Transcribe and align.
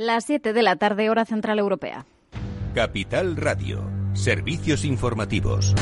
Las 0.00 0.26
7 0.26 0.52
de 0.52 0.62
la 0.62 0.76
tarde, 0.76 1.10
hora 1.10 1.24
central 1.24 1.58
europea. 1.58 2.06
Capital 2.72 3.36
Radio. 3.36 3.90
Servicios 4.12 4.84
informativos. 4.84 5.74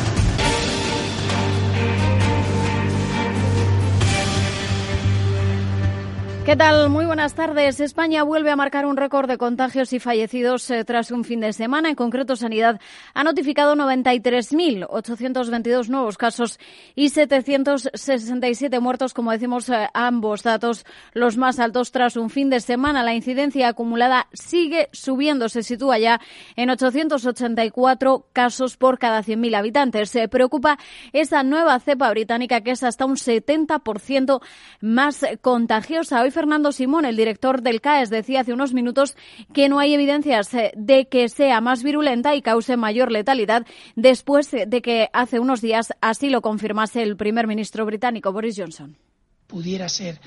¿Qué 6.46 6.54
tal? 6.54 6.90
Muy 6.90 7.06
buenas 7.06 7.34
tardes. 7.34 7.80
España 7.80 8.22
vuelve 8.22 8.52
a 8.52 8.56
marcar 8.56 8.86
un 8.86 8.96
récord 8.96 9.28
de 9.28 9.36
contagios 9.36 9.92
y 9.92 9.98
fallecidos 9.98 10.70
eh, 10.70 10.84
tras 10.84 11.10
un 11.10 11.24
fin 11.24 11.40
de 11.40 11.52
semana. 11.52 11.88
En 11.88 11.96
concreto, 11.96 12.36
Sanidad 12.36 12.80
ha 13.14 13.24
notificado 13.24 13.74
93.822 13.74 15.88
nuevos 15.88 16.16
casos 16.16 16.60
y 16.94 17.08
767 17.08 18.78
muertos, 18.78 19.12
como 19.12 19.32
decimos, 19.32 19.68
eh, 19.70 19.88
ambos 19.92 20.44
datos 20.44 20.86
los 21.14 21.36
más 21.36 21.58
altos 21.58 21.90
tras 21.90 22.16
un 22.16 22.30
fin 22.30 22.48
de 22.48 22.60
semana. 22.60 23.02
La 23.02 23.16
incidencia 23.16 23.66
acumulada 23.66 24.28
sigue 24.32 24.88
subiendo, 24.92 25.48
se 25.48 25.64
sitúa 25.64 25.98
ya 25.98 26.20
en 26.54 26.70
884 26.70 28.28
casos 28.32 28.76
por 28.76 29.00
cada 29.00 29.24
100.000 29.24 29.56
habitantes. 29.56 30.10
Se 30.10 30.28
preocupa 30.28 30.78
esa 31.12 31.42
nueva 31.42 31.80
cepa 31.80 32.08
británica 32.10 32.60
que 32.60 32.70
es 32.70 32.84
hasta 32.84 33.04
un 33.04 33.16
70% 33.16 34.40
más 34.80 35.26
contagiosa. 35.40 36.22
Hoy 36.22 36.30
Fernando 36.36 36.70
Simón, 36.70 37.06
el 37.06 37.16
director 37.16 37.62
del 37.62 37.80
CAES, 37.80 38.10
decía 38.10 38.40
hace 38.40 38.52
unos 38.52 38.74
minutos 38.74 39.16
que 39.54 39.70
no 39.70 39.78
hay 39.78 39.94
evidencias 39.94 40.52
eh, 40.52 40.70
de 40.76 41.08
que 41.08 41.30
sea 41.30 41.62
más 41.62 41.82
virulenta 41.82 42.34
y 42.34 42.42
cause 42.42 42.76
mayor 42.76 43.10
letalidad 43.10 43.66
después 43.94 44.50
de 44.50 44.82
que 44.82 45.08
hace 45.14 45.40
unos 45.40 45.62
días 45.62 45.94
así 46.02 46.28
lo 46.28 46.42
confirmase 46.42 47.02
el 47.02 47.16
primer 47.16 47.46
ministro 47.46 47.86
británico 47.86 48.34
Boris 48.34 48.54
Johnson. 48.58 48.98
Pudiera 49.46 49.88
ser 49.88 50.20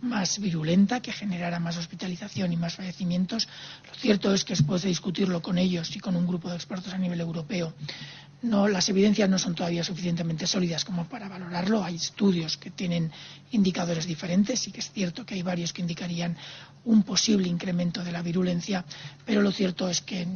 más 0.00 0.38
virulenta, 0.38 1.00
que 1.00 1.12
generara 1.12 1.60
más 1.60 1.76
hospitalización 1.76 2.54
y 2.54 2.56
más 2.56 2.76
fallecimientos. 2.76 3.46
Lo 3.86 3.94
cierto 3.94 4.32
es 4.32 4.46
que 4.46 4.54
después 4.54 4.80
de 4.80 4.88
discutirlo 4.88 5.42
con 5.42 5.58
ellos 5.58 5.94
y 5.94 6.00
con 6.00 6.16
un 6.16 6.26
grupo 6.26 6.48
de 6.48 6.56
expertos 6.56 6.94
a 6.94 6.98
nivel 6.98 7.20
europeo, 7.20 7.74
no, 8.42 8.68
las 8.68 8.88
evidencias 8.88 9.28
no 9.28 9.38
son 9.38 9.54
todavía 9.54 9.84
suficientemente 9.84 10.46
sólidas 10.46 10.84
como 10.84 11.04
para 11.04 11.28
valorarlo. 11.28 11.84
Hay 11.84 11.96
estudios 11.96 12.56
que 12.56 12.70
tienen 12.70 13.10
indicadores 13.50 14.06
diferentes 14.06 14.66
y 14.66 14.72
que 14.72 14.80
es 14.80 14.90
cierto 14.90 15.26
que 15.26 15.34
hay 15.34 15.42
varios 15.42 15.72
que 15.72 15.82
indicarían 15.82 16.36
un 16.84 17.02
posible 17.02 17.48
incremento 17.48 18.02
de 18.02 18.12
la 18.12 18.22
virulencia, 18.22 18.84
pero 19.26 19.42
lo 19.42 19.52
cierto 19.52 19.88
es 19.88 20.00
que 20.00 20.26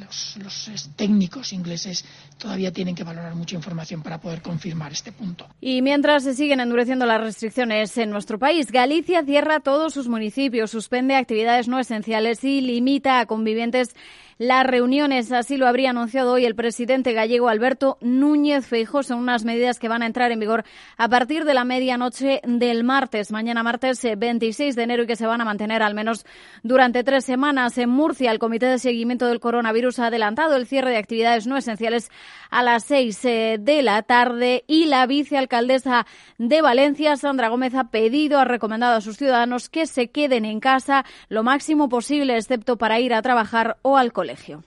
los, 0.00 0.36
los, 0.42 0.90
técnicos 0.96 1.52
ingleses 1.52 2.04
todavía 2.38 2.72
tienen 2.72 2.94
que 2.94 3.04
valorar 3.04 3.34
mucha 3.34 3.54
información 3.54 4.02
para 4.02 4.18
poder 4.18 4.40
confirmar 4.40 4.92
este 4.92 5.12
punto. 5.12 5.46
Y 5.60 5.82
mientras 5.82 6.22
se 6.24 6.34
siguen 6.34 6.60
endureciendo 6.60 7.04
las 7.04 7.20
restricciones 7.20 7.96
en 7.98 8.10
nuestro 8.10 8.38
país, 8.38 8.70
Galicia 8.70 9.22
cierra 9.24 9.60
todos 9.60 9.92
sus 9.92 10.08
municipios, 10.08 10.70
suspende 10.70 11.14
actividades 11.14 11.68
no 11.68 11.78
esenciales 11.78 12.42
y 12.44 12.62
limita 12.62 13.20
a 13.20 13.26
convivientes 13.26 13.94
las 14.38 14.66
reuniones. 14.66 15.32
Así 15.32 15.56
lo 15.56 15.66
habría 15.66 15.90
anunciado 15.90 16.32
hoy 16.32 16.44
el 16.44 16.54
presidente 16.54 17.12
gallego 17.12 17.48
Alberto 17.48 17.98
Núñez 18.00 18.66
Feijóo. 18.66 19.02
Son 19.02 19.18
unas 19.18 19.44
medidas 19.44 19.78
que 19.78 19.88
van 19.88 20.02
a 20.02 20.06
entrar 20.06 20.32
en 20.32 20.40
vigor 20.40 20.64
a 20.96 21.08
partir 21.08 21.44
de 21.44 21.54
la 21.54 21.64
medianoche 21.64 22.40
del 22.44 22.84
martes, 22.84 23.30
mañana 23.30 23.62
martes 23.62 24.02
26 24.16 24.74
eh, 24.74 24.76
de 24.76 24.82
enero 24.82 25.02
y 25.04 25.06
que 25.06 25.16
se 25.16 25.26
van 25.26 25.40
a 25.40 25.44
mantener 25.44 25.82
al 25.82 25.94
menos 25.94 26.26
durante 26.62 27.04
tres 27.04 27.24
semanas. 27.24 27.78
En 27.78 27.90
Murcia, 27.90 28.30
el 28.30 28.38
Comité 28.38 28.66
de 28.66 28.78
Seguimiento 28.78 29.26
del 29.26 29.40
Coronavirus 29.40 29.98
ha 30.00 30.06
adelantado 30.06 30.56
el 30.56 30.66
cierre 30.66 30.90
de 30.90 30.98
actividades 30.98 31.46
no 31.46 31.56
esenciales 31.56 32.10
a 32.50 32.62
las 32.62 32.84
seis 32.84 33.24
eh, 33.24 33.58
de 33.60 33.82
la 33.82 34.02
tarde 34.02 34.64
y 34.66 34.86
la 34.86 35.06
vicealcaldesa 35.06 36.06
de 36.38 36.62
Valencia, 36.62 37.16
Sandra 37.16 37.48
Gómez, 37.48 37.74
ha 37.74 37.84
pedido, 37.84 38.38
ha 38.38 38.44
recomendado 38.44 38.96
a 38.96 39.00
sus 39.00 39.16
ciudadanos 39.16 39.68
que 39.68 39.86
se 39.86 40.10
queden 40.10 40.44
en 40.44 40.60
casa 40.60 41.04
lo 41.28 41.42
máximo 41.42 41.88
posible, 41.88 42.36
excepto 42.36 42.76
para 42.76 43.00
ir 43.00 43.14
a 43.14 43.22
trabajar 43.22 43.78
o 43.82 43.96
al 43.96 44.12
colegio 44.12 44.23
colegio. 44.24 44.64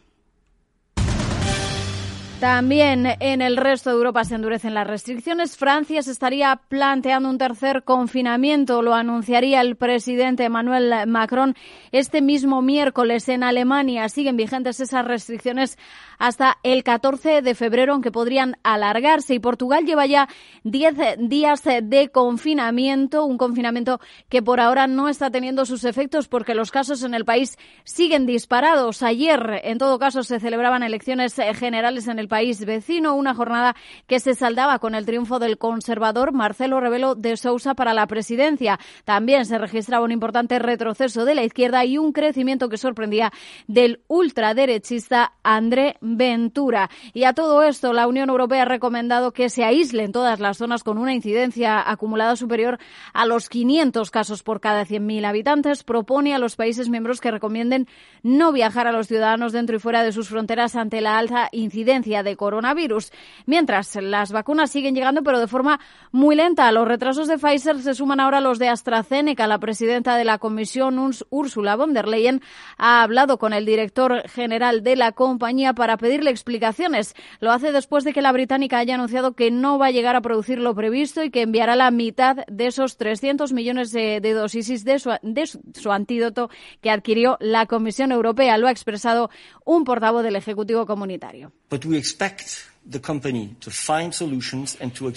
También 2.40 3.08
en 3.20 3.42
el 3.42 3.58
resto 3.58 3.90
de 3.90 3.96
Europa 3.96 4.24
se 4.24 4.36
endurecen 4.36 4.76
las 4.76 4.86
restricciones. 4.86 5.58
Francia 5.58 6.04
se 6.04 6.12
estaría 6.12 6.62
planteando 6.70 7.30
un 7.30 7.40
tercer 7.40 7.84
confinamiento, 7.84 8.84
lo 8.84 8.94
anunciaría 8.94 9.60
el 9.62 9.76
presidente 9.76 10.44
Emmanuel 10.44 11.08
Macron 11.08 11.56
este 11.92 12.22
mismo 12.22 12.62
miércoles. 12.62 13.28
En 13.28 13.44
Alemania 13.44 14.08
siguen 14.10 14.38
vigentes 14.38 14.80
esas 14.80 15.04
restricciones 15.04 15.80
hasta 16.20 16.58
el 16.62 16.84
14 16.84 17.42
de 17.42 17.56
febrero, 17.56 17.94
aunque 17.94 18.12
podrían 18.12 18.58
alargarse. 18.62 19.34
Y 19.34 19.40
Portugal 19.40 19.86
lleva 19.86 20.06
ya 20.06 20.30
10 20.64 20.96
días 21.18 21.64
de 21.64 22.10
confinamiento, 22.10 23.26
un 23.26 23.40
confinamiento 23.40 24.00
que 24.30 24.44
por 24.44 24.60
ahora 24.60 24.86
no 24.86 25.10
está 25.10 25.32
teniendo 25.32 25.66
sus 25.66 25.86
efectos 25.86 26.28
porque 26.28 26.54
los 26.54 26.70
casos 26.70 27.02
en 27.02 27.16
el 27.16 27.26
país 27.26 27.58
siguen 27.84 28.28
disparados. 28.28 29.02
Ayer, 29.02 29.62
en 29.64 29.80
todo 29.80 29.98
caso, 29.98 30.22
se 30.22 30.40
celebraban 30.40 30.84
elecciones 30.84 31.36
generales 31.56 32.08
en 32.08 32.20
el 32.20 32.27
país 32.28 32.64
vecino, 32.66 33.16
una 33.16 33.36
jornada 33.36 33.76
que 34.08 34.20
se 34.20 34.36
saldaba 34.36 34.80
con 34.80 34.96
el 34.96 35.06
triunfo 35.06 35.40
del 35.40 35.58
conservador 35.58 36.34
Marcelo 36.34 36.80
Rebelo 36.80 37.16
de 37.16 37.38
Sousa 37.38 37.74
para 37.74 37.94
la 37.94 38.08
presidencia. 38.08 38.80
También 39.06 39.46
se 39.46 39.58
registraba 39.58 40.06
un 40.06 40.12
importante 40.12 40.60
retroceso 40.60 41.26
de 41.26 41.36
la 41.36 41.44
izquierda 41.44 41.86
y 41.86 41.98
un 41.98 42.12
crecimiento 42.12 42.70
que 42.70 42.78
sorprendía 42.78 43.32
del 43.68 44.02
ultraderechista 44.08 45.34
André 45.44 45.98
Ventura. 46.02 46.90
Y 47.14 47.24
a 47.24 47.34
todo 47.34 47.64
esto, 47.64 47.94
la 47.94 48.08
Unión 48.08 48.30
Europea 48.30 48.64
ha 48.64 48.66
recomendado 48.66 49.32
que 49.32 49.50
se 49.50 49.64
aíslen 49.64 50.12
todas 50.12 50.40
las 50.40 50.58
zonas 50.58 50.84
con 50.84 50.98
una 50.98 51.14
incidencia 51.14 51.90
acumulada 51.90 52.36
superior 52.36 52.80
a 53.14 53.26
los 53.26 53.50
500 53.50 54.12
casos 54.12 54.44
por 54.44 54.60
cada 54.60 54.86
100.000 54.86 55.26
habitantes. 55.26 55.84
Propone 55.84 56.34
a 56.34 56.40
los 56.40 56.56
países 56.56 56.90
miembros 56.90 57.22
que 57.22 57.32
recomienden 57.32 57.88
no 58.24 58.52
viajar 58.52 58.88
a 58.88 58.92
los 58.92 59.08
ciudadanos 59.08 59.54
dentro 59.54 59.76
y 59.76 59.80
fuera 59.80 60.04
de 60.04 60.12
sus 60.12 60.30
fronteras 60.30 60.76
ante 60.76 61.02
la 61.02 61.18
alta 61.18 61.50
incidencia 61.52 62.17
de 62.24 62.36
coronavirus. 62.36 63.12
Mientras, 63.46 63.96
las 63.96 64.32
vacunas 64.32 64.72
siguen 64.72 64.96
llegando, 64.96 65.24
pero 65.24 65.40
de 65.40 65.48
forma 65.48 65.80
muy 66.12 66.36
lenta. 66.36 66.72
Los 66.72 66.88
retrasos 66.88 67.28
de 67.28 67.38
Pfizer 67.38 67.82
se 67.82 67.94
suman 67.94 68.20
ahora 68.20 68.42
los 68.42 68.60
de 68.60 68.70
AstraZeneca. 68.70 69.48
La 69.48 69.60
presidenta 69.60 70.16
de 70.16 70.26
la 70.26 70.38
comisión, 70.38 70.98
Ursula 71.30 71.76
von 71.76 71.94
der 71.94 72.08
Leyen, 72.08 72.42
ha 72.78 73.04
hablado 73.04 73.38
con 73.38 73.54
el 73.54 73.66
director 73.66 74.28
general 74.30 74.84
de 74.84 74.96
la 74.96 75.12
compañía 75.12 75.74
para 75.74 75.98
pedirle 75.98 76.32
explicaciones. 76.32 77.16
Lo 77.40 77.52
hace 77.52 77.72
después 77.72 78.04
de 78.04 78.14
que 78.14 78.22
la 78.22 78.32
británica 78.32 78.78
haya 78.78 78.96
anunciado 78.96 79.34
que 79.34 79.52
no 79.52 79.78
va 79.78 79.88
a 79.88 79.92
llegar 79.92 80.16
a 80.16 80.22
producir 80.22 80.60
lo 80.60 80.76
previsto 80.76 81.24
y 81.24 81.32
que 81.32 81.42
enviará 81.42 81.76
la 81.76 81.92
mitad 81.92 82.38
de 82.48 82.68
esos 82.68 82.98
300 82.98 83.54
millones 83.54 83.92
de, 83.92 84.20
dosis 84.34 84.84
de 84.84 85.00
su, 85.00 85.12
de 85.22 85.46
su 85.46 85.92
antídoto 85.92 86.50
que 86.82 86.92
adquirió 86.92 87.38
la 87.40 87.66
Comisión 87.66 88.12
Europea. 88.12 88.58
Lo 88.58 88.68
ha 88.68 88.72
expresado 88.72 89.30
un 89.66 89.84
portavoz 89.84 90.24
del 90.24 90.36
Ejecutivo 90.36 90.86
Comunitario. 90.86 91.52
but 91.70 91.86
we 91.86 91.98
expect 91.98 92.70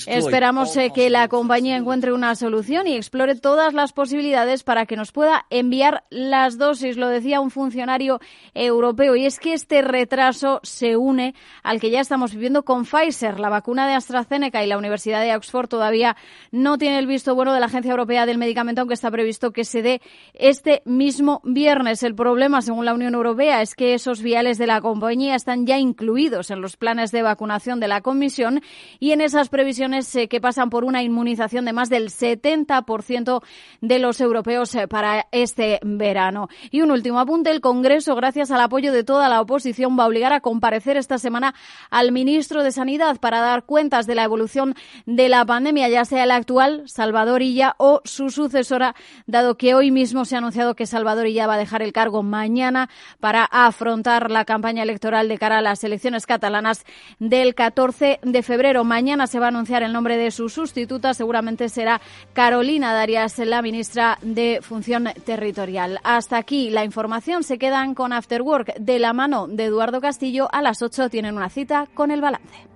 Esperamos 0.08 0.76
eh, 0.76 0.90
que 0.92 1.08
la 1.08 1.28
compañía 1.28 1.76
encuentre 1.76 2.12
una 2.12 2.34
solución 2.34 2.88
y 2.88 2.96
explore 2.96 3.36
todas 3.36 3.74
las 3.74 3.92
posibilidades 3.92 4.64
para 4.64 4.86
que 4.86 4.96
nos 4.96 5.12
pueda 5.12 5.46
enviar 5.50 6.02
las 6.10 6.58
dosis, 6.58 6.96
lo 6.96 7.06
decía 7.06 7.40
un 7.40 7.52
funcionario 7.52 8.18
europeo. 8.54 9.14
Y 9.14 9.24
es 9.24 9.38
que 9.38 9.52
este 9.52 9.82
retraso 9.82 10.58
se 10.64 10.96
une 10.96 11.34
al 11.62 11.80
que 11.80 11.90
ya 11.90 12.00
estamos 12.00 12.32
viviendo 12.32 12.64
con 12.64 12.84
Pfizer. 12.84 13.38
La 13.38 13.50
vacuna 13.50 13.86
de 13.86 13.94
AstraZeneca 13.94 14.64
y 14.64 14.66
la 14.66 14.76
Universidad 14.76 15.22
de 15.22 15.36
Oxford 15.36 15.68
todavía 15.68 16.16
no 16.50 16.76
tiene 16.76 16.98
el 16.98 17.06
visto 17.06 17.36
bueno 17.36 17.54
de 17.54 17.60
la 17.60 17.66
Agencia 17.66 17.92
Europea 17.92 18.26
del 18.26 18.38
Medicamento, 18.38 18.80
aunque 18.80 18.94
está 18.94 19.12
previsto 19.12 19.52
que 19.52 19.64
se 19.64 19.82
dé 19.82 20.02
este 20.34 20.82
mismo 20.86 21.40
viernes. 21.44 22.02
El 22.02 22.16
problema, 22.16 22.62
según 22.62 22.84
la 22.84 22.94
Unión 22.94 23.14
Europea, 23.14 23.62
es 23.62 23.76
que 23.76 23.94
esos 23.94 24.22
viales 24.22 24.58
de 24.58 24.66
la 24.66 24.80
compañía 24.80 25.36
están 25.36 25.66
ya 25.66 25.78
incluidos 25.78 26.50
en 26.50 26.60
los 26.60 26.76
planes 26.76 27.12
de 27.12 27.22
vacunación 27.22 27.59
de 27.60 27.88
la 27.88 28.00
Comisión 28.00 28.62
y 29.00 29.12
en 29.12 29.20
esas 29.20 29.50
previsiones 29.50 30.16
eh, 30.16 30.28
que 30.28 30.40
pasan 30.40 30.70
por 30.70 30.84
una 30.84 31.02
inmunización 31.02 31.66
de 31.66 31.74
más 31.74 31.90
del 31.90 32.08
70% 32.08 33.42
de 33.82 33.98
los 33.98 34.20
europeos 34.20 34.74
eh, 34.74 34.88
para 34.88 35.26
este 35.30 35.78
verano. 35.82 36.48
Y 36.70 36.80
un 36.80 36.90
último 36.90 37.20
apunte, 37.20 37.50
el 37.50 37.60
Congreso, 37.60 38.14
gracias 38.14 38.50
al 38.50 38.62
apoyo 38.62 38.94
de 38.94 39.04
toda 39.04 39.28
la 39.28 39.42
oposición, 39.42 39.98
va 39.98 40.04
a 40.04 40.06
obligar 40.06 40.32
a 40.32 40.40
comparecer 40.40 40.96
esta 40.96 41.18
semana 41.18 41.54
al 41.90 42.12
ministro 42.12 42.62
de 42.62 42.72
Sanidad 42.72 43.18
para 43.18 43.40
dar 43.40 43.64
cuentas 43.64 44.06
de 44.06 44.14
la 44.14 44.24
evolución 44.24 44.74
de 45.04 45.28
la 45.28 45.44
pandemia, 45.44 45.90
ya 45.90 46.06
sea 46.06 46.24
el 46.24 46.30
actual, 46.30 46.84
Salvador 46.86 47.42
Illa, 47.42 47.74
o 47.76 48.00
su 48.04 48.30
sucesora, 48.30 48.94
dado 49.26 49.58
que 49.58 49.74
hoy 49.74 49.90
mismo 49.90 50.24
se 50.24 50.34
ha 50.34 50.38
anunciado 50.38 50.74
que 50.74 50.86
Salvador 50.86 51.26
Illa 51.26 51.46
va 51.46 51.54
a 51.54 51.58
dejar 51.58 51.82
el 51.82 51.92
cargo 51.92 52.22
mañana 52.22 52.88
para 53.20 53.44
afrontar 53.44 54.30
la 54.30 54.46
campaña 54.46 54.82
electoral 54.82 55.28
de 55.28 55.36
cara 55.36 55.58
a 55.58 55.62
las 55.62 55.84
elecciones 55.84 56.24
catalanas 56.26 56.84
del 57.18 57.49
14 57.54 58.20
de 58.22 58.42
febrero. 58.42 58.84
Mañana 58.84 59.26
se 59.26 59.38
va 59.38 59.46
a 59.46 59.48
anunciar 59.48 59.82
el 59.82 59.92
nombre 59.92 60.16
de 60.16 60.30
su 60.30 60.48
sustituta. 60.48 61.14
Seguramente 61.14 61.68
será 61.68 62.00
Carolina 62.32 62.92
Darias, 62.92 63.38
la 63.38 63.62
ministra 63.62 64.18
de 64.22 64.60
Función 64.62 65.08
Territorial. 65.24 65.98
Hasta 66.04 66.36
aquí 66.36 66.70
la 66.70 66.84
información. 66.84 67.42
Se 67.42 67.58
quedan 67.58 67.94
con 67.94 68.12
After 68.12 68.42
Work 68.42 68.74
de 68.78 68.98
la 68.98 69.12
mano 69.12 69.46
de 69.48 69.64
Eduardo 69.64 70.00
Castillo. 70.00 70.48
A 70.52 70.62
las 70.62 70.82
8 70.82 71.08
tienen 71.08 71.36
una 71.36 71.48
cita 71.48 71.86
con 71.94 72.10
el 72.10 72.20
balance. 72.20 72.70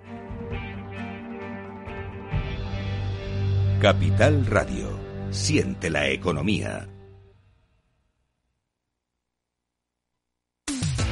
Capital 3.80 4.46
Radio. 4.46 4.98
Siente 5.30 5.90
la 5.90 6.08
economía. 6.08 6.88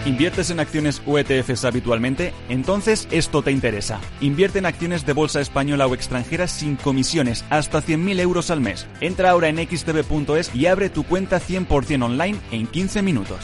¿Inviertes 0.04 0.50
en 0.50 0.58
acciones 0.58 1.00
o 1.06 1.16
ETFs 1.16 1.64
habitualmente? 1.64 2.32
Entonces 2.48 3.06
esto 3.12 3.42
te 3.42 3.52
interesa. 3.52 4.00
Invierte 4.20 4.58
en 4.58 4.66
acciones 4.66 5.06
de 5.06 5.12
bolsa 5.12 5.40
española 5.40 5.86
o 5.86 5.94
extranjera 5.94 6.48
sin 6.48 6.74
comisiones, 6.74 7.44
hasta 7.50 7.80
100.000 7.80 8.18
euros 8.18 8.50
al 8.50 8.60
mes. 8.60 8.88
Entra 9.00 9.30
ahora 9.30 9.48
en 9.48 9.58
xtb.es 9.58 10.52
y 10.56 10.66
abre 10.66 10.90
tu 10.90 11.04
cuenta 11.04 11.40
100% 11.40 12.02
online 12.02 12.38
en 12.50 12.66
15 12.66 13.02
minutos. 13.02 13.38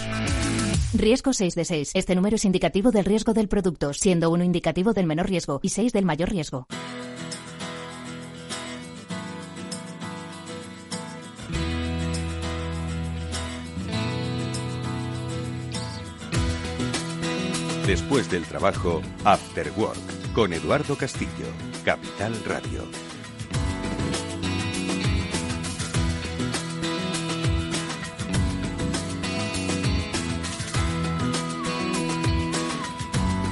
Riesgo 0.95 1.33
6 1.33 1.55
de 1.55 1.65
6. 1.65 1.91
Este 1.95 2.17
número 2.17 2.35
es 2.35 2.45
indicativo 2.45 2.91
del 2.91 3.05
riesgo 3.05 3.35
del 3.35 3.47
producto, 3.47 3.95
siendo 3.95 4.29
uno 4.31 4.43
indicativo 4.43 4.95
del 4.95 5.07
menor 5.07 5.29
riesgo 5.29 5.61
y 5.63 5.69
6 5.69 5.93
del 5.93 6.07
mayor 6.07 6.31
riesgo. 6.31 6.67
Después 17.89 18.31
del 18.31 18.45
trabajo, 18.45 19.01
After 19.25 19.73
Work, 19.79 20.35
con 20.35 20.53
Eduardo 20.53 20.95
Castillo, 20.95 21.47
Capital 21.87 22.35
Radio. 22.45 22.83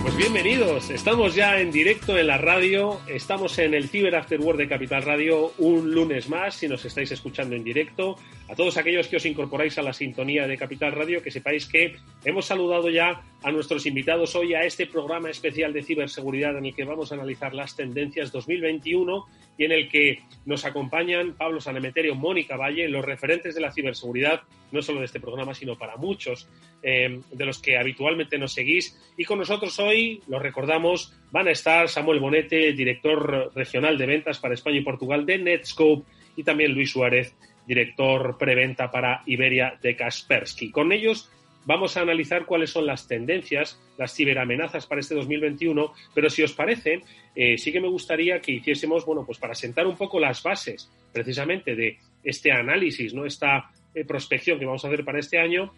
Pues 0.03 0.17
bienvenidos, 0.19 0.91
estamos 0.91 1.35
ya 1.35 1.59
en 1.59 1.73
directo 1.73 2.19
en 2.19 2.27
la 2.27 2.37
radio, 2.37 3.01
estamos 3.07 3.59
en 3.59 3.73
el 3.73 3.89
Cyber 3.89 4.17
After 4.17 4.39
Work 4.39 4.59
de 4.59 4.69
Capital 4.69 5.03
Radio 5.03 5.55
un 5.57 5.95
lunes 5.95 6.29
más, 6.29 6.57
si 6.57 6.69
nos 6.69 6.85
estáis 6.85 7.11
escuchando 7.11 7.57
en 7.57 7.65
directo. 7.65 8.19
A 8.49 8.55
todos 8.55 8.77
aquellos 8.77 9.09
que 9.09 9.17
os 9.17 9.27
incorporáis 9.27 9.77
a 9.77 9.83
la 9.83 9.93
sintonía 9.93 10.47
de 10.47 10.57
Capital 10.57 10.93
Radio, 10.93 11.21
que 11.21 11.33
sepáis 11.33 11.67
que 11.67 11.97
hemos 12.25 12.47
saludado 12.47 12.89
ya 12.89 13.23
a 13.43 13.51
nuestros 13.51 13.87
invitados 13.87 14.37
hoy 14.37 14.55
a 14.55 14.63
este 14.63 14.87
programa 14.87 15.31
especial 15.31 15.73
de 15.73 15.83
ciberseguridad 15.83 16.57
en 16.57 16.67
el 16.67 16.75
que 16.75 16.85
vamos 16.85 17.11
a 17.11 17.17
analizar 17.17 17.55
las 17.55 17.75
tendencias 17.75 18.31
2021 18.31 19.27
y 19.59 19.65
en 19.65 19.73
el 19.73 19.89
que 19.89 20.23
nos 20.45 20.65
acompañan 20.65 21.35
Pablo 21.35 21.61
Sanemeterio, 21.61 22.15
Mónica 22.15 22.57
Valle, 22.57 22.89
los 22.89 23.05
referentes 23.05 23.57
de 23.57 23.61
la 23.61 23.73
ciberseguridad, 23.73 24.43
no 24.71 24.81
solo 24.81 25.01
de 25.01 25.07
este 25.07 25.19
programa, 25.19 25.53
sino 25.53 25.77
para 25.77 25.97
muchos 25.97 26.49
eh, 26.85 27.21
de 27.33 27.45
los 27.45 27.59
que 27.59 27.77
habitualmente 27.77 28.39
nos 28.39 28.53
seguís. 28.53 28.97
Y 29.17 29.25
con 29.25 29.41
nosotros 29.41 29.77
hoy, 29.81 30.23
lo 30.29 30.39
recordamos, 30.39 31.13
van 31.33 31.49
a 31.49 31.53
estar 31.53 31.89
Samuel 31.89 32.21
Bonete, 32.21 32.73
director 32.75 33.51
regional 33.57 33.99
de 33.99 34.07
ventas 34.07 34.39
para 34.39 34.55
España 34.55 34.79
y 34.79 34.85
Portugal 34.85 35.27
de 35.27 35.39
Netscope, 35.39 36.07
y 36.37 36.45
también 36.45 36.73
Luis 36.73 36.91
Suárez, 36.91 37.35
director 37.67 38.37
preventa 38.39 38.91
para 38.91 39.23
Iberia 39.27 39.79
de 39.83 39.97
Kaspersky. 39.97 40.71
Con 40.71 40.93
ellos 40.93 41.31
vamos 41.67 41.97
a 41.97 42.01
analizar 42.01 42.47
cuáles 42.47 42.71
son 42.71 42.87
las 42.87 43.07
tendencias, 43.07 43.81
las 43.99 44.15
ciberamenazas 44.15 44.87
para 44.87 45.01
este 45.01 45.15
2021, 45.15 45.93
pero 46.15 46.31
si 46.31 46.43
os 46.43 46.53
parece, 46.53 47.03
eh, 47.35 47.59
sí 47.59 47.73
que 47.73 47.81
me 47.81 47.89
gustaría 47.89 48.41
que 48.41 48.53
hiciésemos, 48.53 49.05
bueno, 49.05 49.25
pues 49.27 49.39
para 49.39 49.55
sentar 49.55 49.87
un 49.87 49.97
poco 49.97 50.19
las 50.21 50.43
bases 50.43 50.91
precisamente 51.13 51.75
de 51.75 51.99
este 52.23 52.53
análisis, 52.53 53.13
¿no? 53.13 53.27
Esta 53.27 53.71
eh, 53.95 54.05
prospección 54.05 54.59
que 54.59 54.67
vamos 54.67 54.85
a 54.85 54.89
hacer 54.89 55.05
para 55.05 55.19
este 55.19 55.39
año, 55.39 55.73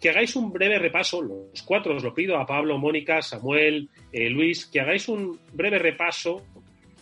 que 0.00 0.10
hagáis 0.10 0.34
un 0.36 0.52
breve 0.52 0.78
repaso, 0.78 1.22
los 1.22 1.62
cuatro 1.62 1.94
os 1.94 2.02
lo 2.02 2.12
pido 2.12 2.36
a 2.38 2.46
Pablo, 2.46 2.78
Mónica, 2.78 3.22
Samuel, 3.22 3.88
eh, 4.12 4.28
Luis, 4.30 4.66
que 4.66 4.80
hagáis 4.80 5.08
un 5.08 5.38
breve 5.52 5.78
repaso 5.78 6.44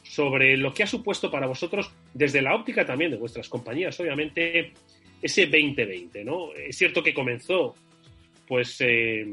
sobre 0.05 0.57
lo 0.57 0.73
que 0.73 0.85
ha 0.85 0.87
supuesto 0.87 1.31
para 1.31 1.47
vosotros, 1.47 1.91
desde 2.13 2.43
la 2.43 2.55
óptica 2.55 2.87
también 2.87 3.11
de 3.11 3.17
vuestras 3.17 3.49
compañías, 3.49 3.99
obviamente, 3.99 4.73
ese 5.21 5.47
2020, 5.47 6.25
¿no? 6.25 6.53
Es 6.53 6.77
cierto 6.77 7.03
que 7.03 7.13
comenzó 7.13 7.75
pues 8.47 8.79
eh, 8.81 9.27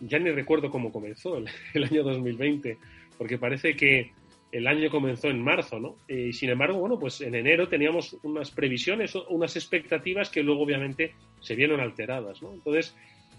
ya 0.00 0.18
ni 0.18 0.30
recuerdo 0.30 0.70
cómo 0.70 0.90
comenzó 0.90 1.36
el, 1.36 1.48
año 1.84 2.02
2020, 2.02 2.78
porque 3.18 3.38
parece 3.38 3.76
que 3.76 4.10
el 4.50 4.66
año 4.66 4.90
comenzó 4.90 5.28
en 5.28 5.44
marzo, 5.44 5.78
¿no? 5.78 5.96
Y 6.08 6.32
sin 6.32 6.50
embargo, 6.50 6.78
bueno, 6.78 6.98
pues 6.98 7.20
en 7.20 7.34
enero 7.34 7.68
teníamos 7.68 8.16
unas 8.22 8.50
previsiones, 8.50 9.14
unas 9.28 9.54
expectativas 9.54 10.30
que 10.30 10.42
luego 10.42 10.62
obviamente 10.62 11.12
se 11.40 11.54
vieron 11.54 11.80
alteradas, 11.80 12.42
¿no? 12.42 12.52
Entonces, 12.52 12.96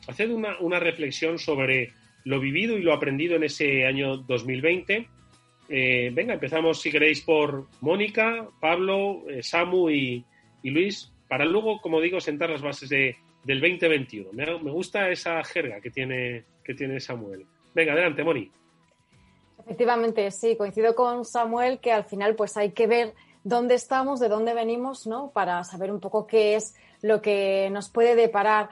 haced 0.07 0.29
una 0.29 0.79
reflexión 0.79 1.37
sobre 1.37 1.91
lo 2.23 2.39
vivido 2.39 2.77
y 2.77 2.81
lo 2.81 2.93
aprendido 2.93 3.35
en 3.35 3.43
ese 3.43 3.85
año 3.85 4.17
2020. 4.17 5.07
Eh, 5.73 6.11
venga, 6.13 6.33
empezamos 6.33 6.81
si 6.81 6.91
queréis 6.91 7.21
por 7.21 7.67
Mónica, 7.79 8.45
Pablo, 8.59 9.23
eh, 9.29 9.41
Samu 9.41 9.89
y, 9.89 10.25
Luis, 10.63 11.09
para 11.29 11.45
luego, 11.45 11.79
como 11.79 12.01
digo, 12.01 12.19
sentar 12.19 12.49
las 12.49 12.61
bases 12.61 12.89
de, 12.89 13.15
del 13.45 13.61
2021. 13.61 14.33
Me, 14.33 14.45
me 14.59 14.69
gusta 14.69 15.09
esa 15.09 15.41
jerga 15.45 15.79
que 15.79 15.89
tiene, 15.89 16.43
que 16.61 16.73
tiene 16.73 16.99
Samuel. 16.99 17.45
Venga, 17.73 17.93
adelante, 17.93 18.21
Moni. 18.21 18.51
Efectivamente, 19.59 20.29
sí, 20.31 20.57
coincido 20.57 20.93
con 20.93 21.23
Samuel 21.23 21.79
que 21.79 21.93
al 21.93 22.03
final 22.03 22.35
pues 22.35 22.57
hay 22.57 22.71
que 22.71 22.87
ver 22.87 23.13
dónde 23.45 23.75
estamos, 23.75 24.19
de 24.19 24.27
dónde 24.27 24.53
venimos, 24.53 25.07
¿no? 25.07 25.31
Para 25.31 25.63
saber 25.63 25.89
un 25.89 26.01
poco 26.01 26.27
qué 26.27 26.55
es 26.55 26.75
lo 27.01 27.21
que 27.21 27.69
nos 27.71 27.89
puede 27.89 28.15
deparar 28.15 28.69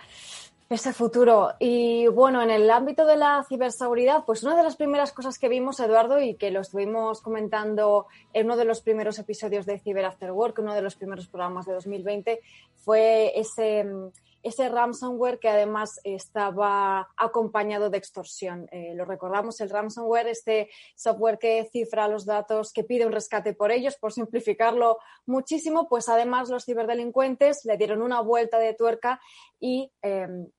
ese 0.70 0.94
futuro. 0.94 1.54
Y 1.60 2.08
bueno, 2.08 2.42
en 2.44 2.52
el 2.52 2.70
ámbito 2.70 3.06
de 3.06 3.18
la 3.18 3.44
ciberseguridad, 3.50 4.24
pues 4.26 4.44
una 4.44 4.56
de 4.56 4.64
las 4.64 4.76
primeras 4.76 5.12
cosas 5.12 5.40
que 5.40 5.50
vimos, 5.50 5.80
Eduardo, 5.80 6.22
y 6.22 6.36
que 6.36 6.52
lo 6.52 6.62
estuvimos 6.62 7.22
comentando 7.22 8.06
en 8.34 8.46
uno 8.46 8.56
de 8.56 8.66
los 8.66 8.82
primeros 8.82 9.18
episodios 9.18 9.66
de 9.66 9.80
Cyber 9.80 10.06
After 10.06 10.32
Work, 10.32 10.60
uno 10.60 10.76
de 10.76 10.84
los 10.84 10.96
primeros 10.96 11.28
programas 11.28 11.66
de 11.66 11.74
2020, 11.74 12.40
fue 12.76 13.32
ese 13.36 13.84
ese 14.44 14.70
ransomware 14.70 15.40
que 15.40 15.50
además 15.50 16.00
estaba 16.04 17.10
acompañado 17.18 17.90
de 17.90 17.98
extorsión. 17.98 18.68
Eh, 18.72 18.94
lo 18.96 19.06
recordamos, 19.06 19.60
el 19.62 19.70
ransomware, 19.70 20.28
este 20.28 20.70
software 20.96 21.40
que 21.40 21.68
cifra 21.72 22.08
los 22.08 22.26
datos, 22.26 22.72
que 22.72 22.84
pide 22.84 23.06
un 23.06 23.12
rescate 23.12 23.54
por 23.54 23.72
ellos, 23.72 23.98
por 23.98 24.14
simplificarlo 24.14 24.98
muchísimo, 25.26 25.88
pues 25.88 26.10
además 26.10 26.50
los 26.50 26.66
ciberdelincuentes 26.66 27.66
le 27.66 27.78
dieron 27.78 28.02
una 28.02 28.22
vuelta 28.22 28.60
de 28.60 28.74
tuerca 28.74 29.20
y 29.60 29.92
em, 30.02 30.50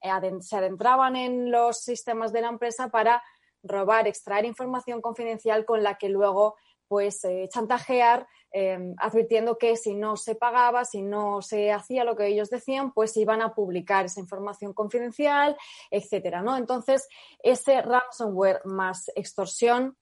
se 0.41 0.57
adentraban 0.57 1.17
en 1.17 1.51
los 1.51 1.81
sistemas 1.81 2.33
de 2.33 2.43
la 2.43 2.49
empresa 2.49 2.89
para 2.91 3.23
robar, 3.63 4.07
extraer 4.07 4.45
información 4.45 5.01
confidencial 5.01 5.65
con 5.65 5.83
la 5.83 5.97
que 5.97 6.09
luego 6.09 6.57
pues 6.91 7.25
eh, 7.25 7.49
chantajear 7.49 8.27
Em, 8.53 8.97
advirtiendo 8.99 9.59
que 9.59 9.77
si 9.77 9.95
no 9.95 10.17
se 10.17 10.35
pagaba, 10.35 10.85
si 10.85 11.03
no 11.03 11.41
se 11.41 11.71
hacía 11.71 12.03
lo 12.03 12.17
que 12.17 12.27
ellos 12.27 12.51
decían, 12.51 12.93
pues 12.93 13.17
iban 13.17 13.43
a 13.43 13.55
publicar 13.55 14.07
esa 14.07 14.19
información 14.19 14.73
confidencial, 14.73 15.57
etcétera, 15.89 16.43
¿no? 16.43 16.57
Entonces, 16.57 17.09
ese 17.45 17.81
ransomware 17.81 18.63
más 18.65 19.09
extorsión 19.15 19.97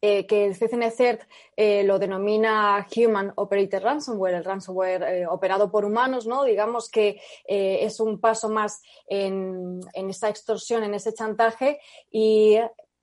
eh, 0.00 0.26
que 0.26 0.44
el 0.44 0.56
CCNCERT 0.56 1.22
eh, 1.56 1.82
lo 1.82 1.98
denomina 1.98 2.86
Human 2.94 3.32
Operated 3.34 3.82
Ransomware, 3.82 4.34
el 4.34 4.44
ransomware 4.44 5.26
operado 5.28 5.68
por 5.68 5.84
humanos, 5.84 6.24
¿no? 6.26 6.44
Digamos 6.44 6.88
que 6.88 7.20
es 7.46 7.98
un 7.98 8.20
paso 8.20 8.48
más 8.48 8.80
en, 9.08 9.80
en, 9.92 10.10
esa 10.10 10.28
extorsión, 10.28 10.84
en 10.84 10.94
ese 10.94 11.12
chantaje 11.14 11.80
y 12.12 12.58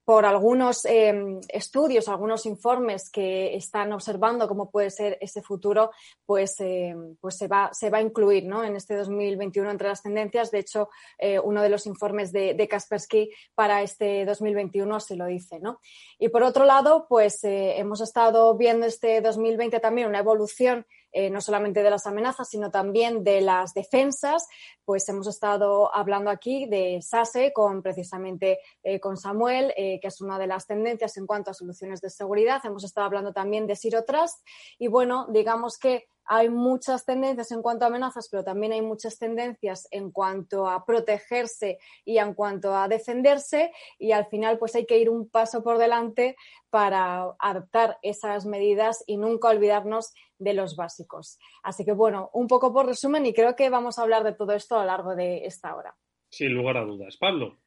por 0.05 0.25
algunos 0.25 0.83
em, 0.85 1.39
estudios, 1.47 2.09
algunos 2.09 2.45
informes 2.45 3.09
que 3.09 3.55
están 3.55 3.93
observando 3.93 4.47
cómo 4.47 4.69
puede 4.69 4.89
ser 4.89 5.17
ese 5.21 5.41
futuro, 5.41 5.91
pues, 6.25 6.59
em, 6.59 7.15
pues 7.21 7.37
se, 7.37 7.47
va, 7.47 7.69
se 7.73 7.89
va 7.89 7.99
a 7.99 8.01
incluir 8.01 8.45
¿no? 8.45 8.63
en 8.63 8.75
este 8.75 8.95
2021 8.95 9.71
entre 9.71 9.87
las 9.87 10.01
tendencias. 10.01 10.51
De 10.51 10.59
hecho, 10.59 10.89
eh, 11.17 11.39
uno 11.39 11.61
de 11.61 11.69
los 11.69 11.85
informes 11.85 12.31
de, 12.31 12.53
de, 12.53 12.67
Kaspersky 12.67 13.31
para 13.55 13.81
este 13.81 14.25
2021 14.25 14.99
se 14.99 15.15
lo 15.15 15.25
dice. 15.25 15.59
¿no? 15.59 15.79
Y 16.19 16.29
por 16.29 16.43
otro 16.43 16.65
lado, 16.65 17.05
pues 17.07 17.43
eh, 17.43 17.77
hemos 17.77 18.01
estado 18.01 18.55
viendo 18.57 18.85
este 18.85 19.21
2020 19.21 19.79
también 19.79 20.07
una 20.07 20.19
evolución 20.19 20.85
eh, 21.13 21.29
no 21.29 21.41
solamente 21.41 21.83
de 21.83 21.89
las 21.89 22.07
amenazas, 22.07 22.49
sino 22.49 22.71
también 22.71 23.23
de 23.23 23.41
las 23.41 23.73
defensas. 23.73 24.47
Pues 24.83 25.07
hemos 25.09 25.27
estado 25.27 25.93
hablando 25.95 26.29
aquí 26.29 26.65
de 26.65 27.01
SASE 27.01 27.53
con 27.53 27.81
precisamente 27.81 28.59
eh, 28.81 28.99
con 28.99 29.15
Samuel, 29.15 29.73
eh, 29.77 29.99
que 30.01 30.07
es 30.07 30.21
una 30.21 30.39
de 30.39 30.47
las 30.47 30.65
tendencias 30.65 31.15
en 31.17 31.27
cuanto 31.27 31.51
a 31.51 31.53
soluciones 31.53 32.01
de 32.01 32.09
seguridad. 32.09 32.61
Hemos 32.65 32.83
estado 32.83 33.05
hablando 33.05 33.31
también 33.31 33.67
de 33.67 33.75
Zero 33.75 34.03
Trust. 34.03 34.45
Y 34.79 34.87
bueno, 34.87 35.27
digamos 35.29 35.77
que 35.77 36.07
hay 36.25 36.49
muchas 36.49 37.05
tendencias 37.05 37.51
en 37.51 37.61
cuanto 37.61 37.85
a 37.85 37.87
amenazas, 37.87 38.27
pero 38.29 38.43
también 38.43 38.73
hay 38.73 38.81
muchas 38.81 39.17
tendencias 39.17 39.87
en 39.91 40.11
cuanto 40.11 40.67
a 40.67 40.85
protegerse 40.85 41.79
y 42.05 42.17
en 42.17 42.33
cuanto 42.33 42.75
a 42.75 42.87
defenderse 42.87 43.71
y 43.97 44.11
al 44.11 44.25
final 44.27 44.57
pues 44.57 44.75
hay 44.75 44.85
que 44.85 44.97
ir 44.97 45.09
un 45.09 45.29
paso 45.29 45.63
por 45.63 45.77
delante 45.77 46.35
para 46.69 47.35
adoptar 47.39 47.97
esas 48.01 48.45
medidas 48.45 49.03
y 49.07 49.17
nunca 49.17 49.49
olvidarnos 49.49 50.13
de 50.37 50.53
los 50.53 50.75
básicos. 50.75 51.37
Así 51.61 51.85
que 51.85 51.93
bueno, 51.93 52.29
un 52.33 52.47
poco 52.47 52.73
por 52.73 52.85
resumen 52.85 53.25
y 53.25 53.33
creo 53.33 53.55
que 53.55 53.69
vamos 53.69 53.99
a 53.99 54.03
hablar 54.03 54.23
de 54.23 54.33
todo 54.33 54.53
esto 54.53 54.75
a 54.75 54.79
lo 54.79 54.85
largo 54.85 55.15
de 55.15 55.45
esta 55.45 55.75
hora. 55.75 55.95
Sin 56.29 56.53
lugar 56.53 56.77
a 56.77 56.85
dudas. 56.85 57.17
Pablo. 57.17 57.59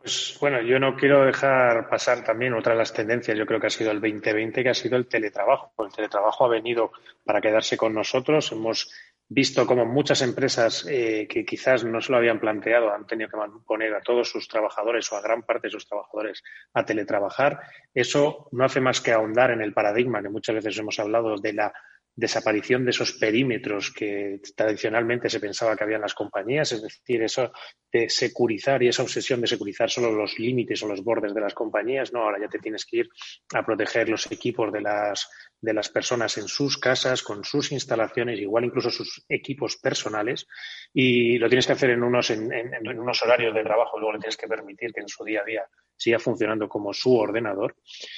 Pues 0.00 0.38
bueno, 0.40 0.62
yo 0.62 0.78
no 0.78 0.96
quiero 0.96 1.26
dejar 1.26 1.90
pasar 1.90 2.24
también 2.24 2.54
otra 2.54 2.72
de 2.72 2.78
las 2.78 2.94
tendencias, 2.94 3.36
yo 3.36 3.44
creo 3.44 3.60
que 3.60 3.66
ha 3.66 3.70
sido 3.70 3.90
el 3.90 4.00
2020, 4.00 4.62
que 4.62 4.70
ha 4.70 4.74
sido 4.74 4.96
el 4.96 5.06
teletrabajo. 5.06 5.72
El 5.84 5.92
teletrabajo 5.92 6.46
ha 6.46 6.48
venido 6.48 6.92
para 7.22 7.42
quedarse 7.42 7.76
con 7.76 7.92
nosotros. 7.92 8.50
Hemos 8.50 8.90
visto 9.28 9.66
como 9.66 9.84
muchas 9.84 10.22
empresas 10.22 10.86
eh, 10.88 11.28
que 11.28 11.44
quizás 11.44 11.84
no 11.84 12.00
se 12.00 12.10
lo 12.10 12.18
habían 12.18 12.40
planteado 12.40 12.92
han 12.92 13.06
tenido 13.06 13.28
que 13.28 13.36
poner 13.64 13.94
a 13.94 14.00
todos 14.00 14.28
sus 14.28 14.48
trabajadores 14.48 15.10
o 15.12 15.16
a 15.16 15.20
gran 15.20 15.42
parte 15.42 15.68
de 15.68 15.72
sus 15.72 15.86
trabajadores 15.86 16.42
a 16.74 16.84
teletrabajar, 16.84 17.60
eso 17.94 18.48
no 18.50 18.64
hace 18.64 18.80
más 18.80 19.00
que 19.00 19.12
ahondar 19.12 19.52
en 19.52 19.60
el 19.60 19.72
paradigma 19.72 20.20
que 20.20 20.30
muchas 20.30 20.56
veces 20.56 20.76
hemos 20.78 20.98
hablado 20.98 21.36
de 21.36 21.52
la 21.52 21.72
desaparición 22.14 22.84
de 22.84 22.90
esos 22.90 23.12
perímetros 23.12 23.92
que 23.92 24.40
tradicionalmente 24.54 25.30
se 25.30 25.40
pensaba 25.40 25.76
que 25.76 25.84
había 25.84 25.96
en 25.96 26.02
las 26.02 26.14
compañías, 26.14 26.72
es 26.72 26.82
decir, 26.82 27.22
eso 27.22 27.52
de 27.92 28.08
securizar 28.08 28.82
y 28.82 28.88
esa 28.88 29.02
obsesión 29.02 29.40
de 29.40 29.46
securizar 29.46 29.90
solo 29.90 30.12
los 30.12 30.38
límites 30.38 30.82
o 30.82 30.88
los 30.88 31.02
bordes 31.02 31.34
de 31.34 31.40
las 31.40 31.54
compañías, 31.54 32.12
no, 32.12 32.22
ahora 32.22 32.38
ya 32.40 32.48
te 32.48 32.58
tienes 32.58 32.84
que 32.84 32.98
ir 32.98 33.08
a 33.54 33.64
proteger 33.64 34.08
los 34.08 34.30
equipos 34.30 34.72
de 34.72 34.80
las, 34.80 35.28
de 35.60 35.72
las 35.72 35.88
personas 35.88 36.36
en 36.38 36.48
sus 36.48 36.78
casas, 36.78 37.22
con 37.22 37.44
sus 37.44 37.72
instalaciones, 37.72 38.38
igual 38.38 38.64
incluso 38.64 38.90
sus 38.90 39.24
equipos 39.28 39.76
personales, 39.76 40.46
y 40.92 41.38
lo 41.38 41.48
tienes 41.48 41.66
que 41.66 41.72
hacer 41.72 41.90
en 41.90 42.02
unos, 42.02 42.30
en, 42.30 42.52
en 42.52 42.98
unos 42.98 43.22
horarios 43.22 43.54
de 43.54 43.64
trabajo, 43.64 43.98
luego 43.98 44.14
le 44.14 44.20
tienes 44.20 44.36
que 44.36 44.48
permitir 44.48 44.92
que 44.92 45.00
en 45.00 45.08
su 45.08 45.24
día 45.24 45.40
a 45.40 45.44
día 45.44 45.62
siga 46.00 46.18
funcionando 46.18 46.66
como 46.68 46.94
su 46.94 47.14
ordenador. 47.14 47.76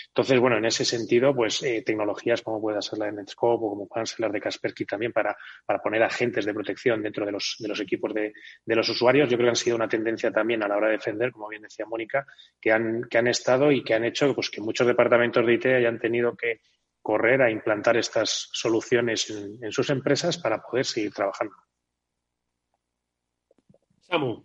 Entonces, 0.09 0.39
bueno, 0.39 0.57
en 0.57 0.65
ese 0.65 0.85
sentido, 0.85 1.35
pues 1.35 1.63
eh, 1.65 1.83
tecnologías 1.85 2.41
como 2.43 2.61
pueda 2.61 2.81
ser 2.81 3.01
la 3.01 3.07
de 3.07 3.13
Netscope 3.13 3.65
o 3.65 3.71
como 3.71 3.89
puedan 3.89 4.07
ser 4.07 4.21
las 4.21 4.33
de 4.33 4.41
Kaspersky 4.41 4.85
también 4.85 5.13
para, 5.13 5.37
para 5.67 5.83
poner 5.83 6.03
agentes 6.03 6.45
de 6.45 6.55
protección 6.55 7.03
dentro 7.03 7.27
de 7.27 7.33
los, 7.33 7.57
de 7.59 7.69
los 7.69 7.81
equipos 7.81 8.15
de, 8.15 8.33
de, 8.65 8.77
los 8.77 8.89
usuarios, 8.89 9.29
yo 9.29 9.37
creo 9.37 9.47
que 9.47 9.51
han 9.51 9.57
sido 9.57 9.77
una 9.77 9.89
tendencia 9.89 10.31
también 10.31 10.63
a 10.63 10.69
la 10.69 10.77
hora 10.77 10.87
de 10.87 10.93
defender, 10.95 11.33
como 11.33 11.49
bien 11.49 11.63
decía 11.63 11.85
Mónica, 11.87 12.25
que 12.61 12.71
han, 12.71 13.05
que 13.11 13.19
han 13.19 13.27
estado 13.27 13.73
y 13.73 13.83
que 13.83 13.95
han 13.95 14.05
hecho 14.05 14.33
pues, 14.33 14.49
que 14.49 14.61
muchos 14.61 14.87
departamentos 14.87 15.45
de 15.45 15.55
IT 15.55 15.67
hayan 15.67 15.99
tenido 15.99 16.37
que 16.37 16.61
correr 17.03 17.43
a 17.43 17.51
implantar 17.51 17.97
estas 17.97 18.49
soluciones 18.53 19.29
en, 19.29 19.59
en 19.61 19.73
sus 19.73 19.91
empresas 19.91 20.39
para 20.39 20.63
poder 20.63 20.85
seguir 20.85 21.13
trabajando 21.13 21.57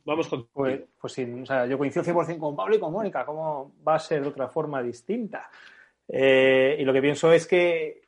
vamos 0.06 0.28
con. 0.28 0.48
Pues, 0.48 0.82
pues 1.00 1.14
sí, 1.14 1.24
o 1.24 1.46
sea, 1.46 1.66
yo 1.66 1.78
coincido 1.78 2.04
100% 2.04 2.40
con 2.40 2.56
Pablo 2.56 2.76
y 2.76 2.80
con 2.80 2.92
Mónica. 2.92 3.26
¿Cómo 3.26 3.74
va 3.88 3.96
a 3.96 4.00
ser 4.00 4.22
de 4.22 4.30
otra 4.30 4.48
forma 4.48 4.82
distinta? 4.82 5.50
Eh, 6.08 6.78
y 6.80 6.84
lo 6.86 6.94
que 6.94 7.02
pienso 7.02 7.32
es 7.32 7.46
que 7.48 8.02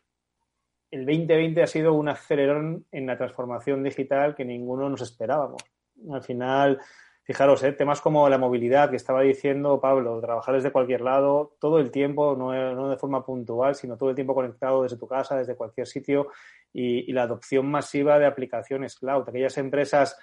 el 0.91 1.05
2020 1.05 1.61
ha 1.61 1.67
sido 1.67 1.93
un 1.93 2.09
acelerón 2.09 2.85
en 2.91 3.05
la 3.05 3.17
transformación 3.17 3.83
digital 3.83 4.35
que 4.35 4.45
ninguno 4.45 4.89
nos 4.89 5.01
esperábamos. 5.01 5.61
Al 6.11 6.23
final, 6.23 6.79
fijaros, 7.23 7.61
eh, 7.63 7.73
temas 7.73 8.01
como 8.01 8.27
la 8.29 8.37
movilidad 8.37 8.89
que 8.89 8.95
estaba 8.95 9.21
diciendo 9.21 9.79
Pablo, 9.79 10.19
trabajar 10.21 10.55
desde 10.55 10.71
cualquier 10.71 11.01
lado, 11.01 11.55
todo 11.59 11.79
el 11.79 11.91
tiempo, 11.91 12.35
no, 12.37 12.73
no 12.73 12.89
de 12.89 12.97
forma 12.97 13.25
puntual, 13.25 13.75
sino 13.75 13.97
todo 13.97 14.09
el 14.09 14.15
tiempo 14.15 14.33
conectado 14.33 14.83
desde 14.83 14.97
tu 14.97 15.07
casa, 15.07 15.37
desde 15.37 15.55
cualquier 15.55 15.85
sitio, 15.85 16.29
y, 16.71 17.09
y 17.09 17.13
la 17.13 17.23
adopción 17.23 17.69
masiva 17.69 18.17
de 18.17 18.25
aplicaciones 18.25 18.95
cloud. 18.95 19.27
Aquellas 19.27 19.57
empresas 19.57 20.17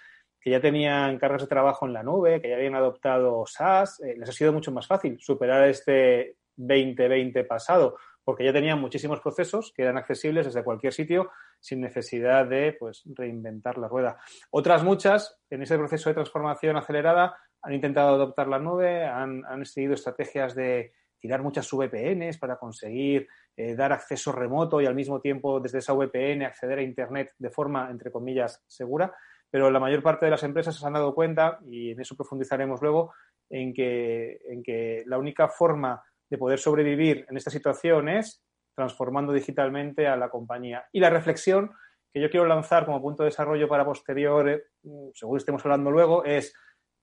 que 0.47 0.53
ya 0.53 0.61
tenían 0.61 1.19
cargas 1.19 1.43
de 1.43 1.49
trabajo 1.49 1.87
en 1.87 1.93
la 1.93 2.05
nube, 2.05 2.41
que 2.41 2.51
ya 2.51 2.55
habían 2.55 2.77
adoptado 2.77 3.45
SaaS, 3.49 3.99
eh, 3.99 4.15
les 4.17 4.29
ha 4.29 4.33
sido 4.33 4.53
mucho 4.53 4.71
más 4.71 4.87
fácil 4.87 5.19
superar 5.19 5.69
este 5.69 6.37
2020 6.55 7.43
pasado, 7.43 7.97
porque 8.23 8.45
ya 8.45 8.53
tenían 8.53 8.81
muchísimos 8.81 9.19
procesos 9.19 9.73
que 9.75 9.83
eran 9.83 9.99
accesibles 9.99 10.47
desde 10.47 10.63
cualquier 10.63 10.93
sitio 10.93 11.33
sin 11.59 11.81
necesidad 11.81 12.47
de 12.47 12.77
pues, 12.79 13.03
reinventar 13.07 13.77
la 13.77 13.89
rueda. 13.89 14.19
Otras 14.51 14.85
muchas, 14.85 15.37
en 15.51 15.63
ese 15.63 15.77
proceso 15.79 16.11
de 16.11 16.15
transformación 16.15 16.77
acelerada, 16.77 17.37
han 17.61 17.73
intentado 17.73 18.11
adoptar 18.11 18.47
la 18.47 18.61
nube, 18.61 19.05
han, 19.05 19.67
seguido 19.67 19.95
estrategias 19.95 20.55
de 20.55 20.93
tirar 21.19 21.43
muchas 21.43 21.69
VPNs 21.69 22.39
para 22.39 22.57
conseguir 22.57 23.27
eh, 23.57 23.75
dar 23.75 23.93
acceso 23.93 24.31
remoto 24.31 24.81
y 24.81 24.87
al 24.87 24.95
mismo 24.95 25.21
tiempo 25.21 25.59
desde 25.59 25.79
esa 25.79 25.93
VPN 25.93 26.45
acceder 26.45 26.79
a 26.79 26.83
Internet 26.83 27.33
de 27.37 27.51
forma, 27.51 27.91
entre 27.91 28.13
comillas, 28.13 28.63
segura 28.69 29.13
pero 29.51 29.71
la 29.71 29.81
mayor 29.81 30.03
parte 30.03 30.27
de 30.27 30.31
las 30.31 30.43
empresas 30.43 30.77
se 30.77 30.87
han 30.87 30.93
dado 30.93 31.15
cuenta, 31.15 31.59
y 31.65 31.93
en 31.93 32.01
eso 32.01 32.17
profundizaremos 32.17 32.81
luego, 32.83 33.13
en 33.49 33.73
que, 33.73 34.39
en 34.49 34.63
que 34.63 35.05
la 35.07 35.19
única 35.19 35.49
forma 35.49 36.03
de 36.29 36.39
poder 36.39 36.59
sobrevivir 36.59 37.25
en 37.29 37.37
esta 37.37 37.51
situación 37.51 38.09
es 38.09 38.43
transformando 38.75 39.33
digitalmente 39.33 40.07
a 40.07 40.17
la 40.17 40.29
compañía. 40.29 40.85
Y 40.93 41.01
la 41.01 41.11
reflexión 41.11 41.71
que 42.13 42.21
yo 42.21 42.31
quiero 42.31 42.47
lanzar 42.47 42.85
como 42.85 43.01
punto 43.01 43.23
de 43.23 43.29
desarrollo 43.29 43.69
para 43.69 43.85
posterior, 43.85 44.49
eh, 44.49 44.63
según 45.15 45.37
estemos 45.37 45.65
hablando 45.65 45.91
luego, 45.91 46.25
es, 46.25 46.55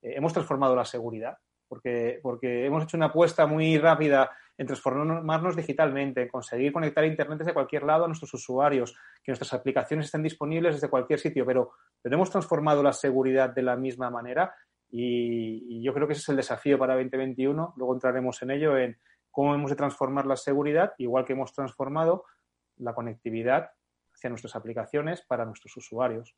eh, 0.02 0.14
hemos 0.16 0.32
transformado 0.32 0.76
la 0.76 0.84
seguridad, 0.84 1.36
porque, 1.68 2.20
porque 2.22 2.66
hemos 2.66 2.84
hecho 2.84 2.96
una 2.96 3.06
apuesta 3.06 3.46
muy 3.46 3.78
rápida 3.78 4.30
en 4.56 4.66
transformarnos 4.66 5.56
digitalmente, 5.56 6.22
en 6.22 6.28
conseguir 6.28 6.72
conectar 6.72 7.04
Internet 7.04 7.38
desde 7.38 7.54
cualquier 7.54 7.82
lado 7.82 8.04
a 8.04 8.06
nuestros 8.06 8.32
usuarios, 8.34 8.92
que 9.22 9.32
nuestras 9.32 9.52
aplicaciones 9.52 10.06
estén 10.06 10.22
disponibles 10.22 10.76
desde 10.76 10.88
cualquier 10.88 11.18
sitio, 11.18 11.44
pero, 11.44 11.72
pero 12.00 12.14
hemos 12.14 12.30
transformado 12.30 12.82
la 12.82 12.92
seguridad 12.92 13.50
de 13.50 13.62
la 13.62 13.76
misma 13.76 14.10
manera 14.10 14.54
y, 14.96 15.82
yo 15.82 15.92
creo 15.92 16.06
que 16.06 16.12
ese 16.12 16.22
es 16.22 16.28
el 16.28 16.36
desafío 16.36 16.78
para 16.78 16.94
2021. 16.94 17.74
Luego 17.76 17.94
entraremos 17.94 18.40
en 18.42 18.52
ello, 18.52 18.78
en 18.78 18.96
cómo 19.30 19.54
hemos 19.54 19.70
de 19.70 19.76
transformar 19.76 20.24
la 20.24 20.36
seguridad, 20.36 20.92
igual 20.98 21.24
que 21.24 21.32
hemos 21.32 21.52
transformado 21.52 22.24
la 22.76 22.94
conectividad 22.94 23.72
hacia 24.14 24.30
nuestras 24.30 24.54
aplicaciones 24.54 25.22
para 25.22 25.44
nuestros 25.44 25.76
usuarios. 25.76 26.36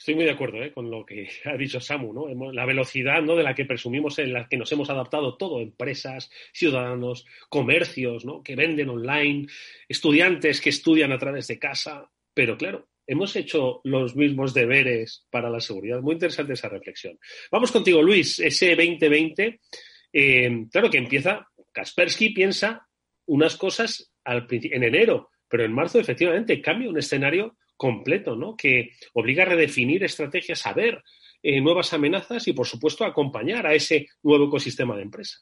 Estoy 0.00 0.14
muy 0.14 0.24
de 0.24 0.30
acuerdo 0.30 0.62
¿eh? 0.62 0.72
con 0.72 0.90
lo 0.90 1.04
que 1.04 1.28
ha 1.44 1.58
dicho 1.58 1.78
Samu, 1.78 2.14
¿no? 2.14 2.52
La 2.54 2.64
velocidad 2.64 3.20
¿no? 3.20 3.36
de 3.36 3.42
la 3.42 3.54
que 3.54 3.66
presumimos 3.66 4.18
en 4.18 4.32
la 4.32 4.48
que 4.48 4.56
nos 4.56 4.72
hemos 4.72 4.88
adaptado 4.88 5.36
todo, 5.36 5.60
empresas, 5.60 6.30
ciudadanos, 6.54 7.26
comercios, 7.50 8.24
¿no? 8.24 8.42
Que 8.42 8.56
venden 8.56 8.88
online, 8.88 9.46
estudiantes 9.86 10.62
que 10.62 10.70
estudian 10.70 11.12
a 11.12 11.18
través 11.18 11.48
de 11.48 11.58
casa. 11.58 12.10
Pero 12.32 12.56
claro, 12.56 12.88
hemos 13.06 13.36
hecho 13.36 13.82
los 13.84 14.16
mismos 14.16 14.54
deberes 14.54 15.26
para 15.28 15.50
la 15.50 15.60
seguridad. 15.60 16.00
Muy 16.00 16.14
interesante 16.14 16.54
esa 16.54 16.70
reflexión. 16.70 17.18
Vamos 17.52 17.70
contigo, 17.70 18.00
Luis. 18.00 18.38
Ese 18.38 18.74
2020, 18.74 19.60
eh, 20.14 20.66
claro 20.72 20.88
que 20.88 20.96
empieza, 20.96 21.46
Kaspersky 21.72 22.30
piensa 22.30 22.88
unas 23.26 23.54
cosas 23.54 24.10
al, 24.24 24.46
en 24.50 24.82
enero, 24.82 25.28
pero 25.46 25.62
en 25.62 25.74
marzo 25.74 26.00
efectivamente 26.00 26.62
cambia 26.62 26.88
un 26.88 26.98
escenario 26.98 27.58
completo, 27.80 28.36
¿no? 28.36 28.54
Que 28.54 28.90
obliga 29.14 29.44
a 29.44 29.46
redefinir 29.46 30.04
estrategias, 30.04 30.66
a 30.66 30.74
ver 30.74 31.02
eh, 31.42 31.62
nuevas 31.62 31.94
amenazas 31.94 32.46
y, 32.46 32.52
por 32.52 32.66
supuesto, 32.66 33.06
acompañar 33.06 33.66
a 33.66 33.72
ese 33.72 34.08
nuevo 34.22 34.48
ecosistema 34.48 34.94
de 34.96 35.02
empresas. 35.02 35.40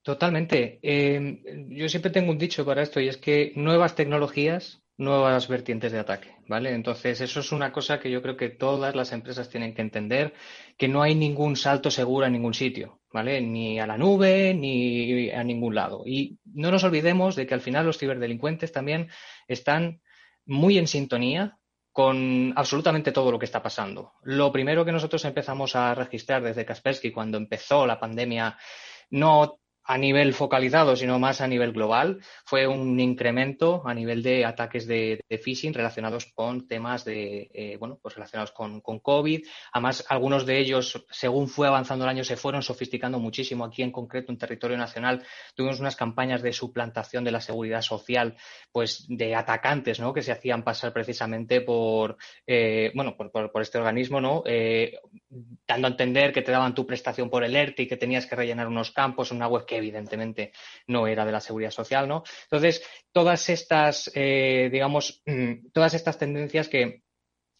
Totalmente. 0.00 0.78
Eh, 0.80 1.66
yo 1.70 1.88
siempre 1.88 2.12
tengo 2.12 2.30
un 2.30 2.38
dicho 2.38 2.64
para 2.64 2.82
esto 2.82 3.00
y 3.00 3.08
es 3.08 3.16
que 3.16 3.52
nuevas 3.56 3.96
tecnologías, 3.96 4.80
nuevas 4.96 5.48
vertientes 5.48 5.90
de 5.90 5.98
ataque, 5.98 6.36
¿vale? 6.46 6.70
Entonces, 6.70 7.20
eso 7.20 7.40
es 7.40 7.50
una 7.50 7.72
cosa 7.72 7.98
que 7.98 8.12
yo 8.12 8.22
creo 8.22 8.36
que 8.36 8.50
todas 8.50 8.94
las 8.94 9.10
empresas 9.10 9.50
tienen 9.50 9.74
que 9.74 9.82
entender, 9.82 10.34
que 10.78 10.86
no 10.86 11.02
hay 11.02 11.16
ningún 11.16 11.56
salto 11.56 11.90
seguro 11.90 12.26
en 12.26 12.34
ningún 12.34 12.54
sitio, 12.54 13.00
¿vale? 13.12 13.40
Ni 13.40 13.80
a 13.80 13.88
la 13.88 13.98
nube, 13.98 14.54
ni 14.54 15.30
a 15.30 15.42
ningún 15.42 15.74
lado. 15.74 16.04
Y 16.06 16.38
no 16.44 16.70
nos 16.70 16.84
olvidemos 16.84 17.34
de 17.34 17.48
que 17.48 17.54
al 17.54 17.60
final 17.60 17.86
los 17.86 17.98
ciberdelincuentes 17.98 18.70
también 18.70 19.08
están 19.48 20.00
muy 20.50 20.78
en 20.78 20.88
sintonía 20.88 21.58
con 21.92 22.52
absolutamente 22.56 23.12
todo 23.12 23.30
lo 23.30 23.38
que 23.38 23.44
está 23.44 23.62
pasando. 23.62 24.14
Lo 24.22 24.50
primero 24.50 24.84
que 24.84 24.92
nosotros 24.92 25.24
empezamos 25.24 25.76
a 25.76 25.94
registrar 25.94 26.42
desde 26.42 26.64
Kaspersky 26.64 27.12
cuando 27.12 27.38
empezó 27.38 27.86
la 27.86 28.00
pandemia, 28.00 28.58
no 29.10 29.60
a 29.84 29.98
nivel 29.98 30.34
focalizado, 30.34 30.94
sino 30.96 31.18
más 31.18 31.40
a 31.40 31.48
nivel 31.48 31.72
global, 31.72 32.20
fue 32.44 32.66
un 32.66 32.98
incremento 33.00 33.82
a 33.86 33.94
nivel 33.94 34.22
de 34.22 34.44
ataques 34.44 34.86
de, 34.86 35.20
phishing 35.42 35.72
relacionados 35.72 36.26
con 36.34 36.68
temas 36.68 37.04
de, 37.04 37.50
eh, 37.54 37.76
bueno, 37.78 37.98
pues 38.00 38.14
relacionados 38.14 38.52
con, 38.52 38.80
con, 38.80 39.00
COVID. 39.00 39.44
Además, 39.72 40.04
algunos 40.08 40.44
de 40.44 40.58
ellos, 40.58 41.04
según 41.10 41.48
fue 41.48 41.66
avanzando 41.66 42.04
el 42.04 42.10
año, 42.10 42.24
se 42.24 42.36
fueron 42.36 42.62
sofisticando 42.62 43.18
muchísimo. 43.18 43.64
Aquí, 43.64 43.82
en 43.82 43.90
concreto, 43.90 44.30
en 44.30 44.38
territorio 44.38 44.76
nacional, 44.76 45.24
tuvimos 45.54 45.80
unas 45.80 45.96
campañas 45.96 46.42
de 46.42 46.52
suplantación 46.52 47.24
de 47.24 47.32
la 47.32 47.40
seguridad 47.40 47.80
social, 47.80 48.36
pues 48.72 49.06
de 49.08 49.34
atacantes, 49.34 49.98
¿no? 49.98 50.12
Que 50.12 50.22
se 50.22 50.32
hacían 50.32 50.62
pasar 50.62 50.92
precisamente 50.92 51.62
por, 51.62 52.16
eh, 52.46 52.92
bueno, 52.94 53.16
por, 53.16 53.30
por, 53.30 53.62
este 53.62 53.78
organismo, 53.78 54.20
¿no? 54.20 54.42
Eh, 54.46 54.98
dando 55.66 55.88
a 55.88 55.90
entender 55.90 56.32
que 56.32 56.42
te 56.42 56.52
daban 56.52 56.74
tu 56.74 56.86
prestación 56.86 57.30
por 57.30 57.44
el 57.44 57.56
ERTE 57.56 57.82
y 57.82 57.86
que 57.88 57.96
tenías 57.96 58.26
que 58.26 58.36
rellenar 58.36 58.68
unos 58.68 58.90
campos 58.90 59.30
una 59.30 59.48
web 59.48 59.64
que 59.70 59.76
evidentemente 59.76 60.52
no 60.88 61.06
era 61.06 61.24
de 61.24 61.30
la 61.30 61.40
seguridad 61.40 61.70
social, 61.70 62.08
¿no? 62.08 62.24
Entonces, 62.42 62.82
todas 63.12 63.48
estas, 63.48 64.10
eh, 64.16 64.68
digamos, 64.72 65.22
mm, 65.24 65.68
todas 65.72 65.94
estas 65.94 66.18
tendencias 66.18 66.68
que, 66.68 67.04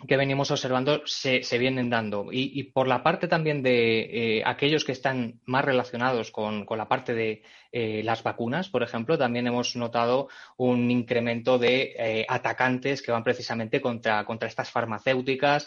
venimos 0.08 0.50
observando 0.50 1.02
se, 1.04 1.58
vienen 1.58 1.90
dando. 1.90 2.28
Y, 2.32 2.62
por 2.72 2.88
la 2.88 3.02
parte 3.02 3.28
también 3.28 3.62
de 3.62 4.38
eh, 4.38 4.42
aquellos 4.46 4.82
que 4.82 4.92
están 4.92 5.40
más 5.44 5.62
relacionados 5.62 6.30
con, 6.30 6.66
la 6.70 6.88
parte 6.88 7.12
de 7.12 7.42
eh, 7.70 8.02
las 8.02 8.22
vacunas, 8.22 8.70
por 8.70 8.82
ejemplo, 8.82 9.18
también 9.18 9.46
hemos 9.46 9.76
notado 9.76 10.28
un 10.56 10.90
incremento 10.90 11.58
de 11.58 12.24
atacantes 12.28 13.02
que 13.02 13.12
van 13.12 13.22
precisamente 13.22 13.82
contra, 13.82 14.24
contra 14.24 14.48
estas 14.48 14.70
farmacéuticas. 14.70 15.66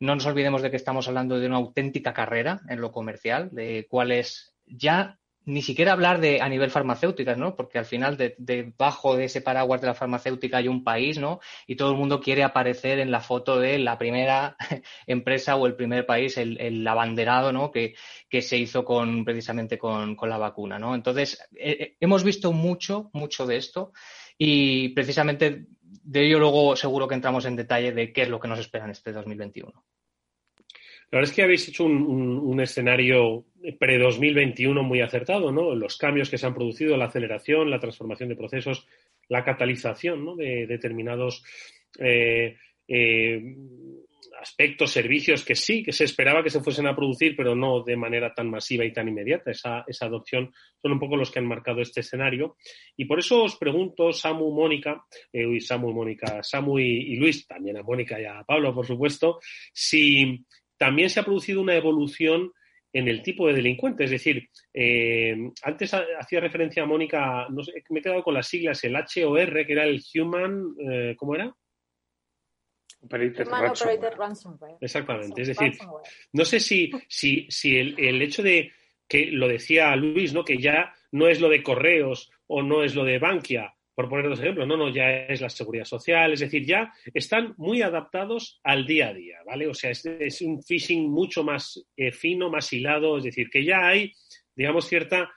No 0.00 0.14
nos 0.14 0.24
olvidemos 0.24 0.62
de 0.62 0.70
que 0.70 0.78
estamos 0.78 1.06
hablando 1.06 1.38
de 1.38 1.46
una 1.46 1.56
auténtica 1.56 2.14
carrera 2.14 2.62
en 2.70 2.80
lo 2.80 2.90
comercial, 2.90 3.50
de 3.52 3.86
cuál 3.90 4.12
es 4.12 4.54
ya 4.66 5.18
ni 5.46 5.62
siquiera 5.62 5.92
hablar 5.92 6.20
de 6.20 6.40
a 6.40 6.48
nivel 6.48 6.70
farmacéutica, 6.70 7.36
¿no? 7.36 7.54
Porque 7.56 7.78
al 7.78 7.84
final 7.84 8.16
debajo 8.38 9.16
de, 9.16 9.24
ese 9.24 9.40
paraguas 9.40 9.80
de 9.80 9.88
la 9.88 9.94
farmacéutica 9.94 10.58
hay 10.58 10.68
un 10.68 10.84
país, 10.84 11.18
¿no? 11.18 11.40
Y 11.66 11.76
todo 11.76 11.90
el 11.90 11.96
mundo 11.96 12.20
quiere 12.20 12.42
aparecer 12.42 12.98
en 12.98 13.10
la 13.10 13.20
foto 13.20 13.58
de 13.58 13.78
la 13.78 13.98
primera 13.98 14.56
empresa 15.06 15.56
o 15.56 15.66
el 15.66 15.76
primer 15.76 16.06
país, 16.06 16.36
el, 16.38 16.86
abanderado, 16.86 17.52
¿no? 17.52 17.70
Que, 17.70 17.94
se 18.40 18.58
hizo 18.58 18.84
con 18.84 19.24
precisamente 19.24 19.78
con, 19.78 20.16
la 20.22 20.38
vacuna, 20.38 20.78
¿no? 20.78 20.94
Entonces, 20.94 21.40
eh, 21.56 21.76
eh, 21.78 21.96
hemos 22.00 22.24
visto 22.24 22.52
mucho, 22.52 23.10
mucho 23.12 23.46
de 23.46 23.56
esto 23.56 23.92
y 24.36 24.88
precisamente 24.90 25.66
de 25.80 26.26
ello 26.26 26.38
luego 26.40 26.74
seguro 26.76 27.06
que 27.06 27.14
entramos 27.14 27.44
en 27.44 27.56
detalle 27.56 27.92
de 27.92 28.12
qué 28.12 28.22
es 28.22 28.28
lo 28.28 28.40
que 28.40 28.48
nos 28.48 28.58
espera 28.58 28.84
en 28.84 28.90
este 28.90 29.12
2021. 29.12 29.72
La 31.10 31.18
verdad 31.18 31.30
es 31.30 31.36
que 31.36 31.42
habéis 31.42 31.68
hecho 31.68 31.84
un, 31.84 32.60
escenario 32.60 33.44
pre-2021 33.78 34.82
muy 34.82 35.00
acertado, 35.00 35.52
¿no? 35.52 35.74
Los 35.74 35.96
cambios 35.96 36.30
que 36.30 36.38
se 36.38 36.46
han 36.46 36.54
producido, 36.54 36.96
la 36.96 37.06
aceleración, 37.06 37.70
la 37.70 37.80
transformación 37.80 38.28
de 38.28 38.36
procesos, 38.36 38.86
la 39.28 39.44
catalización 39.44 40.36
de 40.36 40.66
determinados 40.66 41.44
eh, 41.98 42.56
eh, 42.88 43.56
aspectos, 44.40 44.90
servicios 44.90 45.44
que 45.44 45.54
sí, 45.54 45.82
que 45.82 45.92
se 45.92 46.04
esperaba 46.04 46.42
que 46.42 46.50
se 46.50 46.60
fuesen 46.60 46.86
a 46.86 46.94
producir, 46.94 47.34
pero 47.34 47.54
no 47.54 47.82
de 47.82 47.96
manera 47.96 48.34
tan 48.34 48.50
masiva 48.50 48.84
y 48.84 48.92
tan 48.92 49.08
inmediata. 49.08 49.50
Esa, 49.50 49.84
adopción 50.00 50.52
son 50.82 50.92
un 50.92 50.98
poco 50.98 51.16
los 51.16 51.30
que 51.30 51.38
han 51.38 51.46
marcado 51.46 51.80
este 51.80 52.00
escenario. 52.00 52.56
Y 52.96 53.06
por 53.06 53.18
eso 53.18 53.44
os 53.44 53.56
pregunto, 53.56 54.12
Samu, 54.12 54.50
Mónica, 54.50 55.04
eh, 55.32 55.60
Samu 55.60 55.90
y 55.90 55.94
Mónica, 55.94 56.42
Samu 56.42 56.78
y, 56.78 57.16
Luis, 57.16 57.46
también 57.46 57.78
a 57.78 57.82
Mónica 57.82 58.20
y 58.20 58.24
a 58.24 58.44
Pablo, 58.44 58.74
por 58.74 58.86
supuesto, 58.86 59.40
si 59.72 60.44
también 60.76 61.10
se 61.10 61.20
ha 61.20 61.24
producido 61.24 61.60
una 61.60 61.74
evolución 61.74 62.52
en 62.92 63.08
el 63.08 63.22
tipo 63.22 63.46
de 63.46 63.54
delincuente. 63.54 64.04
Es 64.04 64.10
decir, 64.10 64.48
eh, 64.72 65.36
antes 65.62 65.92
hacía 65.92 66.40
referencia 66.40 66.84
a 66.84 66.86
Mónica, 66.86 67.48
no 67.50 67.62
sé, 67.62 67.82
me 67.90 67.98
he 67.98 68.02
quedado 68.02 68.22
con 68.22 68.34
las 68.34 68.46
siglas, 68.46 68.82
el 68.84 68.96
HOR, 68.96 69.66
que 69.66 69.72
era 69.72 69.84
el 69.84 70.02
Human, 70.14 70.74
eh, 70.78 71.14
¿cómo 71.16 71.34
era? 71.34 71.54
Ransomware. 74.16 74.76
Exactamente. 74.80 75.42
Es 75.42 75.48
decir, 75.48 75.72
no 76.32 76.44
sé 76.44 76.60
si, 76.60 76.90
si, 77.08 77.46
si 77.50 77.76
el, 77.76 77.98
el, 77.98 78.22
hecho 78.22 78.42
de 78.42 78.72
que 79.06 79.26
lo 79.26 79.48
decía 79.48 79.94
Luis, 79.96 80.32
¿no? 80.32 80.44
Que 80.44 80.58
ya 80.58 80.94
no 81.12 81.28
es 81.28 81.40
lo 81.40 81.48
de 81.48 81.62
correos 81.62 82.30
o 82.46 82.62
no 82.62 82.82
es 82.82 82.94
lo 82.94 83.04
de 83.04 83.18
Bankia, 83.18 83.74
por 83.94 84.08
poner 84.08 84.28
dos 84.28 84.40
ejemplos, 84.40 84.66
no, 84.66 84.76
no, 84.76 84.88
ya 84.88 85.10
es 85.10 85.40
la 85.40 85.48
seguridad 85.48 85.84
social, 85.84 86.32
es 86.32 86.40
decir, 86.40 86.66
ya 86.66 86.92
están 87.12 87.54
muy 87.56 87.82
adaptados 87.82 88.60
al 88.64 88.86
día 88.86 89.08
a 89.08 89.14
día, 89.14 89.38
¿vale? 89.46 89.68
O 89.68 89.74
sea, 89.74 89.90
es, 89.90 90.42
un 90.42 90.62
phishing 90.62 91.08
mucho 91.08 91.44
más 91.44 91.84
eh, 91.96 92.10
fino, 92.10 92.50
más 92.50 92.72
hilado, 92.72 93.18
es 93.18 93.24
decir, 93.24 93.48
que 93.48 93.64
ya 93.64 93.86
hay, 93.86 94.12
digamos, 94.54 94.86
cierta, 94.86 95.30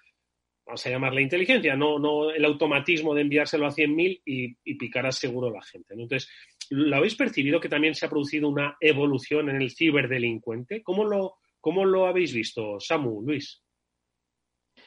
vamos 0.65 0.85
a 0.85 0.89
llamarla 0.89 1.21
inteligencia, 1.21 1.75
no, 1.75 1.99
no 1.99 2.31
el 2.31 2.43
automatismo 2.45 3.13
de 3.13 3.21
enviárselo 3.21 3.67
a 3.67 3.71
100.000 3.71 4.21
y, 4.25 4.57
y 4.63 4.75
picar 4.75 5.05
a 5.05 5.11
seguro 5.11 5.51
la 5.51 5.61
gente, 5.61 5.93
Entonces, 5.93 6.27
¿lo 6.71 6.95
habéis 6.95 7.15
percibido 7.15 7.59
que 7.59 7.69
también 7.69 7.93
se 7.93 8.07
ha 8.07 8.09
producido 8.09 8.49
una 8.49 8.75
evolución 8.81 9.49
en 9.49 9.61
el 9.61 9.71
ciberdelincuente? 9.71 10.81
¿Cómo 10.81 11.05
lo, 11.05 11.35
cómo 11.61 11.85
lo 11.85 12.07
habéis 12.07 12.33
visto, 12.33 12.79
Samu, 12.79 13.21
Luis? 13.21 13.61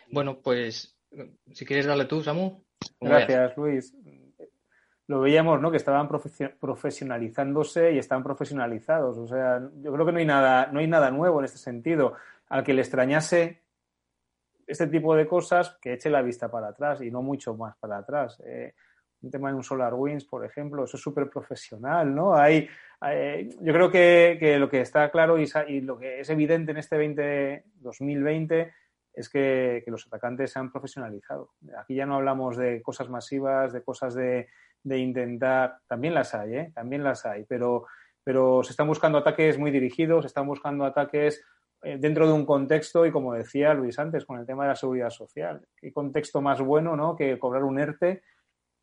Bueno, 0.09 0.41
pues, 0.43 0.99
si 1.53 1.65
quieres 1.65 1.87
darle 1.87 2.07
tú, 2.07 2.21
Samu. 2.21 2.65
Gracias, 3.01 3.57
Luis. 3.57 3.95
Lo 5.07 5.21
veíamos, 5.21 5.61
¿no? 5.61 5.71
Que 5.71 5.77
estaban 5.77 6.09
profesionalizándose 6.09 7.93
y 7.93 7.99
están 7.99 8.23
profesionalizados. 8.23 9.19
O 9.19 9.27
sea, 9.27 9.61
yo 9.83 9.93
creo 9.93 10.07
que 10.07 10.13
no 10.13 10.19
hay 10.19 10.27
nada, 10.27 10.69
no 10.73 10.79
hay 10.79 10.87
nada 10.87 11.11
nuevo 11.11 11.41
en 11.41 11.47
este 11.47 11.59
sentido. 11.59 12.15
Al 12.49 12.63
que 12.63 12.75
le 12.75 12.83
extrañase 12.83 13.63
este 14.67 14.87
tipo 14.87 15.17
de 15.17 15.27
cosas, 15.27 15.77
que 15.81 15.95
eche 15.95 16.11
la 16.11 16.23
vista 16.23 16.49
para 16.49 16.69
atrás 16.69 17.01
y 17.01 17.11
no 17.11 17.23
mucho 17.23 17.55
más 17.55 17.77
para 17.77 17.99
atrás. 17.99 18.41
Eh, 18.45 18.75
un 19.23 19.31
tema 19.31 19.51
de 19.51 19.57
un 19.57 19.65
SolarWinds, 19.65 20.25
por 20.25 20.45
ejemplo, 20.45 20.85
eso 20.85 20.97
es 20.97 21.03
súper 21.03 21.29
profesional, 21.29 22.15
¿no? 22.15 22.35
Hay, 22.35 22.69
yo 23.61 23.73
creo 23.73 23.91
que, 23.91 24.57
lo 24.59 24.69
que 24.69 24.81
está 24.81 25.11
claro 25.11 25.39
y, 25.39 25.51
y, 25.69 25.81
lo 25.81 25.99
que 25.99 26.21
es 26.21 26.31
evidente 26.31 26.71
en 26.71 26.79
este 26.79 26.97
20, 26.97 27.65
2020 27.81 28.73
es 29.21 29.29
que, 29.29 29.83
los 29.87 30.07
atacantes 30.07 30.53
se 30.53 30.59
han 30.59 30.71
profesionalizado. 30.71 31.53
Aquí 31.79 31.95
ya 31.95 32.07
no 32.07 32.17
hablamos 32.17 32.57
de 32.57 32.83
cosas 32.83 33.09
masivas, 33.09 33.73
de 33.73 33.83
cosas 33.83 34.15
de, 34.15 34.49
intentar, 34.85 35.79
también 35.87 36.15
las 36.15 36.35
hay, 36.35 36.55
¿eh? 36.57 36.73
también 36.75 37.05
las 37.05 37.27
hay, 37.27 37.45
pero, 37.45 37.87
pero 38.25 38.63
se 38.63 38.73
están 38.73 38.87
buscando 38.87 39.19
ataques 39.19 39.59
muy 39.59 39.71
dirigidos, 39.71 40.25
se 40.25 40.29
están 40.29 40.47
buscando 40.47 40.85
ataques 40.85 41.45
eh, 41.83 41.97
dentro 41.99 42.27
de 42.27 42.33
un 42.33 42.45
contexto 42.45 43.07
y 43.07 43.11
como 43.11 43.35
decía 43.35 43.73
Luis 43.75 43.99
antes 43.99 44.25
con 44.25 44.39
el 44.39 44.47
tema 44.47 44.65
de 44.65 44.71
la 44.71 44.77
seguridad 44.77 45.11
social, 45.11 45.67
qué 45.77 45.93
contexto 45.93 46.41
más 46.41 46.61
bueno 46.61 46.97
¿no? 46.97 47.17
que 47.17 47.39
cobrar 47.39 47.65
un 47.65 47.79
ERTE 47.79 48.23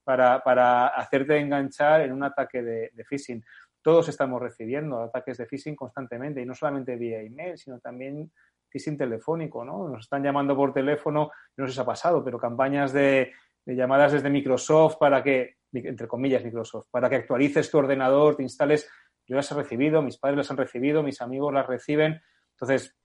para, 0.03 0.43
para 0.43 0.87
hacerte 0.87 1.37
enganchar 1.37 2.01
en 2.01 2.13
un 2.13 2.23
ataque 2.23 2.61
de, 2.61 2.91
de 2.93 3.03
phishing. 3.03 3.43
Todos 3.81 4.09
estamos 4.09 4.41
recibiendo 4.41 5.01
ataques 5.01 5.37
de 5.37 5.45
phishing 5.45 5.75
constantemente 5.75 6.41
y 6.41 6.45
no 6.45 6.55
solamente 6.55 6.95
vía 6.95 7.21
email, 7.21 7.57
sino 7.57 7.79
también 7.79 8.31
phishing 8.69 8.97
telefónico, 8.97 9.63
¿no? 9.63 9.87
Nos 9.87 10.01
están 10.01 10.23
llamando 10.23 10.55
por 10.55 10.73
teléfono, 10.73 11.31
no 11.55 11.67
sé 11.67 11.73
si 11.73 11.79
ha 11.79 11.85
pasado, 11.85 12.23
pero 12.23 12.37
campañas 12.37 12.93
de, 12.93 13.31
llamadas 13.65 14.13
desde 14.13 14.29
Microsoft 14.29 14.97
para 14.97 15.23
que, 15.23 15.57
entre 15.73 16.07
comillas 16.07 16.43
Microsoft, 16.43 16.87
para 16.89 17.09
que 17.09 17.15
actualices 17.15 17.69
tu 17.69 17.77
ordenador, 17.77 18.35
te 18.35 18.43
instales. 18.43 18.89
Yo 19.25 19.35
las 19.35 19.51
he 19.51 19.55
recibido, 19.55 20.01
mis 20.01 20.17
padres 20.17 20.37
las 20.37 20.51
han 20.51 20.57
recibido, 20.57 21.03
mis 21.03 21.21
amigos 21.21 21.53
las 21.53 21.67
reciben. 21.67 22.21
Entonces, 22.51 22.95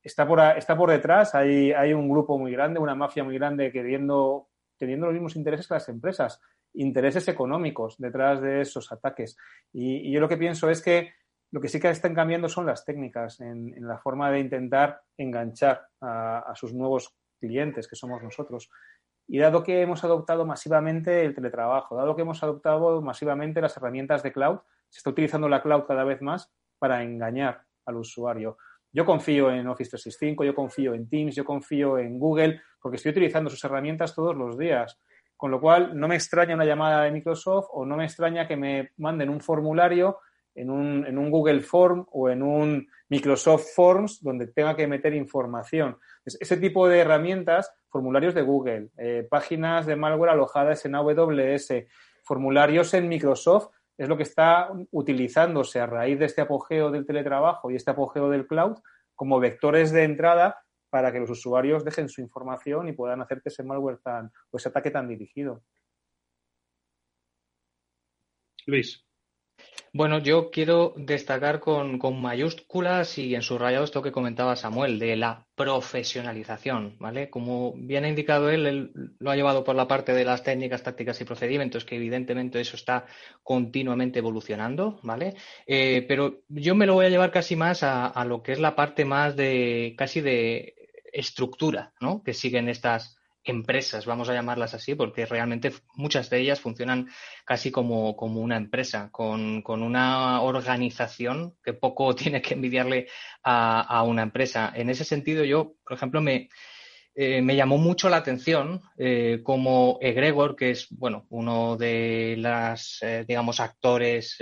está 0.00 0.26
por, 0.26 0.40
está 0.40 0.76
por 0.76 0.90
detrás, 0.90 1.34
hay, 1.34 1.72
hay 1.72 1.92
un 1.92 2.08
grupo 2.08 2.38
muy 2.38 2.52
grande, 2.52 2.78
una 2.78 2.94
mafia 2.94 3.24
muy 3.24 3.34
grande 3.34 3.72
queriendo, 3.72 4.48
teniendo 4.76 5.06
los 5.06 5.14
mismos 5.14 5.36
intereses 5.36 5.66
que 5.66 5.74
las 5.74 5.88
empresas, 5.88 6.40
intereses 6.74 7.26
económicos 7.26 7.96
detrás 7.98 8.40
de 8.40 8.60
esos 8.60 8.92
ataques. 8.92 9.36
y 9.72 10.12
yo 10.12 10.20
lo 10.20 10.28
que 10.28 10.36
pienso 10.36 10.70
es 10.70 10.82
que 10.82 11.10
lo 11.52 11.60
que 11.60 11.68
sí 11.68 11.80
que 11.80 11.88
están 11.88 12.14
cambiando 12.14 12.48
son 12.48 12.66
las 12.66 12.84
técnicas 12.84 13.40
en, 13.40 13.74
la 13.86 13.98
forma 13.98 14.30
de 14.30 14.40
intentar 14.40 15.02
enganchar 15.16 15.86
a, 16.00 16.52
sus 16.54 16.74
nuevos 16.74 17.14
clientes, 17.38 17.88
que 17.88 17.96
somos 17.96 18.22
nosotros. 18.22 18.70
Y 19.28 19.38
dado 19.38 19.62
que 19.62 19.80
hemos 19.80 20.04
adoptado 20.04 20.44
masivamente 20.46 21.24
el 21.24 21.34
teletrabajo, 21.34 21.96
dado 21.96 22.14
que 22.14 22.22
hemos 22.22 22.42
adoptado 22.42 23.00
masivamente 23.02 23.60
las 23.60 23.76
herramientas 23.76 24.22
de 24.22 24.32
cloud, 24.32 24.58
se 24.88 24.98
está 24.98 25.10
utilizando 25.10 25.48
la 25.48 25.62
cloud 25.62 25.84
cada 25.86 26.04
vez 26.04 26.22
más 26.22 26.52
para 26.78 27.02
engañar 27.02 27.62
al 27.86 27.96
usuario. 27.96 28.58
Yo 28.92 29.04
confío 29.04 29.50
en 29.50 29.66
Office 29.66 29.90
365, 29.90 30.44
yo 30.44 30.54
confío 30.54 30.94
en 30.94 31.08
Teams, 31.08 31.34
yo 31.34 31.44
confío 31.44 31.98
en 31.98 32.18
Google, 32.18 32.62
porque 32.80 32.96
estoy 32.96 33.10
utilizando 33.10 33.50
sus 33.50 33.62
herramientas 33.64 34.14
todos 34.14 34.34
los 34.34 34.56
días. 34.56 34.98
Con 35.36 35.50
lo 35.50 35.60
cual, 35.60 35.98
no 35.98 36.08
me 36.08 36.14
extraña 36.14 36.54
una 36.54 36.64
llamada 36.64 37.02
de 37.02 37.10
Microsoft 37.10 37.66
o 37.72 37.84
no 37.84 37.96
me 37.96 38.04
extraña 38.04 38.48
que 38.48 38.56
me 38.56 38.92
manden 38.96 39.28
un 39.28 39.40
formulario 39.40 40.18
en 40.56 40.70
un, 40.70 41.06
en 41.06 41.18
un, 41.18 41.30
Google 41.30 41.60
Form 41.60 42.06
o 42.10 42.28
en 42.28 42.42
un 42.42 42.88
Microsoft 43.08 43.66
Forms 43.74 44.22
donde 44.22 44.48
tenga 44.48 44.74
que 44.74 44.86
meter 44.86 45.14
información. 45.14 45.98
ese 46.24 46.56
tipo 46.56 46.88
de 46.88 46.98
herramientas, 46.98 47.72
formularios 47.88 48.34
de 48.34 48.42
Google, 48.42 48.90
eh, 48.98 49.26
páginas 49.28 49.86
de 49.86 49.96
malware 49.96 50.30
alojadas 50.30 50.84
en 50.84 50.94
AWS, 50.94 51.86
formularios 52.24 52.92
en 52.94 53.08
Microsoft, 53.08 53.68
es 53.96 54.08
lo 54.08 54.16
que 54.16 54.24
está 54.24 54.70
utilizándose 54.90 55.80
a 55.80 55.86
raíz 55.86 56.18
de 56.18 56.26
este 56.26 56.42
apogeo 56.42 56.90
del 56.90 57.06
teletrabajo 57.06 57.70
y 57.70 57.76
este 57.76 57.92
apogeo 57.92 58.28
del 58.28 58.46
cloud 58.46 58.78
como 59.14 59.40
vectores 59.40 59.90
de 59.92 60.04
entrada 60.04 60.62
para 60.90 61.12
que 61.12 61.20
los 61.20 61.30
usuarios 61.30 61.84
dejen 61.84 62.08
su 62.08 62.20
información 62.20 62.88
y 62.88 62.92
puedan 62.92 63.20
hacerte 63.20 63.48
ese 63.48 63.62
malware 63.62 63.98
tan, 63.98 64.30
o 64.50 64.56
ese 64.56 64.68
ataque 64.68 64.90
tan 64.90 65.08
dirigido. 65.08 65.62
Luis. 68.66 69.05
Bueno, 69.96 70.18
yo 70.18 70.50
quiero 70.50 70.92
destacar 70.98 71.58
con, 71.58 71.98
mayúsculas 72.20 73.16
y 73.16 73.34
en 73.34 73.40
subrayado 73.40 73.82
esto 73.82 74.02
que 74.02 74.12
comentaba 74.12 74.54
Samuel, 74.54 74.98
de 74.98 75.16
la 75.16 75.46
profesionalización, 75.54 76.96
¿vale? 76.98 77.30
Como 77.30 77.72
bien 77.74 78.04
ha 78.04 78.10
indicado 78.10 78.50
él, 78.50 78.66
él 78.66 78.90
lo 79.18 79.30
ha 79.30 79.36
llevado 79.36 79.64
por 79.64 79.74
la 79.74 79.88
parte 79.88 80.12
de 80.12 80.26
las 80.26 80.42
técnicas, 80.42 80.82
tácticas 80.82 81.18
y 81.22 81.24
procedimientos, 81.24 81.86
que 81.86 81.96
evidentemente 81.96 82.60
eso 82.60 82.76
está 82.76 83.06
continuamente 83.42 84.18
evolucionando, 84.18 85.00
¿vale? 85.02 85.34
Eh, 85.66 86.04
pero 86.06 86.42
yo 86.48 86.74
me 86.74 86.84
lo 86.84 86.92
voy 86.92 87.06
a 87.06 87.10
llevar 87.10 87.30
casi 87.30 87.56
más 87.56 87.82
a, 87.82 88.06
a 88.06 88.26
lo 88.26 88.42
que 88.42 88.52
es 88.52 88.60
la 88.60 88.76
parte 88.76 89.06
más 89.06 89.34
de, 89.34 89.94
casi 89.96 90.20
de 90.20 90.74
estructura, 91.10 91.94
¿no? 92.02 92.22
Que 92.22 92.34
siguen 92.34 92.68
estas, 92.68 93.15
empresas, 93.50 94.06
vamos 94.06 94.28
a 94.28 94.34
llamarlas 94.34 94.74
así, 94.74 94.94
porque 94.94 95.26
realmente 95.26 95.72
muchas 95.94 96.30
de 96.30 96.40
ellas 96.40 96.60
funcionan 96.60 97.08
casi 97.44 97.70
como, 97.70 98.10
una 98.12 98.56
empresa, 98.56 99.10
con, 99.10 99.62
una 99.66 100.40
organización 100.42 101.54
que 101.64 101.72
poco 101.72 102.14
tiene 102.16 102.42
que 102.42 102.54
envidiarle 102.54 103.08
a, 103.42 104.02
una 104.02 104.22
empresa. 104.22 104.72
En 104.74 104.90
ese 104.90 105.04
sentido, 105.04 105.44
yo, 105.44 105.74
por 105.84 105.96
ejemplo, 105.96 106.20
me, 106.20 106.48
eh, 107.14 107.40
me 107.40 107.56
llamó 107.56 107.78
mucho 107.78 108.08
la 108.08 108.18
atención 108.18 108.82
eh, 108.98 109.40
como 109.42 109.98
Egregor, 110.00 110.56
que 110.56 110.70
es 110.70 110.88
bueno, 110.90 111.26
uno 111.30 111.76
de 111.76 112.34
los, 112.38 112.98
eh, 113.02 113.24
digamos, 113.26 113.60
actores 113.60 114.38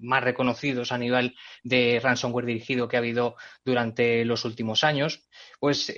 más 0.00 0.24
reconocidos 0.24 0.92
a 0.92 0.98
nivel 0.98 1.34
de 1.62 2.00
ransomware 2.02 2.46
dirigido 2.46 2.88
que 2.88 2.96
ha 2.96 3.00
habido 3.00 3.36
durante 3.64 4.24
los 4.24 4.44
últimos 4.44 4.84
años, 4.84 5.28
pues 5.60 5.92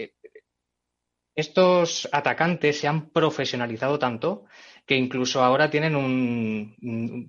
estos 1.35 2.09
atacantes 2.13 2.79
se 2.79 2.89
han 2.89 3.11
profesionalizado 3.11 3.99
tanto 3.99 4.45
que 4.87 4.97
incluso 4.97 5.43
ahora 5.43 5.71
tienen 5.71 5.97
un, 5.97 6.77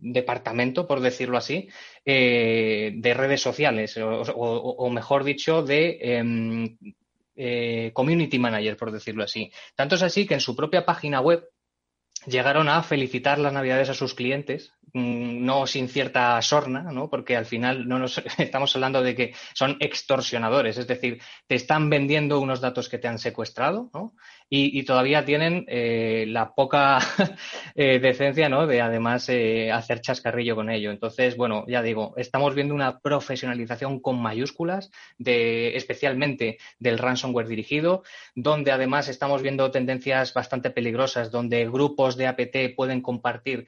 departamento, 0.02 0.86
por 0.88 1.00
decirlo 1.00 1.38
así, 1.38 1.70
eh, 2.04 2.92
de 2.96 3.14
redes 3.14 3.42
sociales, 3.42 3.98
o, 3.98 4.90
mejor 4.90 5.24
dicho, 5.24 5.64
de 5.64 5.98
em, 6.02 6.78
eh, 7.36 7.92
community 7.94 8.40
manager, 8.40 8.76
por 8.76 8.92
decirlo 8.92 9.24
así. 9.24 9.52
Tanto 9.76 9.96
es 9.96 10.04
así 10.04 10.26
que 10.28 10.34
en 10.34 10.42
su 10.42 10.56
propia 10.56 10.86
página 10.86 11.22
web 11.22 11.48
llegaron 12.26 12.70
a 12.70 12.84
felicitar 12.84 13.40
las 13.40 13.54
navidades 13.54 13.90
a 13.90 13.94
sus 13.94 14.14
clientes, 14.14 14.74
mm, 14.94 15.46
no 15.46 15.68
sin 15.68 15.90
cierta 15.90 16.42
sorna, 16.42 16.84
¿no? 16.92 17.10
porque 17.10 17.36
al 17.36 17.46
final 17.46 17.88
no 17.88 18.00
nos 18.00 18.18
estamos 18.38 18.76
hablando 18.76 19.02
de 19.02 19.16
que 19.16 19.34
son 19.54 19.78
extorsionadores, 19.80 20.78
es 20.78 20.88
decir, 20.88 21.22
te 21.48 21.56
están 21.56 21.90
vendiendo 21.90 22.40
unos 22.40 22.62
datos 22.62 22.90
que 22.90 22.98
te 22.98 23.08
han 23.08 23.20
secuestrado 23.20 23.90
¿no? 23.94 24.14
y, 24.50 24.84
todavía 24.84 25.26
tienen 25.26 25.66
eh, 25.68 26.26
la 26.28 26.54
poca 26.54 27.00
eh, 27.76 28.00
decencia 28.00 28.48
¿no? 28.48 28.68
de 28.68 28.82
además 28.82 29.28
eh, 29.30 29.72
hacer 29.72 30.02
chascarrillo 30.02 30.56
con 30.56 30.70
ello. 30.70 30.92
Entonces, 30.92 31.36
bueno, 31.36 31.66
ya 31.68 31.82
digo, 31.82 32.14
estamos 32.18 32.54
viendo 32.54 32.74
una 32.74 33.00
profesionalización 33.00 34.00
con 34.00 34.22
mayúsculas, 34.22 34.92
de, 35.18 35.76
especialmente 35.76 36.58
del 36.80 37.00
ransomware 37.00 37.48
dirigido, 37.48 38.04
donde 38.36 38.72
además 38.72 39.08
estamos 39.08 39.42
viendo 39.42 39.72
tendencias 39.72 40.34
bastante 40.34 40.70
peligrosas, 40.70 41.32
donde 41.32 41.66
grupos 41.70 42.15
de 42.18 42.28
APT 42.28 42.76
pueden 42.76 43.02
compartir 43.02 43.68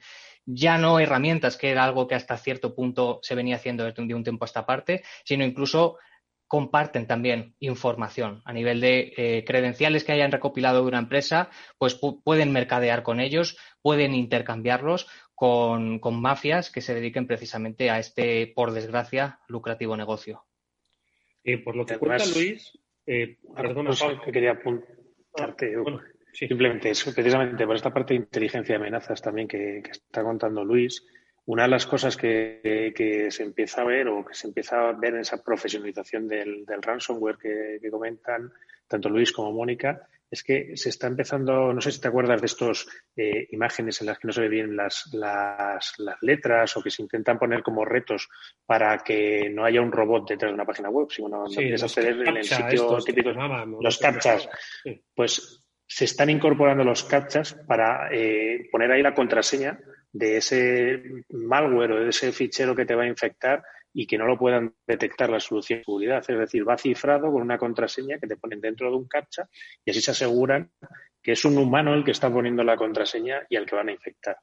ya 0.50 0.78
no 0.78 0.98
herramientas, 0.98 1.56
que 1.56 1.70
era 1.70 1.84
algo 1.84 2.08
que 2.08 2.14
hasta 2.14 2.36
cierto 2.38 2.74
punto 2.74 3.20
se 3.22 3.34
venía 3.34 3.56
haciendo 3.56 3.84
desde 3.84 4.02
un 4.02 4.24
tiempo 4.24 4.44
a 4.44 4.46
esta 4.46 4.64
parte, 4.64 5.02
sino 5.24 5.44
incluso 5.44 5.98
comparten 6.46 7.06
también 7.06 7.54
información 7.60 8.40
a 8.46 8.54
nivel 8.54 8.80
de 8.80 9.12
eh, 9.16 9.44
credenciales 9.46 10.02
que 10.02 10.12
hayan 10.12 10.32
recopilado 10.32 10.80
de 10.80 10.88
una 10.88 10.98
empresa, 10.98 11.50
pues 11.76 12.00
pueden 12.24 12.52
mercadear 12.52 13.02
con 13.02 13.20
ellos, 13.20 13.58
pueden 13.82 14.14
intercambiarlos 14.14 15.06
con, 15.34 16.00
mafias 16.10 16.70
que 16.70 16.80
se 16.80 16.94
dediquen 16.94 17.26
precisamente 17.26 17.90
a 17.90 17.98
este, 17.98 18.50
por 18.56 18.72
desgracia, 18.72 19.40
lucrativo 19.46 19.96
negocio. 19.96 20.44
Eh, 21.44 21.58
por 21.58 21.76
lo 21.76 21.84
que 21.84 21.98
cuenta 21.98 22.24
Luis, 22.26 22.76
eh, 23.06 23.36
perdona, 23.54 23.90
que 24.24 24.32
quería 24.32 24.52
apuntarte. 24.52 25.76
Simplemente 26.46 26.90
eso, 26.90 27.12
precisamente 27.12 27.66
por 27.66 27.74
esta 27.74 27.92
parte 27.92 28.14
de 28.14 28.20
inteligencia 28.20 28.74
de 28.74 28.80
amenazas 28.80 29.20
también 29.20 29.48
que, 29.48 29.78
está 29.78 30.22
contando 30.22 30.64
Luis, 30.64 31.04
una 31.46 31.64
de 31.64 31.70
las 31.70 31.84
cosas 31.84 32.16
que, 32.16 32.92
se 33.30 33.42
empieza 33.42 33.80
a 33.82 33.84
ver 33.84 34.06
o 34.06 34.24
que 34.24 34.34
se 34.34 34.46
empieza 34.46 34.88
a 34.88 34.92
ver 34.92 35.14
en 35.14 35.20
esa 35.20 35.42
profesionalización 35.42 36.28
del, 36.28 36.64
ransomware 36.80 37.38
que, 37.38 37.90
comentan 37.90 38.52
tanto 38.86 39.08
Luis 39.08 39.32
como 39.32 39.52
Mónica 39.52 40.08
es 40.30 40.44
que 40.44 40.76
se 40.76 40.90
está 40.90 41.06
empezando, 41.06 41.72
no 41.72 41.80
sé 41.80 41.90
si 41.90 42.02
te 42.02 42.08
acuerdas 42.08 42.40
de 42.40 42.46
estas 42.46 42.86
eh, 43.16 43.48
imágenes 43.50 44.00
en 44.00 44.08
las 44.08 44.18
que 44.18 44.28
no 44.28 44.32
se 44.32 44.42
ve 44.42 44.48
bien 44.48 44.76
las, 44.76 45.08
las, 45.14 45.94
letras 46.20 46.76
o 46.76 46.82
que 46.82 46.90
se 46.90 47.02
intentan 47.02 47.38
poner 47.38 47.62
como 47.62 47.84
retos 47.84 48.28
para 48.66 48.98
que 48.98 49.48
no 49.50 49.64
haya 49.64 49.80
un 49.80 49.90
robot 49.90 50.28
detrás 50.28 50.50
de 50.50 50.54
una 50.54 50.66
página 50.66 50.90
web, 50.90 51.08
sino 51.10 51.28
no, 51.28 51.48
sí, 51.48 51.62
en 51.62 52.36
el 52.36 52.44
sitio 52.44 52.98
típico, 52.98 53.32
los 53.80 53.98
captchas. 53.98 54.48
Pues 55.14 55.64
se 55.88 56.04
están 56.04 56.28
incorporando 56.28 56.84
los 56.84 57.02
captchas 57.02 57.54
para 57.66 58.10
eh, 58.12 58.68
poner 58.70 58.92
ahí 58.92 59.02
la 59.02 59.14
contraseña 59.14 59.80
de 60.12 60.36
ese 60.36 61.02
malware 61.30 61.92
o 61.92 62.00
de 62.00 62.10
ese 62.10 62.30
fichero 62.30 62.76
que 62.76 62.84
te 62.84 62.94
va 62.94 63.04
a 63.04 63.08
infectar 63.08 63.62
y 63.92 64.06
que 64.06 64.18
no 64.18 64.26
lo 64.26 64.38
puedan 64.38 64.74
detectar 64.86 65.30
la 65.30 65.40
solución 65.40 65.78
de 65.78 65.84
seguridad. 65.84 66.24
Es 66.28 66.38
decir, 66.38 66.68
va 66.68 66.76
cifrado 66.76 67.32
con 67.32 67.40
una 67.40 67.56
contraseña 67.56 68.18
que 68.18 68.26
te 68.26 68.36
ponen 68.36 68.60
dentro 68.60 68.90
de 68.90 68.96
un 68.96 69.08
captcha 69.08 69.48
y 69.84 69.90
así 69.90 70.02
se 70.02 70.10
aseguran 70.10 70.70
que 71.22 71.32
es 71.32 71.44
un 71.44 71.56
humano 71.56 71.94
el 71.94 72.04
que 72.04 72.12
está 72.12 72.32
poniendo 72.32 72.62
la 72.62 72.76
contraseña 72.76 73.46
y 73.48 73.56
al 73.56 73.66
que 73.66 73.74
van 73.74 73.88
a 73.88 73.92
infectar. 73.92 74.36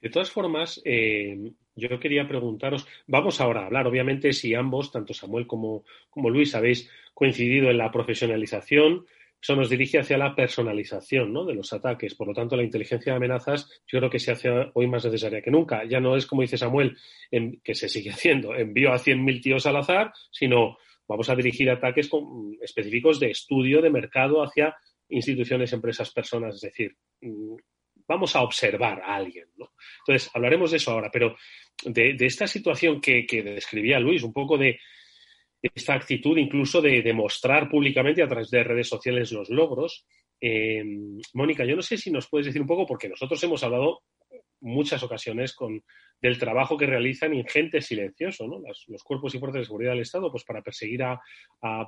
De 0.00 0.08
todas 0.08 0.30
formas, 0.30 0.80
eh, 0.84 1.52
yo 1.74 2.00
quería 2.00 2.26
preguntaros, 2.26 2.86
vamos 3.06 3.40
ahora 3.40 3.60
a 3.60 3.66
hablar, 3.66 3.86
obviamente, 3.86 4.32
si 4.32 4.54
ambos, 4.54 4.90
tanto 4.90 5.12
Samuel 5.12 5.46
como, 5.46 5.84
como 6.08 6.30
Luis, 6.30 6.54
habéis 6.54 6.90
coincidido 7.12 7.70
en 7.70 7.76
la 7.78 7.92
profesionalización, 7.92 9.04
eso 9.42 9.56
nos 9.56 9.70
dirige 9.70 9.98
hacia 9.98 10.18
la 10.18 10.34
personalización 10.34 11.32
¿no? 11.32 11.44
de 11.44 11.54
los 11.54 11.72
ataques. 11.72 12.14
Por 12.14 12.28
lo 12.28 12.34
tanto, 12.34 12.56
la 12.56 12.62
inteligencia 12.62 13.12
de 13.12 13.16
amenazas 13.16 13.68
yo 13.86 13.98
creo 13.98 14.10
que 14.10 14.18
se 14.18 14.32
hace 14.32 14.50
hoy 14.74 14.86
más 14.86 15.04
necesaria 15.04 15.40
que 15.40 15.50
nunca. 15.50 15.84
Ya 15.84 15.98
no 15.98 16.14
es, 16.14 16.26
como 16.26 16.42
dice 16.42 16.58
Samuel, 16.58 16.96
que 17.64 17.74
se 17.74 17.88
sigue 17.88 18.10
haciendo, 18.12 18.54
envío 18.54 18.92
a 18.92 18.98
100.000 18.98 19.42
tíos 19.42 19.66
al 19.66 19.76
azar, 19.76 20.12
sino 20.30 20.76
vamos 21.08 21.28
a 21.30 21.34
dirigir 21.34 21.70
ataques 21.70 22.10
específicos 22.60 23.18
de 23.18 23.30
estudio 23.30 23.80
de 23.80 23.90
mercado 23.90 24.42
hacia 24.42 24.76
instituciones, 25.08 25.72
empresas, 25.72 26.12
personas. 26.12 26.56
Es 26.56 26.60
decir, 26.60 26.96
mm, 27.22 27.56
vamos 28.06 28.36
a 28.36 28.42
observar 28.42 29.00
a 29.00 29.16
alguien. 29.16 29.48
¿no? 29.56 29.72
Entonces, 30.06 30.30
hablaremos 30.34 30.70
de 30.70 30.76
eso 30.76 30.90
ahora, 30.90 31.10
pero 31.10 31.36
de, 31.84 32.14
esta 32.20 32.46
situación 32.46 33.00
que 33.00 33.24
describía 33.42 33.98
Luis, 33.98 34.22
un 34.22 34.34
poco 34.34 34.58
de 34.58 34.78
esta 35.62 35.94
actitud 35.94 36.36
incluso 36.38 36.80
de 36.80 37.02
demostrar 37.02 37.68
públicamente 37.68 38.22
a 38.22 38.28
través 38.28 38.50
de 38.50 38.64
redes 38.64 38.88
sociales 38.88 39.32
los 39.32 39.50
logros. 39.50 40.06
Eh, 40.40 40.82
Mónica, 41.34 41.64
yo 41.64 41.76
no 41.76 41.82
sé 41.82 41.98
si 41.98 42.10
nos 42.10 42.28
puedes 42.28 42.46
decir 42.46 42.62
un 42.62 42.68
poco, 42.68 42.86
porque 42.86 43.08
nosotros 43.08 43.42
hemos 43.44 43.62
hablado 43.62 44.02
muchas 44.60 45.02
ocasiones 45.02 45.54
con, 45.54 45.82
del 46.20 46.38
trabajo 46.38 46.76
que 46.76 46.86
realizan 46.86 47.34
ingentes 47.34 47.86
silencioso, 47.86 48.46
¿no? 48.46 48.60
los 48.88 49.02
cuerpos 49.02 49.34
y 49.34 49.38
fuerzas 49.38 49.60
de 49.60 49.64
seguridad 49.66 49.92
del 49.92 50.02
Estado, 50.02 50.30
pues 50.30 50.44
para 50.44 50.62
perseguir 50.62 51.02
a, 51.02 51.20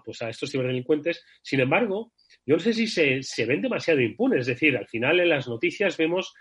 pues 0.04 0.22
a 0.22 0.30
estos 0.30 0.50
ciberdelincuentes. 0.50 1.24
Sin 1.42 1.60
embargo, 1.60 2.12
yo 2.46 2.56
no 2.56 2.60
sé 2.60 2.72
si 2.72 2.86
se, 2.86 3.22
se, 3.22 3.44
ven 3.44 3.60
demasiado 3.60 4.00
impunes, 4.00 4.40
es 4.40 4.46
decir, 4.46 4.76
al 4.76 4.88
final 4.88 5.20
en 5.20 5.28
las 5.28 5.48
noticias 5.48 5.96
vemos 5.96 6.32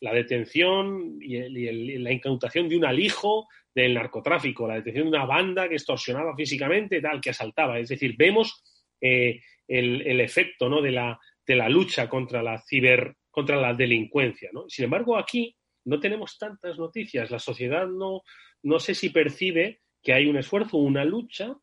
la 0.00 0.12
detención 0.12 1.18
y, 1.20 1.98
la 1.98 2.12
incautación 2.12 2.68
de 2.68 2.76
un 2.76 2.84
alijo 2.84 3.48
del 3.74 3.94
narcotráfico, 3.94 4.66
la 4.66 4.76
detención 4.76 5.10
de 5.10 5.16
una 5.16 5.26
banda 5.26 5.68
que 5.68 5.74
extorsionaba 5.74 6.34
físicamente, 6.36 7.00
tal, 7.00 7.20
que 7.20 7.30
asaltaba. 7.30 7.78
Es 7.78 7.88
decir, 7.88 8.14
vemos 8.16 8.62
eh, 9.00 9.40
el, 9.66 10.20
efecto 10.20 10.68
¿no? 10.68 10.80
de, 10.80 10.92
la, 10.92 11.18
de 11.46 11.56
la 11.56 11.68
lucha 11.68 12.08
contra 12.08 12.42
la 12.42 12.60
ciber, 12.60 13.16
contra 13.30 13.56
la 13.56 13.74
delincuencia. 13.74 14.50
¿no? 14.52 14.68
Sin 14.68 14.84
embargo, 14.84 15.16
aquí 15.16 15.56
no 15.84 16.00
tenemos 16.00 16.38
tantas 16.38 16.78
noticias. 16.78 17.30
La 17.30 17.38
sociedad 17.38 17.86
no, 17.86 18.22
no 18.62 18.78
sé 18.78 18.94
si 18.94 19.10
percibe 19.10 19.80
que 20.02 20.12
hay 20.12 20.26
un 20.26 20.36
esfuerzo, 20.36 20.78
una 20.78 21.04
lucha, 21.04 21.56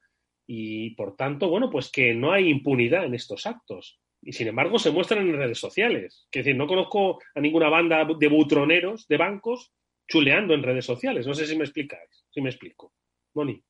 y 0.47 0.91
por 0.91 1.15
tanto, 1.15 1.49
bueno, 1.49 1.69
pues 1.69 1.91
que 1.91 2.13
no 2.13 2.31
hay 2.31 2.49
impunidad 2.49 3.05
en 3.05 3.15
estos 3.15 3.45
actos 3.45 3.99
y 4.25 4.33
sin 4.33 4.47
embargo 4.47 4.79
se 4.79 4.91
muestran 4.91 5.27
en 5.27 5.37
redes 5.37 5.59
sociales. 5.59 6.27
Es 6.31 6.43
decir, 6.43 6.55
no 6.57 6.67
conozco 6.67 7.19
a 7.33 7.39
ninguna 7.39 7.69
banda 7.69 8.05
de 8.05 8.27
butroneros 8.27 9.07
de 9.07 9.17
bancos 9.17 9.71
chuleando 10.07 10.53
en 10.53 10.63
redes 10.63 10.85
sociales. 10.85 11.25
No 11.25 11.33
sé 11.33 11.45
si 11.45 11.55
me 11.55 11.63
explicáis, 11.63 12.25
si 12.31 12.41
me 12.41 12.49
explico. 12.49 12.91
Moni 13.35 13.63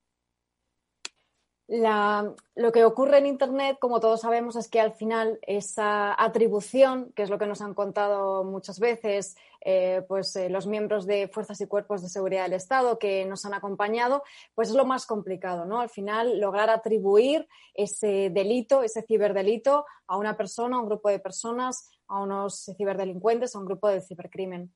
lo 1.68 2.72
que 2.72 2.86
ocurre 2.86 3.18
en 3.18 3.26
Internet, 3.26 3.78
como 3.80 4.00
todos 4.00 4.22
sabemos, 4.22 4.56
es 4.56 4.70
que 4.70 4.80
al 4.80 4.94
final 4.94 5.40
esa 5.42 6.14
atribución, 6.24 7.12
que 7.16 7.24
es 7.24 7.32
lo 7.32 7.40
que 7.40 7.48
nos 7.48 7.62
han 7.62 7.74
contado 7.74 8.44
muchas 8.44 8.80
veces 8.80 9.36
eh, 9.62 10.04
pues, 10.08 10.36
eh, 10.36 10.50
los 10.50 10.68
miembros 10.68 11.08
de 11.08 11.28
fuerzas 11.28 11.60
y 11.62 11.66
cuerpos 11.66 12.04
de 12.04 12.10
seguridad 12.10 12.44
del 12.44 12.54
Estado 12.54 13.00
que 13.00 13.26
nos 13.26 13.46
han 13.46 13.56
acompañado, 13.56 14.22
pues 14.54 14.70
es 14.70 14.76
lo 14.76 14.86
más 14.86 15.08
complicado, 15.08 15.66
¿no? 15.66 15.80
Al 15.80 15.90
final, 15.90 16.40
lograr 16.40 16.70
atribuir 16.70 17.48
ese 17.74 18.30
delito, 18.30 18.84
ese 18.84 19.02
ciberdelito, 19.02 19.86
a 20.06 20.18
una 20.18 20.38
persona, 20.38 20.78
a 20.78 20.82
un 20.82 20.86
grupo 20.86 21.10
de 21.10 21.20
personas, 21.20 21.90
a 22.08 22.22
unos 22.22 22.64
ciberdelincuentes, 22.78 23.56
a 23.56 23.60
un 23.60 23.66
grupo 23.66 23.88
de 23.88 24.02
cibercrimen. 24.02 24.72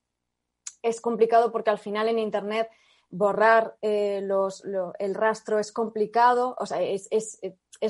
Es 0.82 1.02
complicado 1.02 1.52
porque 1.52 1.69
al 1.69 1.78
final 1.78 2.08
en 2.08 2.17
Internet 2.17 2.69
borrar 3.10 3.76
eh, 3.82 4.22
el 5.00 5.15
rastro 5.15 5.60
es 5.60 5.72
complicado, 5.72 6.56
o 6.60 6.65
sea, 6.65 6.82
es, 6.82 7.39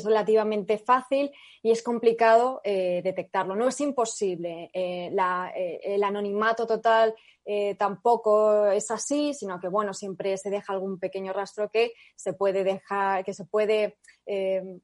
relativamente 0.03 0.77
fácil 0.77 1.32
y 1.63 1.71
es 1.71 1.82
complicado 1.82 2.62
eh, 2.63 3.01
detectarlo. 3.03 3.55
No 3.55 3.67
es 3.67 3.82
imposible. 3.82 4.69
Eh, 4.73 5.12
el 5.84 6.03
anonimato 6.03 6.67
total 6.67 7.15
tampoco 7.79 8.67
es 8.67 8.91
así, 8.91 9.34
sino 9.34 9.60
que, 9.60 9.67
bueno, 9.67 9.91
siempre 9.95 10.38
se 10.38 10.51
deja 10.51 10.71
algún 10.71 10.99
pequeño 10.99 11.34
rastro 11.34 11.71
que 11.71 11.93
se 12.15 12.34
puede 12.34 12.63
dejar, 12.63 13.25
que 13.25 13.34
se 13.34 13.43
puede, 13.45 13.97
que 14.27 14.79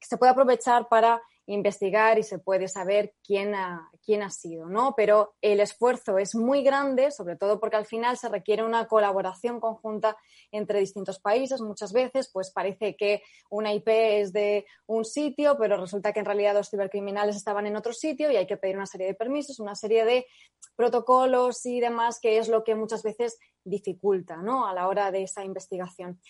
se 0.00 0.16
puede 0.16 0.30
aprovechar 0.30 0.86
para 0.86 1.20
investigar 1.46 2.18
y 2.18 2.22
se 2.24 2.38
puede 2.38 2.68
saber 2.68 3.14
quién 3.24 3.54
ha, 3.54 3.88
quién 4.04 4.22
ha 4.22 4.30
sido, 4.30 4.66
¿no? 4.68 4.94
Pero 4.96 5.34
el 5.40 5.60
esfuerzo 5.60 6.18
es 6.18 6.34
muy 6.34 6.62
grande, 6.62 7.10
sobre 7.10 7.36
todo 7.36 7.60
porque 7.60 7.76
al 7.76 7.86
final 7.86 8.16
se 8.18 8.28
requiere 8.28 8.64
una 8.64 8.86
colaboración 8.88 9.60
conjunta 9.60 10.16
entre 10.50 10.80
distintos 10.80 11.20
países. 11.20 11.60
Muchas 11.60 11.92
veces, 11.92 12.30
pues 12.32 12.50
parece 12.50 12.96
que 12.96 13.22
una 13.48 13.72
IP 13.72 13.88
es 13.88 14.32
de 14.32 14.66
un 14.86 15.04
sitio, 15.04 15.56
pero 15.58 15.76
resulta 15.76 16.12
que 16.12 16.20
en 16.20 16.26
realidad 16.26 16.54
los 16.54 16.68
cibercriminales 16.68 17.36
estaban 17.36 17.66
en 17.66 17.76
otro 17.76 17.92
sitio 17.92 18.30
y 18.30 18.36
hay 18.36 18.46
que 18.46 18.56
pedir 18.56 18.76
una 18.76 18.86
serie 18.86 19.06
de 19.06 19.14
permisos, 19.14 19.60
una 19.60 19.76
serie 19.76 20.04
de 20.04 20.26
protocolos 20.74 21.64
y 21.64 21.80
demás, 21.80 22.18
que 22.20 22.38
es 22.38 22.48
lo 22.48 22.64
que 22.64 22.74
muchas 22.74 23.02
veces 23.02 23.38
dificulta, 23.64 24.36
¿no? 24.36 24.66
A 24.66 24.74
la 24.74 24.88
hora 24.88 25.10
de 25.10 25.22
esa 25.22 25.44
investigación. 25.44 26.20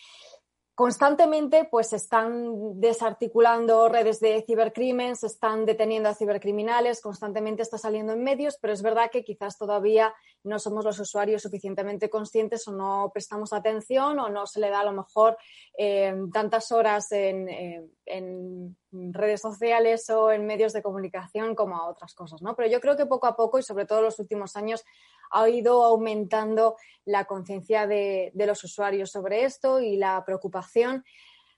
Constantemente 0.77 1.67
pues 1.71 1.95
están 1.95 2.79
desarticulando 2.79 3.89
redes 3.89 4.21
de 4.21 4.45
cibercrimen, 4.47 5.17
se 5.17 5.27
están 5.27 5.65
deteniendo 5.65 6.11
a 6.11 6.15
cibercriminales, 6.15 7.01
constantemente 7.01 7.62
está 7.62 7.79
saliendo 7.79 8.12
en 8.12 8.23
medios, 8.23 8.59
pero 8.61 8.75
es 8.75 8.83
verdad 8.83 9.11
que 9.11 9.25
quizás 9.25 9.57
todavía 9.57 10.15
no 10.45 10.59
somos 10.59 10.85
los 10.85 11.01
usuarios 11.01 11.41
suficientemente 11.41 12.11
conscientes 12.11 12.69
o 12.69 12.73
no 12.73 13.11
prestamos 13.12 13.55
atención 13.55 14.19
o 14.19 14.29
no 14.29 14.47
se 14.47 14.61
le 14.61 14.69
da 14.69 14.81
a 14.81 14.85
lo 14.85 14.93
mejor 14.93 15.39
eh, 15.79 16.15
tantas 16.31 16.71
horas 16.71 17.11
en, 17.11 17.49
en, 18.05 18.77
redes 19.13 19.41
sociales 19.41 20.09
o 20.11 20.31
en 20.31 20.47
medios 20.47 20.73
de 20.73 20.83
comunicación 20.83 21.55
como 21.55 21.77
a 21.77 21.89
otras 21.89 22.15
cosas, 22.15 22.43
¿no? 22.43 22.55
Pero 22.55 22.69
yo 22.69 22.81
creo 22.81 22.97
que 22.97 23.07
poco 23.07 23.27
a 23.27 23.37
poco 23.37 23.59
y 23.59 23.63
sobre 23.63 23.87
todo 23.87 23.99
en 23.99 24.07
los 24.07 24.19
últimos 24.19 24.57
años 24.57 24.85
ha 25.31 25.49
ido 25.49 25.85
aumentando 25.85 26.77
la 27.05 27.25
conciencia 27.25 27.87
de, 27.87 28.33
los 28.35 28.63
usuarios 28.65 29.11
sobre 29.11 29.45
esto 29.45 29.81
y 29.81 29.97
la 29.97 30.25
preocupación, 30.25 31.05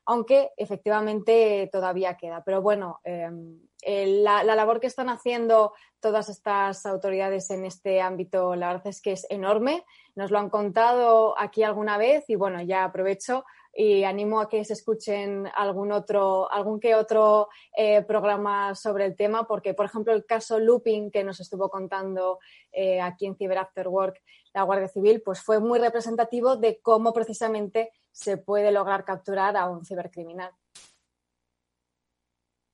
aunque 0.04 0.50
efectivamente 0.56 1.68
todavía 1.72 2.16
queda. 2.16 2.42
Pero 2.44 2.62
bueno, 2.62 3.00
em, 3.04 3.60
la, 3.84 4.42
labor 4.42 4.80
que 4.80 4.86
están 4.86 5.08
haciendo 5.08 5.72
todas 6.00 6.28
estas 6.28 6.86
autoridades 6.86 7.50
en 7.50 7.64
este 7.64 8.00
ámbito, 8.00 8.54
la 8.56 8.68
verdad 8.68 8.88
es 8.88 9.00
que 9.00 9.12
es 9.12 9.26
enorme. 9.30 9.84
Nos 10.14 10.30
lo 10.30 10.38
han 10.38 10.50
contado 10.50 11.38
aquí 11.38 11.62
alguna 11.62 11.98
vez 11.98 12.24
y 12.28 12.36
bueno, 12.36 12.62
ya 12.62 12.84
aprovecho 12.84 13.44
y 13.80 14.02
animo 14.02 14.40
a 14.40 14.48
que 14.48 14.64
se 14.64 14.72
escuchen 14.72 15.46
algún 15.54 15.92
otro, 15.92 16.50
algún 16.50 16.80
que 16.80 16.96
otro 16.96 17.48
eh, 17.76 18.02
programa 18.02 18.74
sobre 18.74 19.04
el 19.04 19.14
tema, 19.14 19.46
porque, 19.46 19.72
por 19.72 19.86
ejemplo, 19.86 20.12
el 20.12 20.26
caso 20.26 20.58
Looping 20.58 21.12
que 21.12 21.22
nos 21.22 21.38
estuvo 21.38 21.70
contando 21.70 22.40
eh, 22.72 23.00
aquí 23.00 23.26
en 23.26 23.36
Cyber 23.36 23.58
After 23.58 23.86
Work 23.86 24.20
la 24.52 24.64
Guardia 24.64 24.88
Civil, 24.88 25.22
pues 25.24 25.40
fue 25.40 25.60
muy 25.60 25.78
representativo 25.78 26.56
de 26.56 26.80
cómo 26.80 27.12
precisamente 27.12 27.92
se 28.10 28.36
puede 28.36 28.72
lograr 28.72 29.04
capturar 29.04 29.56
a 29.56 29.70
un 29.70 29.84
cibercriminal. 29.84 30.50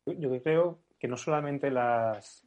Yo 0.06 0.42
creo 0.42 0.78
que 0.98 1.06
no 1.06 1.18
solamente 1.18 1.70
las, 1.70 2.46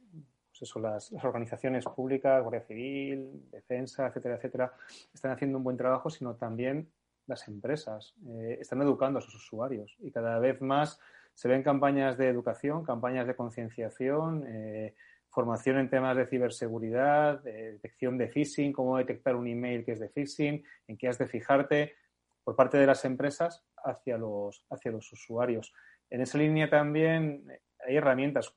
pues 0.58 0.74
las, 0.82 1.12
las, 1.12 1.24
organizaciones 1.24 1.84
públicas, 1.84 2.42
Guardia 2.42 2.66
Civil, 2.66 3.48
Defensa, 3.52 4.08
etcétera, 4.08 4.34
etcétera, 4.34 4.72
están 5.14 5.30
haciendo 5.30 5.58
un 5.58 5.64
buen 5.64 5.76
trabajo, 5.76 6.10
sino 6.10 6.34
también 6.34 6.90
las 7.28 7.46
empresas 7.46 8.14
eh, 8.26 8.58
están 8.60 8.82
educando 8.82 9.18
a 9.18 9.22
sus 9.22 9.36
usuarios 9.36 9.94
y 10.00 10.10
cada 10.10 10.38
vez 10.38 10.60
más 10.60 10.98
se 11.34 11.46
ven 11.46 11.62
campañas 11.62 12.18
de 12.18 12.28
educación, 12.28 12.84
campañas 12.84 13.26
de 13.26 13.36
concienciación, 13.36 14.44
eh, 14.48 14.96
formación 15.28 15.78
en 15.78 15.88
temas 15.88 16.16
de 16.16 16.26
ciberseguridad, 16.26 17.40
detección 17.44 18.18
de 18.18 18.28
phishing, 18.28 18.72
cómo 18.72 18.96
detectar 18.96 19.36
un 19.36 19.46
email 19.46 19.84
que 19.84 19.92
es 19.92 20.00
de 20.00 20.08
phishing, 20.08 20.64
en 20.88 20.96
qué 20.96 21.06
has 21.06 21.18
de 21.18 21.28
fijarte 21.28 21.94
por 22.42 22.56
parte 22.56 22.78
de 22.78 22.86
las 22.86 23.04
empresas 23.04 23.62
hacia 23.84 24.18
los, 24.18 24.64
hacia 24.70 24.90
los 24.90 25.12
usuarios. 25.12 25.72
En 26.10 26.22
esa 26.22 26.38
línea 26.38 26.68
también 26.68 27.44
hay 27.86 27.96
herramientas, 27.96 28.52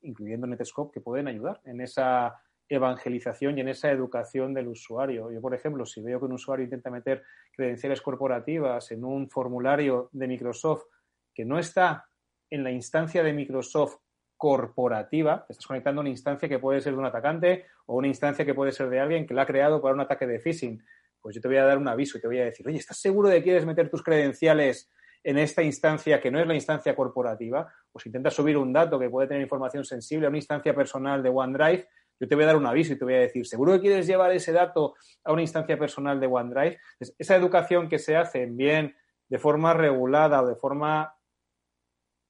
incluyendo 0.00 0.46
Netscope, 0.46 0.94
que 0.94 1.00
pueden 1.00 1.28
ayudar 1.28 1.60
en 1.64 1.82
esa 1.82 2.40
evangelización 2.68 3.58
y 3.58 3.60
en 3.60 3.68
esa 3.68 3.90
educación 3.90 4.54
del 4.54 4.68
usuario. 4.68 5.30
Yo, 5.30 5.40
por 5.40 5.54
ejemplo, 5.54 5.84
si 5.84 6.00
veo 6.00 6.18
que 6.18 6.26
un 6.26 6.32
usuario 6.32 6.64
intenta 6.64 6.90
meter 6.90 7.22
credenciales 7.52 8.00
corporativas 8.00 8.90
en 8.90 9.04
un 9.04 9.28
formulario 9.28 10.08
de 10.12 10.28
Microsoft 10.28 10.84
que 11.34 11.44
no 11.44 11.58
está 11.58 12.06
en 12.50 12.64
la 12.64 12.70
instancia 12.70 13.22
de 13.22 13.32
Microsoft 13.32 13.96
corporativa, 14.36 15.46
estás 15.48 15.66
conectando 15.66 16.00
una 16.00 16.10
instancia 16.10 16.48
que 16.48 16.58
puede 16.58 16.80
ser 16.80 16.92
de 16.92 16.98
un 16.98 17.06
atacante 17.06 17.66
o 17.86 17.96
una 17.96 18.08
instancia 18.08 18.44
que 18.44 18.54
puede 18.54 18.72
ser 18.72 18.88
de 18.88 19.00
alguien 19.00 19.26
que 19.26 19.34
la 19.34 19.42
ha 19.42 19.46
creado 19.46 19.80
para 19.80 19.94
un 19.94 20.00
ataque 20.00 20.26
de 20.26 20.38
phishing, 20.38 20.82
pues 21.20 21.34
yo 21.36 21.40
te 21.40 21.48
voy 21.48 21.56
a 21.56 21.64
dar 21.64 21.78
un 21.78 21.88
aviso 21.88 22.18
y 22.18 22.20
te 22.20 22.26
voy 22.26 22.38
a 22.38 22.44
decir, 22.44 22.66
oye, 22.68 22.78
¿estás 22.78 22.98
seguro 22.98 23.28
de 23.28 23.36
que 23.36 23.44
quieres 23.44 23.64
meter 23.64 23.88
tus 23.88 24.02
credenciales 24.02 24.90
en 25.22 25.38
esta 25.38 25.62
instancia 25.62 26.20
que 26.20 26.30
no 26.30 26.38
es 26.38 26.46
la 26.46 26.54
instancia 26.54 26.94
corporativa? 26.94 27.72
Pues 27.90 28.04
intenta 28.04 28.30
subir 28.30 28.58
un 28.58 28.72
dato 28.72 28.98
que 28.98 29.08
puede 29.08 29.28
tener 29.28 29.42
información 29.42 29.84
sensible 29.84 30.26
a 30.26 30.28
una 30.28 30.38
instancia 30.38 30.74
personal 30.74 31.22
de 31.22 31.30
OneDrive 31.30 31.88
yo 32.24 32.28
te 32.28 32.34
voy 32.36 32.44
a 32.44 32.46
dar 32.48 32.56
un 32.56 32.66
aviso 32.66 32.94
y 32.94 32.98
te 32.98 33.04
voy 33.04 33.14
a 33.14 33.20
decir, 33.20 33.46
¿seguro 33.46 33.72
que 33.74 33.80
quieres 33.80 34.06
llevar 34.06 34.32
ese 34.32 34.50
dato 34.50 34.94
a 35.24 35.32
una 35.32 35.42
instancia 35.42 35.78
personal 35.78 36.18
de 36.18 36.26
OneDrive? 36.26 36.78
esa 37.18 37.36
educación 37.36 37.86
que 37.86 37.98
se 37.98 38.16
hace 38.16 38.46
bien 38.46 38.96
de 39.28 39.38
forma 39.38 39.74
regulada 39.74 40.42
o 40.42 40.46
de 40.46 40.56
forma 40.56 41.14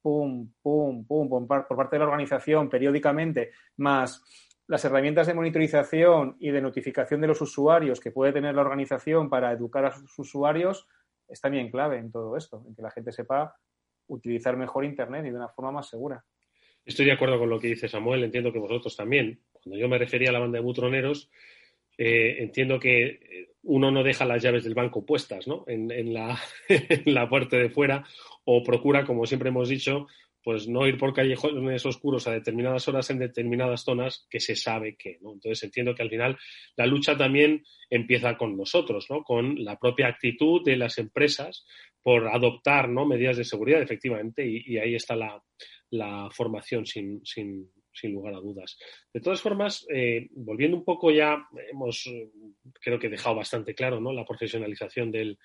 pum, 0.02 0.52
pum, 0.60 1.06
pum, 1.06 1.28
por 1.28 1.76
parte 1.76 1.94
de 1.94 2.00
la 2.00 2.06
organización 2.06 2.68
periódicamente, 2.68 3.52
más 3.76 4.20
las 4.66 4.84
herramientas 4.84 5.28
de 5.28 5.34
monitorización 5.34 6.36
y 6.40 6.50
de 6.50 6.60
notificación 6.60 7.20
de 7.20 7.28
los 7.28 7.40
usuarios 7.40 8.00
que 8.00 8.10
puede 8.10 8.32
tener 8.32 8.56
la 8.56 8.62
organización 8.62 9.30
para 9.30 9.52
educar 9.52 9.84
a 9.84 9.92
sus 9.92 10.18
usuarios, 10.18 10.88
es 11.28 11.40
también 11.40 11.70
clave 11.70 11.98
en 11.98 12.10
todo 12.10 12.36
esto, 12.36 12.64
en 12.66 12.74
que 12.74 12.82
la 12.82 12.90
gente 12.90 13.12
sepa 13.12 13.54
utilizar 14.08 14.56
mejor 14.56 14.84
Internet 14.84 15.24
y 15.26 15.30
de 15.30 15.36
una 15.36 15.48
forma 15.48 15.70
más 15.70 15.88
segura. 15.88 16.24
Estoy 16.84 17.06
de 17.06 17.12
acuerdo 17.12 17.38
con 17.38 17.48
lo 17.48 17.60
que 17.60 17.68
dice 17.68 17.88
Samuel, 17.88 18.24
entiendo 18.24 18.52
que 18.52 18.58
vosotros 18.58 18.96
también. 18.96 19.40
Cuando 19.64 19.80
yo 19.80 19.88
me 19.88 19.98
refería 19.98 20.30
a 20.30 20.32
la 20.32 20.38
banda 20.38 20.58
de 20.58 20.64
butroneros, 20.64 21.30
eh, 21.98 22.36
entiendo 22.40 22.78
que 22.78 23.06
eh, 23.06 23.48
uno 23.62 23.90
no 23.90 24.02
deja 24.02 24.24
las 24.24 24.42
llaves 24.42 24.64
del 24.64 24.74
banco 24.74 25.04
puestas 25.04 25.46
¿no? 25.46 25.64
en, 25.66 26.12
la, 26.12 26.38
en 26.68 27.28
puerta 27.28 27.56
de 27.56 27.70
fuera 27.70 28.04
o 28.44 28.62
procura, 28.62 29.04
como 29.04 29.26
siempre 29.26 29.48
hemos 29.48 29.68
dicho, 29.68 30.06
pues 30.44 30.68
no 30.68 30.86
ir 30.86 30.98
por 30.98 31.14
callejones 31.14 31.86
oscuros 31.86 32.28
a 32.28 32.32
determinadas 32.32 32.86
horas 32.86 33.08
en 33.08 33.18
determinadas 33.18 33.82
zonas 33.82 34.26
que 34.28 34.40
se 34.40 34.54
sabe 34.54 34.94
que, 34.94 35.18
¿no? 35.22 35.32
Entonces 35.32 35.64
entiendo 35.64 35.94
que 35.94 36.02
al 36.02 36.10
final 36.10 36.36
la 36.76 36.84
lucha 36.84 37.16
también 37.16 37.64
empieza 37.88 38.36
con 38.36 38.54
nosotros, 38.54 39.06
¿no? 39.08 39.22
Con 39.22 39.64
la 39.64 39.78
propia 39.78 40.08
actitud 40.08 40.62
de 40.62 40.76
las 40.76 40.98
empresas 40.98 41.64
por 42.02 42.28
adoptar, 42.28 42.90
¿no? 42.90 43.06
Medidas 43.06 43.38
de 43.38 43.44
seguridad, 43.44 43.80
efectivamente, 43.80 44.46
y, 44.46 44.76
ahí 44.76 44.94
está 44.94 45.16
la, 45.16 46.28
formación 46.30 46.84
sin, 46.84 47.22
sin 47.94 48.12
lugar 48.12 48.34
a 48.34 48.40
dudas. 48.40 48.76
De 49.12 49.20
todas 49.20 49.40
formas, 49.40 49.86
eh, 49.88 50.28
volviendo 50.32 50.76
un 50.76 50.84
poco 50.84 51.10
ya, 51.10 51.46
hemos 51.70 52.10
creo 52.80 52.98
que 52.98 53.08
dejado 53.08 53.36
bastante 53.36 53.74
claro 53.74 54.00
¿no? 54.00 54.12
la 54.12 54.24
profesionalización 54.24 55.10
del, 55.10 55.38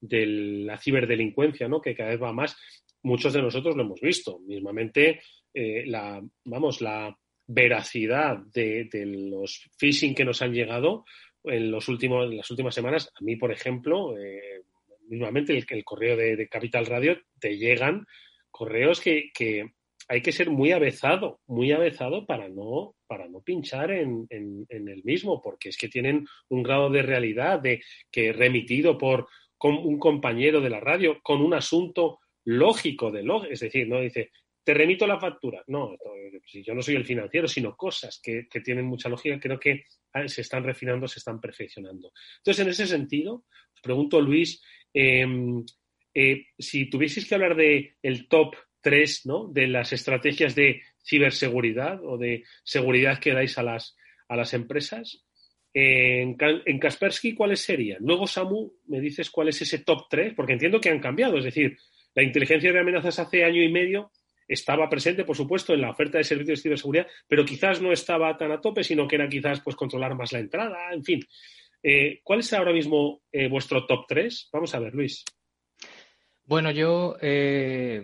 de 0.00 0.26
la 0.26 0.78
ciberdelincuencia, 0.78 1.68
¿no? 1.68 1.80
que 1.80 1.94
cada 1.94 2.10
vez 2.10 2.22
va 2.22 2.32
más. 2.32 2.56
Muchos 3.04 3.32
de 3.32 3.40
nosotros 3.42 3.76
lo 3.76 3.82
hemos 3.82 4.00
visto. 4.00 4.40
Mismamente, 4.40 5.22
eh, 5.54 5.84
la, 5.86 6.22
vamos, 6.44 6.80
la 6.80 7.16
veracidad 7.46 8.38
de, 8.52 8.88
los 9.30 9.70
phishing 9.78 10.14
que 10.14 10.24
nos 10.24 10.42
han 10.42 10.52
llegado 10.52 11.04
en, 11.44 11.70
los 11.70 11.88
últimos, 11.88 12.30
en 12.30 12.36
las 12.36 12.50
últimas 12.50 12.74
semanas, 12.74 13.10
a 13.14 13.24
mí, 13.24 13.36
por 13.36 13.52
ejemplo, 13.52 14.16
eh, 14.18 14.62
mismamente 15.08 15.52
el, 15.52 15.84
correo 15.84 16.16
de, 16.16 16.48
Capital 16.48 16.86
Radio, 16.86 17.20
te 17.38 17.56
llegan 17.56 18.06
correos 18.50 19.00
que, 19.00 19.30
que 19.34 19.72
hay 20.12 20.20
que 20.20 20.30
ser 20.30 20.50
muy 20.50 20.72
avezado, 20.72 21.40
muy 21.46 21.72
avezado 21.72 22.26
para 22.26 22.46
no, 22.46 22.96
para 23.06 23.28
no 23.28 23.40
pinchar 23.40 23.90
en, 23.92 24.26
el 24.28 25.02
mismo, 25.04 25.40
porque 25.40 25.70
es 25.70 25.78
que 25.78 25.88
tienen 25.88 26.26
un 26.50 26.62
grado 26.62 26.90
de 26.90 27.00
realidad 27.00 27.60
de 27.60 27.82
que 28.10 28.30
remitido 28.34 28.98
por 28.98 29.26
un 29.58 29.98
compañero 29.98 30.60
de 30.60 30.68
la 30.68 30.80
radio 30.80 31.18
con 31.22 31.40
un 31.40 31.54
asunto 31.54 32.18
lógico 32.44 33.10
de 33.10 33.22
lo, 33.22 33.46
es 33.46 33.60
decir, 33.60 33.88
no 33.88 34.00
dice 34.00 34.30
te 34.62 34.74
remito 34.74 35.06
la 35.06 35.18
factura. 35.18 35.64
No, 35.68 35.96
si 36.44 36.62
yo 36.62 36.74
no 36.74 36.82
soy 36.82 36.96
el 36.96 37.06
financiero, 37.06 37.48
sino 37.48 37.74
cosas 37.74 38.20
que, 38.22 38.46
tienen 38.62 38.84
mucha 38.84 39.08
lógica, 39.08 39.40
creo 39.40 39.58
que 39.58 39.86
ah, 40.12 40.28
se 40.28 40.42
están 40.42 40.62
refinando, 40.62 41.08
se 41.08 41.20
están 41.20 41.40
perfeccionando. 41.40 42.12
Entonces, 42.36 42.62
en 42.62 42.70
ese 42.70 42.86
sentido, 42.86 43.46
os 43.74 43.80
pregunto, 43.82 44.20
Luis, 44.20 44.62
em, 44.92 45.64
eh, 46.14 46.44
si 46.58 46.90
tuvieseis 46.90 47.26
que 47.26 47.34
hablar 47.34 47.56
de 47.56 47.96
top 48.28 48.54
tres 48.82 49.24
¿no? 49.24 49.46
de 49.46 49.68
las 49.68 49.92
estrategias 49.92 50.54
de 50.54 50.82
ciberseguridad 51.04 52.04
o 52.04 52.18
de 52.18 52.44
seguridad 52.64 53.18
que 53.18 53.32
dais 53.32 53.56
a 53.58 53.62
las, 53.62 53.96
a 54.28 54.36
las 54.36 54.52
empresas. 54.52 55.24
En, 55.74 56.36
en, 56.38 56.78
Kaspersky, 56.78 57.34
¿cuáles 57.34 57.60
serían? 57.60 58.02
Luego, 58.02 58.26
Samu, 58.26 58.72
me 58.88 59.00
dices 59.00 59.30
cuál 59.30 59.48
es 59.48 59.62
ese 59.62 59.78
top 59.78 60.06
3, 60.10 60.34
porque 60.34 60.52
entiendo 60.52 60.80
que 60.80 60.90
han 60.90 61.00
cambiado. 61.00 61.38
Es 61.38 61.44
decir, 61.44 61.78
la 62.14 62.22
inteligencia 62.22 62.72
de 62.72 62.78
amenazas 62.78 63.18
hace 63.18 63.44
año 63.44 63.62
y 63.62 63.70
medio 63.70 64.10
estaba 64.46 64.90
presente, 64.90 65.24
por 65.24 65.36
supuesto, 65.36 65.72
en 65.72 65.80
la 65.80 65.90
oferta 65.90 66.18
de 66.18 66.24
servicios 66.24 66.58
de 66.58 66.62
ciberseguridad, 66.62 67.06
pero 67.26 67.44
quizás 67.44 67.80
no 67.80 67.90
estaba 67.90 68.36
tan 68.36 68.52
a 68.52 68.60
tope, 68.60 68.84
sino 68.84 69.08
que 69.08 69.16
era 69.16 69.28
quizás 69.28 69.60
pues, 69.60 69.76
controlar 69.76 70.14
más 70.14 70.32
la 70.32 70.40
entrada, 70.40 70.92
en 70.92 71.02
fin. 71.02 71.20
Eh, 71.82 72.20
¿Cuál 72.22 72.40
es 72.40 72.52
ahora 72.52 72.72
mismo 72.72 73.22
eh, 73.32 73.48
vuestro 73.48 73.86
top 73.86 74.04
3? 74.06 74.50
Vamos 74.52 74.74
a 74.74 74.78
ver, 74.78 74.94
Luis. 74.94 75.24
Bueno, 76.44 76.70
yo 76.72 77.16
eh, 77.20 78.02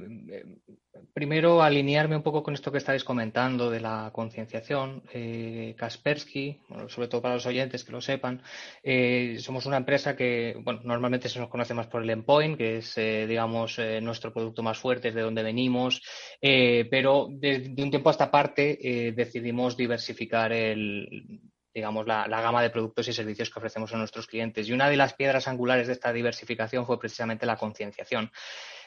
primero 1.13 1.61
alinearme 1.61 2.17
un 2.17 2.23
poco 2.23 2.43
con 2.43 2.55
esto 2.55 2.71
que 2.71 2.79
estáis 2.79 3.03
comentando 3.03 3.69
de 3.69 3.81
la 3.81 4.11
concienciación. 4.13 5.03
Eh, 5.13 5.75
Kaspersky, 5.77 6.61
sobre 6.87 7.09
todo 7.09 7.21
para 7.21 7.35
los 7.35 7.47
oyentes 7.47 7.85
que 7.85 7.93
lo 7.93 8.01
sepan, 8.01 8.41
eh, 8.83 9.37
somos 9.41 9.67
una 9.67 9.79
empresa 9.79 10.15
que, 10.17 10.57
bueno, 10.63 10.81
normalmente 10.85 11.29
se 11.29 11.41
nos 11.41 11.49
conoce 11.49 11.75
más 11.75 11.89
por 11.89 12.03
el 12.03 12.11
endpoint, 12.11 12.57
que 12.57 12.79
es, 12.79 12.95
digamos, 12.95 13.81
nuestro 14.03 14.33
producto 14.33 14.63
más 14.63 14.79
fuerte, 14.79 15.09
es 15.09 15.15
de 15.15 15.23
donde 15.23 15.43
venimos, 15.43 16.01
pero 16.41 17.29
de, 17.31 17.75
un 17.77 17.91
tiempo 17.91 18.09
a 18.09 18.13
esta 18.13 18.31
parte 18.31 19.13
decidimos 19.17 19.77
diversificar 19.77 20.53
el 20.53 21.41
digamos, 21.75 22.07
la, 22.07 22.27
gama 22.27 22.63
de 22.63 22.71
productos 22.71 23.09
y 23.09 23.13
servicios 23.13 23.51
que 23.51 23.59
ofrecemos 23.59 23.93
a 23.93 23.99
nuestros 23.99 24.27
clientes. 24.27 24.69
Y 24.69 24.73
una 24.73 24.89
de 24.89 24.97
las 24.97 25.15
piedras 25.15 25.49
angulares 25.49 25.87
de 25.87 25.93
esta 25.93 26.13
diversificación 26.13 26.87
fue 26.87 26.99
precisamente 26.99 27.47
la 27.47 27.57
concienciación. 27.57 28.31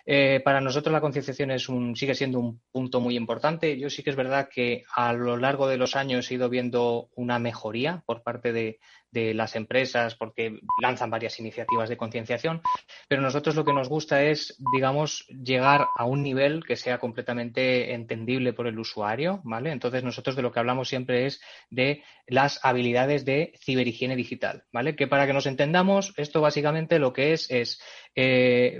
Eh, 0.06 0.42
para 0.44 0.62
nosotros 0.62 0.94
la 0.94 1.02
concienciación 1.02 1.52
es 1.52 1.70
un, 1.70 1.96
sigue 1.96 2.16
siendo 2.16 2.40
un 2.40 2.62
punto 2.72 3.00
muy 3.00 3.16
importante. 3.16 3.78
Yo 3.78 3.90
sí 3.90 4.04
que 4.04 4.10
es 4.10 4.16
verdad 4.16 4.50
que 4.50 4.84
a 4.96 5.14
lo 5.14 5.38
largo 5.38 5.68
de 5.68 5.78
los 5.78 5.96
años 5.96 6.30
he 6.30 6.36
ido 6.36 6.50
viendo 6.50 7.10
una 7.16 7.40
mejoría 7.40 8.04
por 8.06 8.24
parte 8.24 8.52
de, 8.54 8.80
las 9.14 9.58
empresas 9.58 10.16
porque 10.16 10.62
lanzan 10.82 11.10
varias 11.10 11.38
iniciativas 11.38 11.90
de 11.90 11.98
concienciación, 11.98 12.62
pero 13.10 13.22
nosotros 13.22 13.58
lo 13.58 13.66
que 13.66 13.74
nos 13.74 13.90
gusta 13.90 14.24
es, 14.24 14.58
digamos, 14.74 15.28
llegar 15.28 15.88
a 15.98 16.06
un 16.06 16.24
nivel 16.24 16.64
que 16.64 16.78
sea 16.78 16.98
completamente 16.98 17.94
entendible 17.94 18.54
por 18.54 18.68
el 18.68 18.80
usuario, 18.80 19.42
¿vale? 19.44 19.72
Entonces 19.72 20.06
nosotros 20.06 20.38
de 20.38 20.42
lo 20.42 20.54
que 20.54 20.60
hablamos 20.60 20.88
siempre 20.88 21.26
es 21.26 21.42
de 21.70 22.04
las 22.26 22.64
habilidades 22.64 23.26
de 23.26 23.52
ciberhigiene 23.60 24.16
digital, 24.16 24.64
¿vale? 24.72 24.96
Que 24.96 25.08
para 25.08 25.28
que 25.28 25.34
nos 25.34 25.46
entendamos, 25.46 26.14
esto 26.16 26.40
básicamente 26.40 26.98
lo 26.98 27.12
que 27.12 27.34
es 27.34 27.52
es 27.52 27.82
eh, 28.16 28.80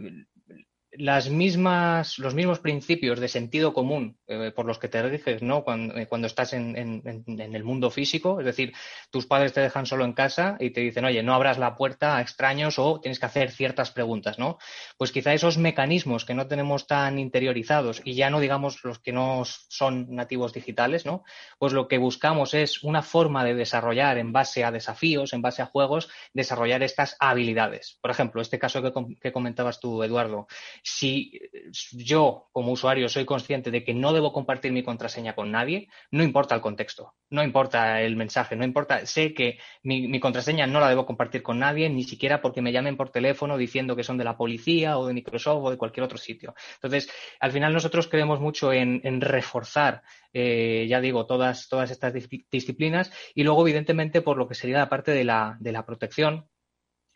las 0.94 1.30
mismas, 1.30 2.20
los 2.20 2.34
mismos 2.34 2.60
principios 2.60 3.20
de 3.20 3.30
sentido 3.30 3.74
común 3.74 4.18
eh, 4.28 4.52
por 4.54 4.66
los 4.66 4.78
que 4.78 4.90
te 4.90 5.02
riges 5.02 5.42
¿no? 5.42 5.64
Cuando, 5.64 5.96
eh, 5.96 6.08
cuando 6.08 6.28
estás 6.28 6.54
en, 6.54 6.76
en, 6.76 7.24
en, 7.26 7.56
el 7.56 7.64
mundo 7.64 7.90
físico, 7.90 8.40
es 8.40 8.46
decir, 8.46 8.74
tus 9.10 9.26
padres 9.26 9.54
te 9.54 9.62
dejan 9.62 9.86
solo 9.86 10.04
en 10.04 10.14
casa 10.14 10.58
y 10.60 10.72
te 10.72 10.82
dicen, 10.82 11.06
oye, 11.06 11.24
no 11.24 11.34
abras 11.34 11.58
la 11.58 11.76
puerta 11.76 12.18
a 12.18 12.22
extraños 12.22 12.78
o 12.78 13.00
tienes 13.00 13.20
que 13.20 13.26
hacer 13.26 13.52
ciertas 13.52 13.92
preguntas, 13.92 14.38
¿no? 14.38 14.58
Pues 14.98 15.12
quizá 15.12 15.34
esos 15.34 15.58
mecanismos 15.58 16.26
que 16.26 16.34
no 16.34 16.48
tenemos 16.48 16.88
tan 16.88 17.20
interiorizados 17.20 18.02
y 18.04 18.16
ya 18.16 18.30
no 18.30 18.40
digamos 18.40 18.84
los 18.84 19.00
que 19.00 19.14
no 19.14 19.44
son 19.46 20.14
nativos 20.14 20.52
digitales, 20.52 21.06
¿no? 21.06 21.24
Pues 21.58 21.72
lo 21.72 21.88
que 21.88 22.00
buscamos 22.00 22.54
es 22.54 22.84
una 22.84 23.02
forma 23.02 23.46
de 23.46 23.56
desarrollar 23.56 24.18
en 24.18 24.34
base 24.34 24.66
a 24.66 24.72
desafíos, 24.72 25.32
en 25.32 25.42
base 25.42 25.62
a 25.62 25.68
juegos, 25.68 26.10
desarrollar 26.34 26.84
estas 26.84 27.16
habilidades. 27.20 27.98
Por 28.02 28.12
ejemplo, 28.12 28.42
este 28.42 28.60
caso 28.60 28.82
que, 28.82 28.92
que 29.22 29.32
comentabas 29.32 29.80
tú, 29.80 30.04
Eduardo 30.04 30.48
si 30.84 31.40
yo 31.92 32.50
como 32.52 32.72
usuario 32.72 33.08
soy 33.08 33.26
consciente 33.26 33.70
de 33.70 33.84
que 33.84 33.94
no 33.94 34.14
debo 34.14 34.34
compartir 34.34 34.72
mi 34.72 34.84
contraseña 34.84 35.36
con 35.36 35.52
nadie, 35.52 35.90
no 36.10 36.24
importa 36.24 36.56
el 36.56 36.62
contexto, 36.62 37.14
no 37.30 37.44
importa 37.44 38.02
el 38.02 38.16
mensaje, 38.16 38.56
no 38.56 38.66
importa, 38.66 39.06
sé 39.06 39.34
que 39.34 39.60
mi, 39.84 40.20
contraseña 40.20 40.66
no 40.66 40.80
la 40.80 40.90
debo 40.90 41.06
compartir 41.06 41.44
con 41.44 41.60
nadie, 41.60 41.90
ni 41.90 42.04
siquiera 42.04 42.42
porque 42.42 42.62
me 42.62 42.72
llamen 42.72 42.98
por 42.98 43.10
teléfono 43.10 43.58
diciendo 43.58 43.96
que 43.96 44.04
son 44.04 44.18
de 44.18 44.24
la 44.24 44.38
policía 44.38 44.98
o 44.98 45.06
de 45.06 45.14
Microsoft 45.14 45.66
o 45.66 45.70
de 45.70 45.78
cualquier 45.78 46.04
otro 46.04 46.18
sitio. 46.18 46.56
Entonces, 46.76 47.12
al 47.40 47.52
final 47.52 47.74
nosotros 47.74 48.08
creemos 48.08 48.40
mucho 48.40 48.74
en, 48.74 49.22
reforzar, 49.22 50.02
eh, 50.34 50.88
ya 50.90 51.00
digo, 51.00 51.26
todas, 51.28 51.68
todas 51.70 51.92
estas 51.92 52.14
disciplinas 52.14 53.12
y 53.36 53.44
luego, 53.44 53.62
evidentemente, 53.68 54.22
por 54.22 54.38
lo 54.38 54.48
que 54.48 54.56
sería 54.56 54.80
la 54.80 54.90
parte 54.90 55.12
de 55.12 55.24
la, 55.24 55.58
de 55.60 55.72
la 55.72 55.86
protección, 55.86 56.48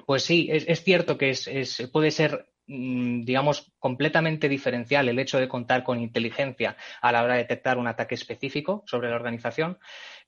pues 0.06 0.23
sí, 0.23 0.49
es, 0.51 0.84
cierto 0.84 1.17
que 1.17 1.30
es, 1.32 1.89
puede 1.91 2.12
ser 2.12 2.47
digamos, 2.67 3.71
completamente 3.80 4.49
diferencial 4.49 5.08
el 5.08 5.19
hecho 5.19 5.39
de 5.39 5.47
contar 5.47 5.84
con 5.84 5.99
inteligencia 5.99 6.75
a 7.01 7.12
la 7.12 7.23
hora 7.23 7.34
de 7.36 7.41
detectar 7.41 7.78
un 7.78 7.88
ataque 7.88 8.15
específico 8.15 8.84
sobre 8.88 9.10
la 9.10 9.15
organización. 9.15 9.78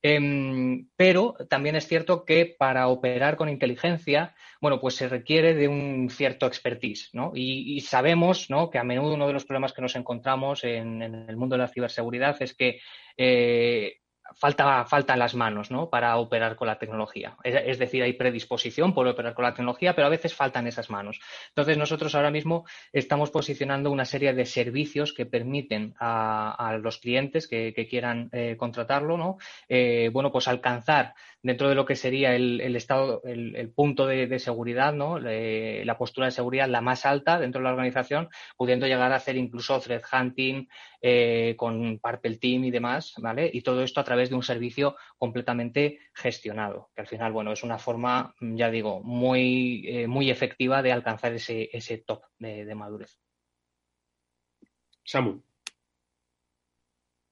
Em, 0.02 0.88
pero 0.96 1.36
también 1.50 1.76
es 1.76 1.88
cierto 1.88 2.24
que 2.24 2.46
para 2.46 2.88
operar 2.88 3.36
con 3.36 3.50
inteligencia, 3.50 4.36
bueno, 4.62 4.80
pues 4.80 4.96
se 4.96 5.10
requiere 5.10 5.56
de 5.56 5.68
un 5.68 6.10
cierto 6.12 6.46
expertise, 6.46 7.10
¿no? 7.14 7.32
Y, 7.34 7.82
sabemos, 7.82 8.50
¿no? 8.50 8.70
Que 8.70 8.78
a 8.78 8.84
menudo 8.84 9.16
uno 9.16 9.28
de 9.28 9.34
los 9.34 9.46
problemas 9.46 9.74
que 9.74 9.82
nos 9.82 9.96
encontramos 9.96 10.64
en, 10.64 11.02
el 11.02 11.38
mundo 11.38 11.56
de 11.56 11.64
la 11.64 11.68
ciberseguridad 11.68 12.40
es 12.42 12.56
que 12.56 12.80
eh, 13.18 13.98
falta, 14.36 14.86
faltan 14.86 15.20
las 15.20 15.36
manos 15.36 15.72
¿no? 15.72 15.90
para 15.90 16.18
operar 16.18 16.56
con 16.56 16.68
la 16.68 16.78
tecnología. 16.78 17.38
Es, 17.44 17.80
decir, 17.80 18.04
hay 18.04 18.14
predisposición 18.14 18.94
por 18.94 19.08
operar 19.08 19.34
con 19.34 19.44
la 19.44 19.54
tecnología, 19.54 19.96
pero 19.96 20.08
a 20.08 20.12
veces 20.12 20.34
faltan 20.34 20.68
esas 20.68 20.90
manos. 20.90 21.20
Entonces, 21.50 21.78
nosotros 21.78 22.16
ahora 22.16 22.32
mismo 22.32 22.66
estamos 22.92 23.32
posicionando 23.32 23.92
una 23.92 24.06
serie 24.06 24.34
de 24.34 24.46
servicios 24.46 25.14
que 25.14 25.26
permiten 25.26 25.96
a, 26.00 26.78
los 26.82 26.98
clientes 27.00 27.48
que, 27.48 27.74
quieran 27.90 28.30
eh, 28.34 28.56
contratarlo, 28.58 29.18
¿no? 29.18 29.38
Eh, 29.70 30.10
bueno, 30.12 30.32
pues 30.32 30.48
alcanzar 30.48 31.14
dentro 31.42 31.70
de 31.70 31.76
lo 31.76 31.86
que 31.86 31.96
sería 31.96 32.36
el, 32.36 32.76
estado, 32.76 33.22
el, 33.24 33.72
punto 33.74 34.06
de, 34.06 34.40
seguridad, 34.40 34.94
¿no? 34.94 35.18
la 35.20 35.98
postura 35.98 36.26
de 36.26 36.32
seguridad 36.32 36.68
la 36.68 36.82
más 36.82 37.06
alta 37.06 37.40
dentro 37.40 37.60
de 37.60 37.64
la 37.64 37.72
organización, 37.72 38.28
pudiendo 38.58 38.86
llegar 38.86 39.14
a 39.14 39.16
hacer 39.16 39.38
incluso 39.38 39.80
threat 39.80 40.04
hunting 40.12 40.68
eh, 41.00 41.54
con 41.58 42.00
Purple 42.00 42.38
Team 42.38 42.66
y 42.66 42.72
demás, 42.72 43.14
¿vale? 43.20 43.50
Y 43.54 43.62
todo 43.62 43.84
esto 43.84 44.02
a 44.02 44.04
través 44.04 44.17
de 44.18 44.36
un 44.36 44.44
servicio 44.44 44.96
completamente 45.18 46.00
gestionado, 46.14 46.90
que 46.96 47.02
al 47.02 47.08
final, 47.08 47.32
bueno, 47.32 47.52
es 47.52 47.64
una 47.64 47.78
forma, 47.78 48.36
ya 48.42 48.70
digo, 48.70 49.02
muy, 49.02 49.84
eh, 49.88 50.08
muy 50.08 50.30
efectiva 50.30 50.82
de 50.82 50.92
alcanzar 50.92 51.34
ese, 51.34 51.70
ese 51.72 52.00
top 52.00 52.24
de, 52.40 52.76
madurez. 52.76 53.20
Samu. 55.04 55.42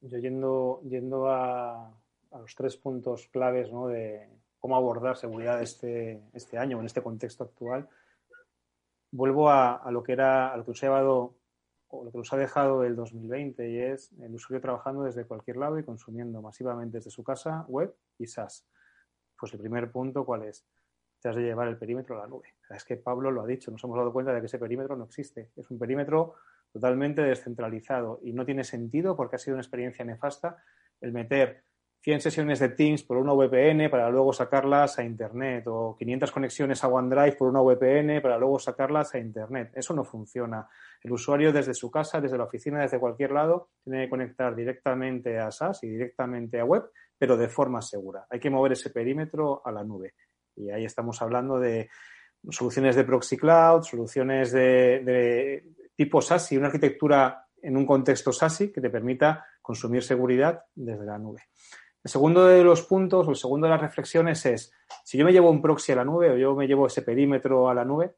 Yo 0.01 0.17
yendo, 0.19 0.81
yendo 0.83 1.27
a, 1.29 1.87
a 2.31 2.39
los 2.39 2.55
tres 2.55 2.77
puntos 2.77 3.27
claves 3.27 3.71
¿no? 3.71 3.87
de 3.87 4.29
cómo 4.59 4.75
abordar 4.75 5.17
seguridad 5.17 5.61
este, 5.61 6.21
este 6.33 6.57
año, 6.57 6.79
en 6.79 6.85
este 6.85 7.01
contexto 7.01 7.43
actual, 7.43 7.87
vuelvo 9.11 9.49
a, 9.49 9.89
lo 9.91 10.03
que 10.03 10.11
era, 10.11 10.51
a 10.51 10.57
lo 10.57 10.65
que 10.65 10.71
nos 10.71 10.83
ha 10.83 10.87
llevado 10.87 11.35
lo 12.03 12.11
que 12.11 12.17
nos 12.17 12.31
ha 12.33 12.37
dejado 12.37 12.83
el 12.83 12.95
2020 12.95 13.69
y 13.69 13.79
es 13.79 14.11
el 14.19 14.33
usuario 14.33 14.61
trabajando 14.61 15.03
desde 15.03 15.25
cualquier 15.25 15.57
lado 15.57 15.79
y 15.79 15.83
consumiendo 15.83 16.41
masivamente 16.41 16.97
desde 16.97 17.11
su 17.11 17.23
casa, 17.23 17.65
web 17.67 17.95
y 18.17 18.27
SaaS. 18.27 18.67
Pues 19.39 19.53
el 19.53 19.59
primer 19.59 19.91
punto, 19.91 20.25
¿cuál 20.25 20.43
es? 20.43 20.65
Te 21.19 21.29
has 21.29 21.35
de 21.35 21.43
llevar 21.43 21.67
el 21.67 21.77
perímetro 21.77 22.15
a 22.17 22.21
la 22.21 22.27
nube. 22.27 22.55
Es 22.69 22.83
que 22.83 22.97
Pablo 22.97 23.31
lo 23.31 23.41
ha 23.41 23.47
dicho, 23.47 23.71
nos 23.71 23.83
hemos 23.83 23.97
dado 23.97 24.13
cuenta 24.13 24.33
de 24.33 24.39
que 24.39 24.45
ese 24.47 24.59
perímetro 24.59 24.95
no 24.95 25.05
existe. 25.05 25.51
Es 25.55 25.69
un 25.71 25.79
perímetro 25.79 26.35
totalmente 26.71 27.21
descentralizado 27.21 28.19
y 28.23 28.33
no 28.33 28.45
tiene 28.45 28.63
sentido 28.63 29.15
porque 29.15 29.37
ha 29.37 29.39
sido 29.39 29.55
una 29.55 29.61
experiencia 29.61 30.03
nefasta 30.03 30.57
el 31.01 31.13
meter 31.13 31.63
100 32.05 32.21
sesiones 32.21 32.59
de 32.59 32.69
Teams 32.69 33.01
por 33.01 33.17
una 33.17 33.33
VPN 33.33 33.89
para 33.89 34.11
luego 34.11 34.31
sacarlas 34.31 34.99
a 34.99 35.03
Internet 35.03 35.63
o 35.65 35.95
500 35.97 36.31
conexiones 36.31 36.83
a 36.83 36.87
OneDrive 36.87 37.35
por 37.35 37.47
una 37.47 37.61
VPN 37.61 38.21
para 38.21 38.37
luego 38.37 38.59
sacarlas 38.59 39.15
a 39.15 39.17
Internet. 39.17 39.71
Eso 39.73 39.95
no 39.95 40.03
funciona. 40.03 40.69
El 41.01 41.13
usuario 41.13 41.51
desde 41.51 41.73
su 41.73 41.89
casa, 41.89 42.21
desde 42.21 42.37
la 42.37 42.43
oficina, 42.43 42.79
desde 42.79 42.99
cualquier 42.99 43.31
lado, 43.31 43.69
tiene 43.83 44.03
que 44.03 44.09
conectar 44.11 44.55
directamente 44.55 45.39
a 45.39 45.49
SaaS 45.49 45.83
y 45.83 45.89
directamente 45.89 46.59
a 46.59 46.65
web, 46.65 46.83
pero 47.17 47.37
de 47.37 47.47
forma 47.47 47.81
segura. 47.81 48.27
Hay 48.29 48.39
que 48.39 48.51
mover 48.51 48.73
ese 48.73 48.91
perímetro 48.91 49.63
a 49.65 49.71
la 49.71 49.83
nube. 49.83 50.13
Y 50.55 50.69
ahí 50.69 50.85
estamos 50.85 51.19
hablando 51.23 51.59
de 51.59 51.89
soluciones 52.51 52.95
de 52.95 53.03
proxy 53.03 53.35
cloud, 53.35 53.81
soluciones 53.81 54.51
de, 54.51 55.01
de 55.03 55.73
tipo 55.95 56.21
SASI, 56.21 56.55
una 56.55 56.67
arquitectura 56.67 57.47
en 57.63 57.75
un 57.75 57.85
contexto 57.87 58.31
SASI 58.31 58.71
que 58.71 58.79
te 58.79 58.91
permita 58.91 59.43
consumir 59.59 60.03
seguridad 60.03 60.65
desde 60.75 61.03
la 61.03 61.17
nube. 61.17 61.41
El 62.05 62.11
segundo 62.11 62.45
de 62.45 62.63
los 62.63 62.83
puntos 62.83 63.27
o 63.27 63.31
el 63.31 63.35
segundo 63.35 63.65
de 63.65 63.71
las 63.71 63.81
reflexiones 63.81 64.45
es, 64.45 64.71
si 65.03 65.17
yo 65.17 65.25
me 65.25 65.33
llevo 65.33 65.49
un 65.49 65.59
proxy 65.59 65.91
a 65.91 65.95
la 65.95 66.05
nube 66.05 66.29
o 66.29 66.37
yo 66.37 66.55
me 66.55 66.67
llevo 66.67 66.85
ese 66.85 67.01
perímetro 67.01 67.67
a 67.67 67.73
la 67.73 67.83
nube, 67.83 68.17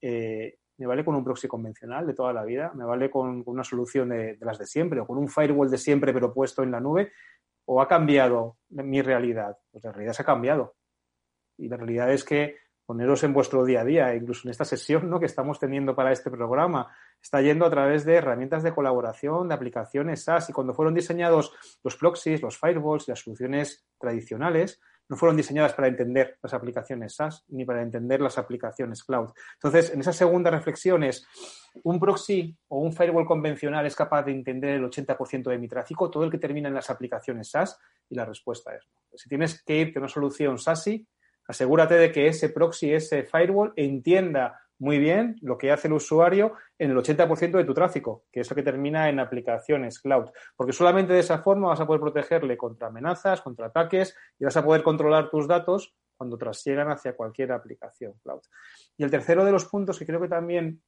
eh, 0.00 0.60
¿me 0.76 0.86
vale 0.86 1.04
con 1.04 1.16
un 1.16 1.24
proxy 1.24 1.48
convencional 1.48 2.06
de 2.06 2.14
toda 2.14 2.32
la 2.32 2.44
vida? 2.44 2.70
¿Me 2.76 2.84
vale 2.84 3.10
con, 3.10 3.42
una 3.46 3.64
solución 3.64 4.10
de, 4.10 4.38
las 4.42 4.60
de 4.60 4.66
siempre 4.66 5.00
o 5.00 5.06
con 5.08 5.18
un 5.18 5.28
firewall 5.28 5.68
de 5.68 5.76
siempre 5.76 6.12
pero 6.12 6.32
puesto 6.32 6.62
en 6.62 6.70
la 6.70 6.78
nube? 6.78 7.14
¿O 7.64 7.82
ha 7.82 7.88
cambiado 7.88 8.58
mi 8.68 9.02
realidad? 9.02 9.58
Pues 9.72 9.82
la 9.82 9.90
realidad 9.90 10.12
se 10.12 10.22
ha 10.22 10.26
cambiado. 10.26 10.76
Y 11.58 11.68
la 11.68 11.78
realidad 11.78 12.12
es 12.12 12.22
que 12.22 12.54
poneros 12.84 13.24
en 13.24 13.32
vuestro 13.32 13.64
día 13.64 13.80
a 13.80 13.84
día, 13.84 14.14
incluso 14.14 14.46
en 14.46 14.52
esta 14.52 14.64
sesión 14.64 15.10
¿no? 15.10 15.18
que 15.18 15.26
estamos 15.26 15.58
teniendo 15.58 15.96
para 15.96 16.12
este 16.12 16.30
programa. 16.30 16.96
Está 17.26 17.42
yendo 17.42 17.66
a 17.66 17.70
través 17.70 18.04
de 18.04 18.14
herramientas 18.14 18.62
de 18.62 18.72
colaboración, 18.72 19.48
de 19.48 19.54
aplicaciones 19.56 20.22
SaaS. 20.22 20.48
Y 20.48 20.52
cuando 20.52 20.74
fueron 20.74 20.94
diseñados 20.94 21.52
los 21.82 21.96
proxies, 21.96 22.40
los 22.40 22.56
firewalls 22.56 23.08
y 23.08 23.10
las 23.10 23.18
soluciones 23.18 23.84
tradicionales, 23.98 24.80
no 25.08 25.16
fueron 25.16 25.36
diseñadas 25.36 25.72
para 25.72 25.88
entender 25.88 26.38
las 26.40 26.54
aplicaciones 26.54 27.16
SaaS 27.16 27.44
ni 27.48 27.64
para 27.64 27.82
entender 27.82 28.20
las 28.20 28.38
aplicaciones 28.38 29.02
cloud. 29.02 29.30
Entonces, 29.54 29.92
en 29.92 29.98
esa 29.98 30.12
segunda 30.12 30.52
reflexión 30.52 31.02
es, 31.02 31.26
¿un 31.82 31.98
proxy 31.98 32.56
o 32.68 32.78
un 32.78 32.92
firewall 32.92 33.26
convencional 33.26 33.84
es 33.86 33.96
capaz 33.96 34.22
de 34.22 34.30
entender 34.30 34.76
el 34.76 34.84
80% 34.84 35.50
de 35.50 35.58
mi 35.58 35.66
tráfico, 35.66 36.08
todo 36.08 36.22
el 36.22 36.30
que 36.30 36.38
termina 36.38 36.68
en 36.68 36.76
las 36.76 36.90
aplicaciones 36.90 37.50
SaaS? 37.50 37.76
Y 38.08 38.14
la 38.14 38.24
respuesta 38.24 38.72
es. 38.72 38.84
Si 39.16 39.28
tienes 39.28 39.64
que 39.64 39.76
irte 39.76 39.98
a 39.98 40.02
una 40.02 40.08
solución 40.08 40.58
SASI, 40.58 41.04
Asegúrate 41.48 41.94
de 41.94 42.10
que 42.10 42.26
ese 42.26 42.48
proxy, 42.48 42.92
ese 42.92 43.22
firewall, 43.22 43.72
entienda 43.76 44.60
muy 44.78 44.98
bien 44.98 45.36
lo 45.40 45.56
que 45.56 45.72
hace 45.72 45.88
el 45.88 45.94
usuario 45.94 46.54
en 46.78 46.90
el 46.90 46.96
80% 46.96 47.52
de 47.52 47.64
tu 47.64 47.74
tráfico, 47.74 48.24
que 48.30 48.40
es 48.40 48.50
lo 48.50 48.56
que 48.56 48.62
termina 48.62 49.08
en 49.08 49.20
aplicaciones 49.20 50.00
cloud. 50.00 50.30
Porque 50.56 50.72
solamente 50.72 51.12
de 51.12 51.20
esa 51.20 51.38
forma 51.38 51.68
vas 51.68 51.80
a 51.80 51.86
poder 51.86 52.00
protegerle 52.00 52.56
contra 52.56 52.88
amenazas, 52.88 53.40
contra 53.40 53.66
ataques 53.66 54.16
y 54.38 54.44
vas 54.44 54.56
a 54.56 54.64
poder 54.64 54.82
controlar 54.82 55.30
tus 55.30 55.48
datos 55.48 55.94
cuando 56.16 56.38
trasiegan 56.38 56.90
hacia 56.90 57.14
cualquier 57.14 57.52
aplicación 57.52 58.14
cloud. 58.22 58.40
Y 58.96 59.04
el 59.04 59.10
tercero 59.10 59.44
de 59.44 59.52
los 59.52 59.66
puntos 59.66 59.98
que 59.98 60.06
creo 60.06 60.20
que 60.20 60.28
también 60.28 60.82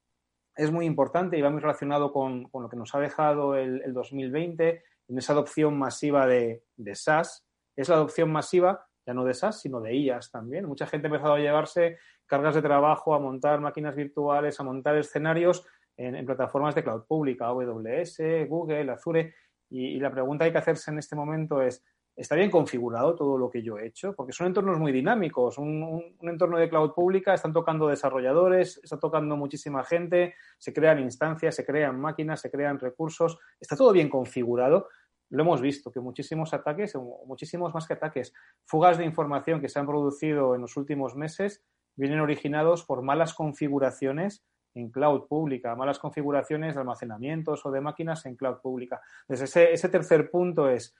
es 0.55 0.71
muy 0.71 0.85
importante 0.85 1.37
y 1.37 1.41
va 1.41 1.49
muy 1.49 1.61
relacionado 1.61 2.11
con, 2.11 2.49
lo 2.53 2.69
que 2.69 2.77
nos 2.77 2.93
ha 2.93 2.99
dejado 2.99 3.55
el, 3.55 3.93
2020 3.93 4.83
en 5.07 5.17
esa 5.17 5.33
adopción 5.33 5.77
masiva 5.77 6.27
de, 6.27 6.63
de 6.75 6.95
SaaS, 6.95 7.47
es 7.75 7.89
la 7.89 7.95
adopción 7.95 8.31
masiva 8.31 8.88
ya 9.09 9.13
no 9.15 9.25
de 9.25 9.33
SaaS, 9.33 9.59
sino 9.59 9.81
de 9.81 9.95
IAS 9.95 10.29
también. 10.29 10.65
Mucha 10.65 10.85
gente 10.85 11.07
ha 11.07 11.09
empezado 11.09 11.33
a 11.33 11.39
llevarse 11.39 11.97
cargas 12.27 12.53
de 12.53 12.61
trabajo, 12.61 13.15
a 13.15 13.19
montar 13.19 13.59
máquinas 13.59 13.95
virtuales, 13.95 14.59
a 14.59 14.63
montar 14.63 14.95
escenarios 14.97 15.65
en, 15.97 16.23
plataformas 16.27 16.75
de 16.75 16.83
cloud 16.83 17.05
pública, 17.07 17.47
AWS, 17.47 18.47
Google, 18.47 18.91
Azure. 18.91 19.33
y 19.69 19.99
la 19.99 20.11
pregunta 20.11 20.43
que 20.43 20.45
hay 20.45 20.51
que 20.51 20.59
hacerse 20.59 20.91
en 20.91 20.99
este 20.99 21.15
momento 21.15 21.59
es, 21.63 21.83
está 22.19 22.35
bien 22.35 22.51
configurado 22.51 23.15
todo 23.15 23.37
lo 23.37 23.49
que 23.49 23.63
yo 23.63 23.77
he 23.77 23.87
hecho, 23.87 24.13
porque 24.13 24.33
son 24.33 24.47
entornos 24.47 24.77
muy 24.77 24.91
dinámicos. 24.91 25.57
Un, 25.57 26.17
entorno 26.21 26.57
de 26.57 26.67
cloud 26.67 26.91
pública 26.91 27.33
están 27.33 27.53
tocando 27.53 27.87
desarrolladores, 27.87 28.77
está 28.83 28.99
tocando 28.99 29.37
muchísima 29.37 29.85
gente, 29.85 30.35
se 30.57 30.73
crean 30.73 30.99
instancias, 30.99 31.55
se 31.55 31.65
crean 31.65 31.97
máquinas, 31.97 32.41
se 32.41 32.51
crean 32.51 32.77
recursos. 32.77 33.39
Está 33.57 33.77
todo 33.77 33.93
bien 33.93 34.09
configurado. 34.09 34.89
Lo 35.29 35.43
hemos 35.43 35.61
visto, 35.61 35.91
que 35.91 35.99
muchísimos 35.99 36.53
ataques, 36.53 36.95
muchísimos 37.25 37.73
más 37.73 37.87
que 37.87 37.93
ataques, 37.93 38.33
fugas 38.65 38.97
de 38.97 39.05
información 39.05 39.61
que 39.61 39.69
se 39.69 39.79
han 39.79 39.85
producido 39.85 40.55
en 40.55 40.61
los 40.61 40.75
últimos 40.75 41.15
meses, 41.15 41.63
vienen 41.95 42.19
originados 42.19 42.85
por 42.85 43.01
malas 43.01 43.33
configuraciones 43.33 44.43
en 44.73 44.89
cloud 44.89 45.27
pública, 45.27 45.75
malas 45.75 45.99
configuraciones 45.99 46.73
de 46.73 46.81
almacenamientos 46.81 47.65
o 47.65 47.71
de 47.71 47.81
máquinas 47.81 48.25
en 48.25 48.35
cloud 48.35 48.57
pública. 48.61 49.01
Entonces, 49.21 49.49
ese, 49.49 49.73
ese 49.73 49.89
tercer 49.89 50.29
punto 50.29 50.69
es 50.69 50.95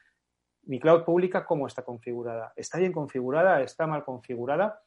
mi 0.63 0.79
cloud 0.79 1.03
pública, 1.03 1.45
¿cómo 1.45 1.67
está 1.67 1.83
configurada? 1.83 2.53
¿Está 2.55 2.77
bien 2.77 2.91
configurada? 2.91 3.61
¿Está 3.61 3.87
mal 3.87 4.03
configurada? 4.03 4.81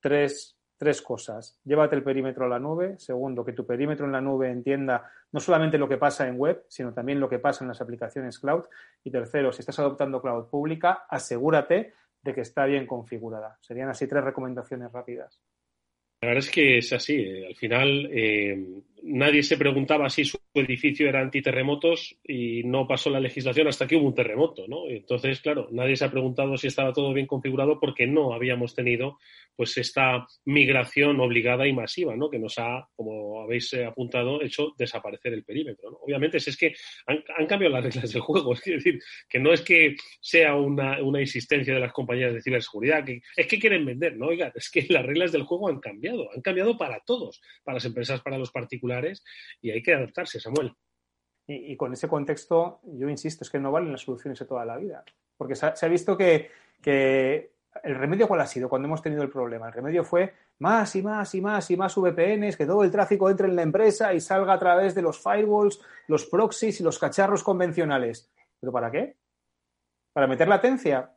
Tres, 0.00 0.55
tres 0.76 1.02
cosas. 1.02 1.58
Llévate 1.64 1.96
el 1.96 2.02
perímetro 2.02 2.44
a 2.44 2.48
la 2.48 2.58
nube. 2.58 2.98
Segundo, 2.98 3.44
que 3.44 3.52
tu 3.52 3.66
perímetro 3.66 4.06
en 4.06 4.12
la 4.12 4.20
nube 4.20 4.50
entienda 4.50 5.10
no 5.32 5.40
solamente 5.40 5.78
lo 5.78 5.88
que 5.88 5.96
pasa 5.96 6.28
en 6.28 6.38
web, 6.38 6.64
sino 6.68 6.92
también 6.92 7.20
lo 7.20 7.28
que 7.28 7.38
pasa 7.38 7.64
en 7.64 7.68
las 7.68 7.80
aplicaciones 7.80 8.38
cloud. 8.38 8.64
Y 9.04 9.10
tercero, 9.10 9.52
si 9.52 9.60
estás 9.60 9.78
adoptando 9.78 10.20
cloud 10.20 10.46
pública, 10.46 11.06
asegúrate 11.08 11.94
de 12.22 12.34
que 12.34 12.40
está 12.40 12.64
bien 12.66 12.86
configurada. 12.86 13.56
Serían 13.60 13.88
así 13.88 14.06
tres 14.06 14.24
recomendaciones 14.24 14.92
rápidas. 14.92 15.40
La 16.20 16.28
verdad 16.28 16.44
es 16.44 16.50
que 16.50 16.78
es 16.78 16.92
así. 16.92 17.14
Eh, 17.14 17.46
al 17.48 17.56
final, 17.56 18.08
eh, 18.12 18.56
nadie 19.02 19.42
se 19.42 19.56
preguntaba 19.56 20.08
si 20.10 20.24
su 20.24 20.38
edificio 20.54 21.08
era 21.08 21.20
antiterremotos 21.20 22.16
y 22.24 22.62
no 22.64 22.86
pasó 22.86 23.10
la 23.10 23.20
legislación 23.20 23.68
hasta 23.68 23.86
que 23.86 23.96
hubo 23.96 24.06
un 24.06 24.14
terremoto, 24.14 24.66
¿no? 24.66 24.88
Entonces, 24.88 25.40
claro, 25.40 25.68
nadie 25.70 25.96
se 25.96 26.04
ha 26.04 26.10
preguntado 26.10 26.56
si 26.56 26.66
estaba 26.66 26.92
todo 26.92 27.12
bien 27.12 27.26
configurado 27.26 27.78
porque 27.78 28.06
no 28.06 28.32
habíamos 28.32 28.74
tenido 28.74 29.18
pues 29.54 29.76
esta 29.78 30.26
migración 30.44 31.18
obligada 31.20 31.66
y 31.66 31.72
masiva, 31.72 32.14
¿no? 32.14 32.28
Que 32.28 32.38
nos 32.38 32.58
ha, 32.58 32.86
como 32.94 33.40
habéis 33.42 33.72
eh, 33.72 33.86
apuntado, 33.86 34.42
hecho 34.42 34.74
desaparecer 34.76 35.32
el 35.32 35.44
perímetro. 35.44 35.98
Obviamente, 36.02 36.36
es 36.36 36.56
que 36.56 36.74
han, 37.06 37.46
cambiado 37.46 37.74
las 37.74 37.84
reglas 37.84 38.12
del 38.12 38.20
juego, 38.20 38.52
es 38.64 38.64
decir, 38.64 39.00
que 39.28 39.38
no 39.38 39.52
es 39.52 39.62
que 39.62 39.96
sea 40.20 40.54
una, 40.54 41.02
una 41.02 41.20
insistencia 41.20 41.74
de 41.74 41.80
las 41.80 41.92
compañías 41.92 42.34
de 42.34 42.42
ciberseguridad, 42.42 43.04
que 43.04 43.22
es 43.34 43.46
que 43.46 43.58
quieren 43.58 43.86
vender, 43.86 44.16
¿no? 44.16 44.26
Oiga, 44.26 44.52
es 44.54 44.70
que 44.70 44.84
las 44.90 45.06
reglas 45.06 45.32
del 45.32 45.44
juego 45.44 45.68
han 45.68 45.80
cambiado, 45.80 46.05
han 46.08 46.42
cambiado 46.42 46.76
para 46.76 47.00
todos, 47.00 47.40
para 47.64 47.76
las 47.76 47.84
empresas, 47.84 48.20
para 48.20 48.38
los 48.38 48.50
particulares 48.50 49.24
y 49.60 49.70
hay 49.70 49.82
que 49.82 49.94
adaptarse, 49.94 50.40
Samuel. 50.40 50.74
Y, 51.48 51.76
con 51.76 51.92
ese 51.92 52.08
contexto, 52.08 52.80
yo 52.82 53.08
insisto, 53.08 53.44
es 53.44 53.50
que 53.50 53.60
no 53.60 53.70
valen 53.70 53.92
las 53.92 54.00
soluciones 54.00 54.38
de 54.38 54.46
toda 54.46 54.64
la 54.64 54.76
vida. 54.78 55.04
Porque 55.36 55.54
se 55.54 55.66
ha, 55.66 55.88
visto 55.88 56.16
que, 56.16 56.50
el 56.84 57.94
remedio 57.94 58.26
cuál 58.26 58.40
ha 58.40 58.46
sido 58.46 58.68
cuando 58.68 58.88
hemos 58.88 59.00
tenido 59.00 59.22
el 59.22 59.30
problema. 59.30 59.68
El 59.68 59.72
remedio 59.72 60.02
fue 60.02 60.34
más 60.58 60.96
y 60.96 61.02
más 61.02 61.32
y 61.36 61.40
más 61.40 61.70
y 61.70 61.76
más 61.76 61.94
VPNs, 61.94 62.56
que 62.56 62.66
todo 62.66 62.82
el 62.82 62.90
tráfico 62.90 63.30
entre 63.30 63.46
en 63.46 63.54
la 63.54 63.62
empresa 63.62 64.12
y 64.12 64.20
salga 64.20 64.54
a 64.54 64.58
través 64.58 64.96
de 64.96 65.02
los 65.02 65.22
firewalls, 65.22 65.80
los 66.08 66.26
proxies 66.26 66.80
y 66.80 66.82
los 66.82 66.98
cacharros 66.98 67.44
convencionales. 67.44 68.28
¿Pero 68.58 68.72
para 68.72 68.90
qué? 68.90 69.16
¿Para 70.12 70.26
meter 70.26 70.48
latencia? 70.48 71.12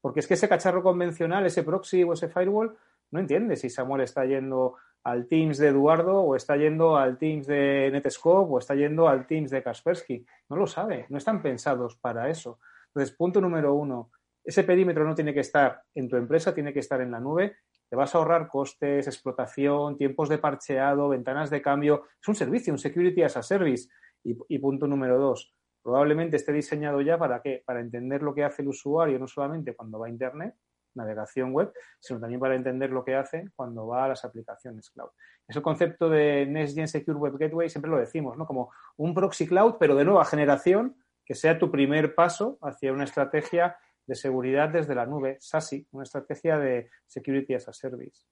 Porque 0.00 0.20
es 0.20 0.26
que 0.26 0.34
ese 0.34 0.48
cacharro 0.48 0.82
convencional, 0.82 1.44
ese 1.44 1.62
proxy 1.62 2.04
o 2.04 2.14
ese 2.14 2.28
firewall, 2.28 2.76
no 3.12 3.20
entiende 3.20 3.56
si 3.56 3.70
Samuel 3.70 4.00
está 4.00 4.24
yendo 4.24 4.76
al 5.04 5.26
Teams 5.26 5.58
de 5.58 5.68
Eduardo 5.68 6.20
o 6.20 6.34
está 6.34 6.56
yendo 6.56 6.96
al 6.96 7.18
Teams 7.18 7.46
de 7.46 7.90
Netscope 7.92 8.52
o 8.52 8.58
está 8.58 8.74
yendo 8.74 9.08
al 9.08 9.26
Teams 9.26 9.50
de 9.50 9.62
Kaspersky. 9.62 10.24
No 10.48 10.56
lo 10.56 10.66
sabe, 10.66 11.06
no 11.08 11.18
están 11.18 11.42
pensados 11.42 11.96
para 11.96 12.28
eso. 12.30 12.58
Entonces, 12.88 13.14
punto 13.16 13.40
número 13.40 13.74
uno, 13.74 14.10
ese 14.44 14.64
perímetro 14.64 15.04
no 15.04 15.14
tiene 15.14 15.34
que 15.34 15.40
estar 15.40 15.82
en 15.94 16.08
tu 16.08 16.16
empresa, 16.16 16.54
tiene 16.54 16.72
que 16.72 16.80
estar 16.80 17.00
en 17.00 17.10
la 17.10 17.20
nube. 17.20 17.56
Te 17.88 17.96
vas 17.96 18.14
a 18.14 18.18
ahorrar 18.18 18.48
costes, 18.48 19.06
explotación, 19.06 19.98
tiempos 19.98 20.28
de 20.28 20.38
parcheado, 20.38 21.10
ventanas 21.10 21.50
de 21.50 21.60
cambio. 21.60 22.04
Es 22.20 22.28
un 22.28 22.34
servicio, 22.34 22.72
un 22.72 22.78
security 22.78 23.22
as 23.22 23.36
a 23.36 23.42
service. 23.42 23.88
Y, 24.24 24.38
y 24.48 24.58
punto 24.58 24.86
número 24.86 25.18
dos, 25.18 25.54
probablemente 25.82 26.36
esté 26.36 26.52
diseñado 26.52 27.00
ya 27.00 27.18
para 27.18 27.42
qué? 27.42 27.62
Para 27.66 27.80
entender 27.80 28.22
lo 28.22 28.34
que 28.34 28.44
hace 28.44 28.62
el 28.62 28.68
usuario, 28.68 29.18
no 29.18 29.26
solamente 29.26 29.74
cuando 29.74 29.98
va 29.98 30.06
a 30.06 30.10
Internet, 30.10 30.54
navegación 30.94 31.52
web, 31.52 31.72
sino 32.00 32.20
también 32.20 32.40
para 32.40 32.54
entender 32.54 32.90
lo 32.90 33.04
que 33.04 33.14
hace 33.14 33.50
cuando 33.54 33.86
va 33.86 34.04
a 34.04 34.08
las 34.08 34.24
aplicaciones 34.24 34.90
cloud. 34.90 35.10
Ese 35.46 35.62
concepto 35.62 36.08
de 36.08 36.46
Next 36.46 36.74
Gen 36.74 36.88
Secure 36.88 37.18
Web 37.18 37.38
Gateway 37.38 37.68
siempre 37.68 37.90
lo 37.90 37.98
decimos, 37.98 38.36
¿no? 38.36 38.46
Como 38.46 38.72
un 38.96 39.14
proxy 39.14 39.46
cloud, 39.46 39.76
pero 39.78 39.94
de 39.94 40.04
nueva 40.04 40.24
generación, 40.24 40.96
que 41.24 41.34
sea 41.34 41.58
tu 41.58 41.70
primer 41.70 42.14
paso 42.14 42.58
hacia 42.62 42.92
una 42.92 43.04
estrategia 43.04 43.76
de 44.06 44.14
seguridad 44.14 44.68
desde 44.68 44.94
la 44.94 45.06
nube, 45.06 45.36
SASI, 45.40 45.86
una 45.92 46.04
estrategia 46.04 46.58
de 46.58 46.90
Security 47.06 47.54
as 47.54 47.68
a 47.68 47.72
Service. 47.72 48.24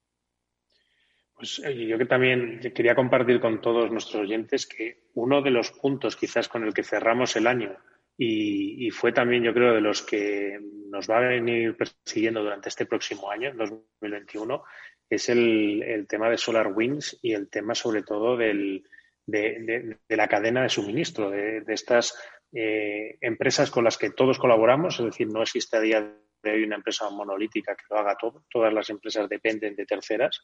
Pues 1.33 1.57
yo 1.57 1.97
que 1.97 2.05
también 2.05 2.59
quería 2.75 2.93
compartir 2.93 3.39
con 3.39 3.61
todos 3.61 3.89
nuestros 3.89 4.21
oyentes 4.21 4.67
que 4.67 5.05
uno 5.15 5.41
de 5.41 5.49
los 5.49 5.71
puntos 5.71 6.15
quizás 6.15 6.47
con 6.47 6.63
el 6.63 6.73
que 6.73 6.83
cerramos 6.83 7.35
el 7.35 7.47
año 7.47 7.75
y, 8.23 8.91
fue 8.91 9.11
también, 9.11 9.41
yo 9.41 9.51
creo, 9.51 9.73
de 9.73 9.81
los 9.81 10.03
que 10.03 10.59
nos 10.89 11.09
va 11.09 11.17
a 11.17 11.21
venir 11.21 11.75
persiguiendo 11.75 12.43
durante 12.43 12.69
este 12.69 12.85
próximo 12.85 13.31
año, 13.31 13.51
2021, 13.55 14.63
es 15.09 15.29
el, 15.29 16.05
tema 16.07 16.29
de 16.29 16.37
SolarWinds 16.37 17.17
y 17.23 17.33
el 17.33 17.49
tema, 17.49 17.73
sobre 17.73 18.03
todo, 18.03 18.37
del, 18.37 18.83
de, 19.25 19.97
la 20.09 20.27
cadena 20.27 20.61
de 20.61 20.69
suministro, 20.69 21.31
de, 21.31 21.63
estas 21.69 22.15
eh, 22.53 23.17
empresas 23.21 23.71
con 23.71 23.85
las 23.85 23.97
que 23.97 24.11
todos 24.11 24.37
colaboramos, 24.37 24.99
es 24.99 25.05
decir, 25.07 25.27
no 25.27 25.41
existe 25.41 25.77
a 25.77 25.81
día 25.81 26.15
de 26.43 26.51
hoy 26.51 26.63
una 26.63 26.75
empresa 26.75 27.09
monolítica 27.09 27.75
que 27.75 27.85
lo 27.89 27.97
haga 27.97 28.17
todo, 28.19 28.45
todas 28.51 28.71
las 28.71 28.91
empresas 28.91 29.27
dependen 29.29 29.75
de 29.75 29.87
terceras. 29.87 30.43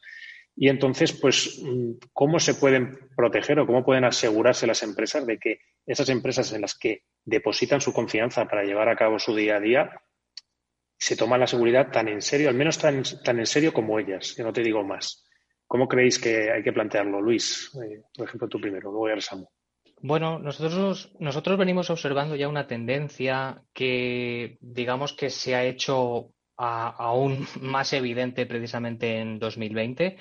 Y 0.56 0.68
entonces, 0.68 1.12
pues, 1.12 1.62
¿cómo 2.12 2.40
se 2.40 2.54
pueden 2.54 2.98
proteger 3.16 3.60
o 3.60 3.66
cómo 3.66 3.84
pueden 3.84 4.04
asegurarse 4.04 4.66
las 4.66 4.82
empresas 4.82 5.24
de 5.26 5.38
que 5.38 5.60
esas 5.86 6.08
empresas 6.08 6.52
en 6.52 6.62
las 6.62 6.76
que 6.76 7.04
depositan 7.28 7.80
su 7.80 7.92
confianza 7.92 8.46
para 8.46 8.64
llevar 8.64 8.88
a 8.88 8.96
cabo 8.96 9.18
su 9.18 9.34
día 9.34 9.56
a 9.56 9.60
día 9.60 9.90
se 10.98 11.16
toman 11.16 11.40
la 11.40 11.46
seguridad 11.46 11.90
tan 11.92 12.08
en 12.08 12.20
serio, 12.20 12.48
al 12.48 12.56
menos 12.56 12.78
tan, 12.78 13.02
tan 13.22 13.38
en 13.38 13.46
serio 13.46 13.72
como 13.72 13.98
ellas, 13.98 14.34
que 14.36 14.42
no 14.42 14.52
te 14.52 14.62
digo 14.62 14.82
más? 14.82 15.24
¿Cómo 15.66 15.86
creéis 15.86 16.18
que 16.18 16.50
hay 16.50 16.62
que 16.62 16.72
plantearlo, 16.72 17.20
Luis? 17.20 17.70
Eh, 17.84 18.02
por 18.16 18.26
ejemplo, 18.26 18.48
tú 18.48 18.60
primero, 18.60 18.90
luego 18.90 19.08
ya 19.08 19.20
Samu. 19.20 19.46
Bueno, 20.00 20.38
nosotros, 20.38 21.12
nosotros 21.20 21.58
venimos 21.58 21.90
observando 21.90 22.34
ya 22.34 22.48
una 22.48 22.66
tendencia 22.66 23.62
que, 23.72 24.56
digamos 24.60 25.12
que 25.12 25.30
se 25.30 25.54
ha 25.54 25.64
hecho 25.64 26.32
aún 26.56 27.46
más 27.60 27.92
evidente 27.92 28.46
precisamente 28.46 29.18
en 29.18 29.38
2020 29.38 30.16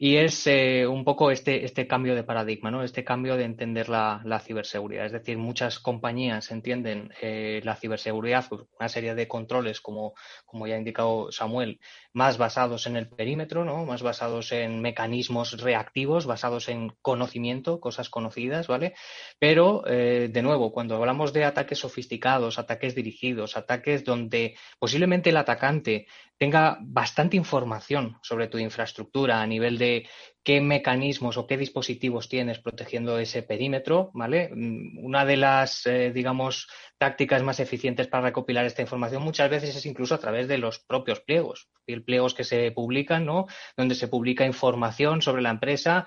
y 0.00 0.16
es 0.16 0.46
eh, 0.46 0.86
un 0.86 1.04
poco 1.04 1.32
este, 1.32 1.64
este 1.64 1.88
cambio 1.88 2.14
de 2.14 2.22
paradigma, 2.22 2.70
¿no? 2.70 2.84
Este 2.84 3.02
cambio 3.02 3.36
de 3.36 3.42
entender 3.42 3.88
la, 3.88 4.42
ciberseguridad. 4.46 5.06
Es 5.06 5.12
decir, 5.12 5.38
muchas 5.38 5.80
compañías 5.80 6.52
entienden 6.52 7.12
eh, 7.20 7.60
la 7.64 7.74
ciberseguridad 7.74 8.46
una 8.78 8.88
serie 8.88 9.16
de 9.16 9.26
controles, 9.26 9.80
como, 9.80 10.14
como 10.46 10.68
ya 10.68 10.76
ha 10.76 10.78
indicado 10.78 11.32
Samuel, 11.32 11.80
más 12.12 12.38
basados 12.38 12.86
en 12.86 12.96
el 12.96 13.08
perímetro, 13.08 13.64
¿no? 13.64 13.84
Más 13.84 14.02
basados 14.02 14.52
en 14.52 14.80
mecanismos 14.80 15.60
reactivos, 15.60 16.26
basados 16.26 16.68
en 16.68 16.92
conocimiento, 17.02 17.80
cosas 17.80 18.08
conocidas, 18.08 18.68
¿vale? 18.68 18.94
Pero, 19.40 19.82
eh, 19.88 20.28
de 20.32 20.42
nuevo, 20.42 20.70
cuando 20.70 20.94
hablamos 20.94 21.32
de 21.32 21.44
ataques 21.44 21.80
sofisticados, 21.80 22.60
ataques 22.60 22.94
dirigidos, 22.94 23.56
ataques 23.56 24.04
donde 24.04 24.54
posiblemente 24.78 25.30
el 25.30 25.38
atacante 25.38 26.06
tenga 26.38 26.78
bastante 26.80 27.36
información 27.36 28.16
sobre 28.22 28.46
tu 28.46 28.58
infraestructura 28.58 29.42
a 29.42 29.46
nivel 29.46 29.76
de 29.76 30.08
qué 30.44 30.60
mecanismos 30.60 31.36
o 31.36 31.46
qué 31.46 31.58
dispositivos 31.58 32.28
tienes 32.28 32.58
protegiendo 32.58 33.18
ese 33.18 33.42
perímetro, 33.42 34.10
¿vale? 34.14 34.50
Mm, 34.54 35.04
una 35.04 35.26
de 35.26 35.36
las, 35.36 35.84
eh, 35.86 36.10
digamos, 36.12 36.68
tácticas 36.96 37.42
más 37.42 37.60
eficientes 37.60 38.06
para 38.06 38.24
recopilar 38.24 38.64
esta 38.64 38.82
información 38.82 39.22
muchas 39.22 39.50
veces 39.50 39.76
es 39.76 39.84
incluso 39.84 40.14
a 40.14 40.18
través 40.18 40.48
de 40.48 40.58
los 40.58 40.78
propios 40.78 41.20
pliegos, 41.20 41.68
pliegos 42.04 42.34
que 42.34 42.44
se 42.44 42.70
publican, 42.70 43.26
¿no? 43.26 43.46
Donde 43.76 43.94
se 43.94 44.08
publica 44.08 44.46
información 44.46 45.22
sobre 45.22 45.42
la 45.42 45.50
empresa 45.50 46.06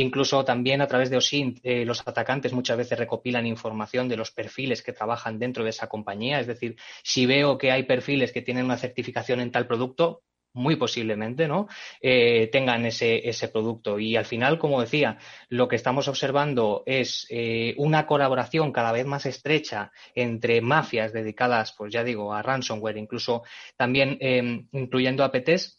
Incluso 0.00 0.44
también 0.44 0.80
a 0.80 0.86
través 0.86 1.10
de 1.10 1.16
OSINT, 1.16 1.58
eh, 1.64 1.84
los 1.84 2.06
atacantes 2.06 2.52
muchas 2.52 2.76
veces 2.76 2.98
recopilan 2.98 3.46
información 3.46 4.08
de 4.08 4.16
los 4.16 4.30
perfiles 4.30 4.80
que 4.80 4.92
trabajan 4.92 5.40
dentro 5.40 5.64
de 5.64 5.70
esa 5.70 5.88
compañía. 5.88 6.38
Es 6.38 6.46
decir, 6.46 6.76
si 7.02 7.26
veo 7.26 7.58
que 7.58 7.72
hay 7.72 7.82
perfiles 7.82 8.30
que 8.30 8.42
tienen 8.42 8.66
una 8.66 8.76
certificación 8.78 9.40
en 9.40 9.50
tal 9.50 9.66
producto, 9.66 10.22
muy 10.52 10.76
posiblemente, 10.76 11.48
¿no? 11.48 11.66
Eh, 12.00 12.48
tengan 12.52 12.86
ese, 12.86 13.28
ese 13.28 13.48
producto. 13.48 13.98
Y 13.98 14.14
al 14.14 14.24
final, 14.24 14.58
como 14.58 14.80
decía, 14.80 15.18
lo 15.48 15.66
que 15.66 15.76
estamos 15.76 16.06
observando 16.06 16.84
es 16.86 17.26
eh, 17.30 17.74
una 17.76 18.06
colaboración 18.06 18.70
cada 18.70 18.92
vez 18.92 19.04
más 19.04 19.26
estrecha 19.26 19.90
entre 20.14 20.60
mafias 20.60 21.12
dedicadas, 21.12 21.74
pues 21.76 21.92
ya 21.92 22.04
digo, 22.04 22.32
a 22.32 22.42
ransomware, 22.42 22.98
incluso 22.98 23.42
también 23.76 24.16
eh, 24.20 24.64
incluyendo 24.72 25.24
APTs. 25.24 25.77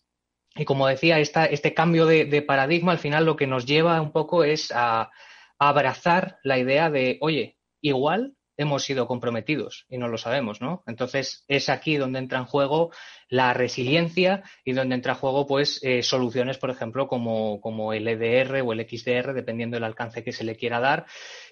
Y 0.59 0.65
como 0.65 0.87
decía, 0.87 1.19
esta, 1.19 1.45
este 1.45 1.73
cambio 1.73 2.05
de, 2.05 2.41
paradigma 2.41 2.91
al 2.91 2.99
final 2.99 3.23
lo 3.23 3.37
que 3.37 3.47
nos 3.47 3.65
lleva 3.65 4.01
un 4.01 4.11
poco 4.11 4.43
es 4.43 4.73
a 4.75 5.09
abrazar 5.57 6.37
la 6.43 6.57
idea 6.57 6.89
de, 6.89 7.17
oye, 7.21 7.57
igual 7.79 8.35
hemos 8.57 8.83
sido 8.83 9.07
comprometidos 9.07 9.85
y 9.87 9.97
no 9.97 10.09
lo 10.09 10.17
sabemos, 10.17 10.59
¿no? 10.59 10.83
Entonces 10.85 11.45
es 11.47 11.69
aquí 11.69 11.95
donde 11.95 12.19
entra 12.19 12.39
en 12.39 12.45
juego 12.45 12.91
la 13.29 13.53
resiliencia 13.53 14.43
y 14.65 14.73
donde 14.73 14.95
entra 14.95 15.13
en 15.13 15.19
juego, 15.19 15.47
pues, 15.47 15.79
eh, 15.81 16.03
soluciones, 16.03 16.57
por 16.57 16.71
ejemplo, 16.71 17.07
como, 17.07 17.61
como 17.61 17.93
el 17.93 18.05
EDR 18.05 18.61
o 18.61 18.73
el 18.73 18.85
XDR, 18.85 19.33
dependiendo 19.33 19.77
del 19.77 19.85
alcance 19.85 20.25
que 20.25 20.33
se 20.33 20.43
le 20.43 20.57
quiera 20.57 20.81
dar. 20.81 21.05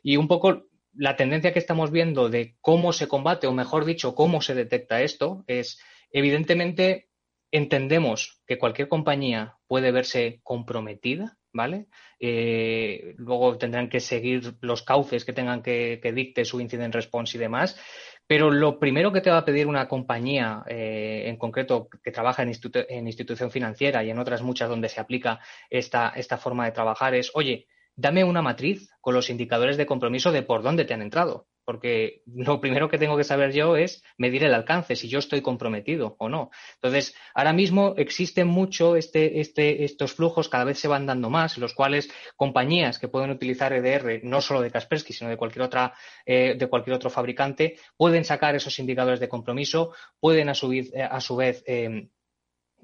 Y 0.04 0.18
un 0.18 0.28
poco 0.28 0.66
la 0.92 1.16
tendencia 1.16 1.54
que 1.54 1.60
estamos 1.60 1.92
viendo 1.92 2.28
de 2.28 2.58
cómo 2.60 2.92
se 2.92 3.08
combate, 3.08 3.48
o 3.48 3.54
mejor 3.54 3.86
dicho, 3.86 4.16
cómo 4.16 4.42
se 4.42 4.54
detecta 4.54 5.02
esto, 5.02 5.46
es 5.48 5.80
evidentemente 6.12 7.07
entendemos 7.52 8.42
que 8.46 8.58
cualquier 8.58 8.88
compañía 8.88 9.58
puede 9.68 9.92
verse 9.92 10.40
comprometida 10.44 11.38
¿vale? 11.58 11.88
Eh, 12.20 13.16
luego 13.18 13.58
tendrán 13.58 13.90
que 13.90 14.00
seguir 14.00 14.56
los 14.62 14.84
cauces 14.84 15.26
que 15.26 15.34
tengan 15.34 15.62
que, 15.62 16.00
dicte 16.14 16.46
su 16.46 16.62
incident 16.62 16.94
response 16.94 17.36
y 17.36 17.40
demás. 17.40 17.78
Pero 18.28 18.52
lo 18.52 18.80
primero 18.80 19.12
que 19.12 19.22
te 19.22 19.32
va 19.32 19.40
a 19.40 19.46
pedir 19.46 19.68
una 19.68 19.88
compañía, 19.88 20.64
eh, 20.68 21.24
en 21.26 21.38
concreto 21.38 21.90
que 22.04 22.12
trabaja 22.12 22.44
en, 22.44 22.50
institución 23.08 23.52
financiera 23.52 24.04
y 24.04 24.10
en 24.12 24.20
otras 24.20 24.42
muchas 24.44 24.70
donde 24.70 24.90
se 24.90 25.02
aplica 25.02 25.40
esta 25.70 26.38
forma 26.38 26.66
de 26.66 26.74
trabajar, 26.74 27.16
es, 27.16 27.32
oye, 27.34 27.68
dame 27.96 28.24
una 28.24 28.42
matriz 28.42 28.90
con 29.02 29.16
los 29.16 29.30
indicadores 29.30 29.78
de 29.78 29.86
compromiso 29.86 30.32
de 30.32 30.44
por 30.44 30.62
dónde 30.62 30.86
te 30.86 30.94
han 30.94 31.02
entrado 31.02 31.48
porque 31.68 32.22
lo 32.34 32.62
primero 32.62 32.88
que 32.88 32.98
tengo 32.98 33.18
que 33.18 33.26
saber 33.26 33.52
yo 33.52 33.76
es 33.76 34.02
medir 34.18 34.46
el 34.46 34.54
alcance, 34.54 34.96
si 34.96 35.10
yo 35.10 35.20
estoy 35.20 35.42
comprometido 35.42 36.16
o 36.18 36.30
no. 36.30 36.50
Entonces, 36.76 37.14
ahora 37.36 37.52
mismo 37.52 37.94
existen 37.98 38.48
mucho 38.48 38.96
este, 38.96 39.42
este, 39.42 39.84
estos 39.84 40.14
flujos, 40.14 40.48
cada 40.48 40.64
vez 40.64 40.80
se 40.80 40.88
van 40.88 41.06
dando 41.06 41.30
más, 41.30 41.58
los 41.58 41.74
cuales 41.74 42.10
compañías 42.38 43.00
que 43.00 43.10
pueden 43.10 43.32
utilizar 43.32 43.74
EDR, 43.74 44.22
no 44.24 44.40
solo 44.40 44.62
de 44.62 44.72
Kaspersky, 44.72 45.12
sino 45.12 45.30
de 45.30 45.36
cualquier 45.36 45.64
otra, 45.64 45.94
eh, 46.26 46.56
de 46.58 46.68
cualquier 46.68 46.96
otro 46.96 47.10
fabricante, 47.10 47.76
pueden 47.98 48.24
sacar 48.24 48.56
esos 48.56 48.80
indicadores 48.80 49.20
de 49.20 49.28
compromiso, 49.28 49.92
pueden 50.22 50.48
a 50.48 50.54
su, 50.54 50.72
eh, 50.72 50.90
a 51.04 51.20
su 51.20 51.36
vez 51.36 51.66
eh, 51.68 52.08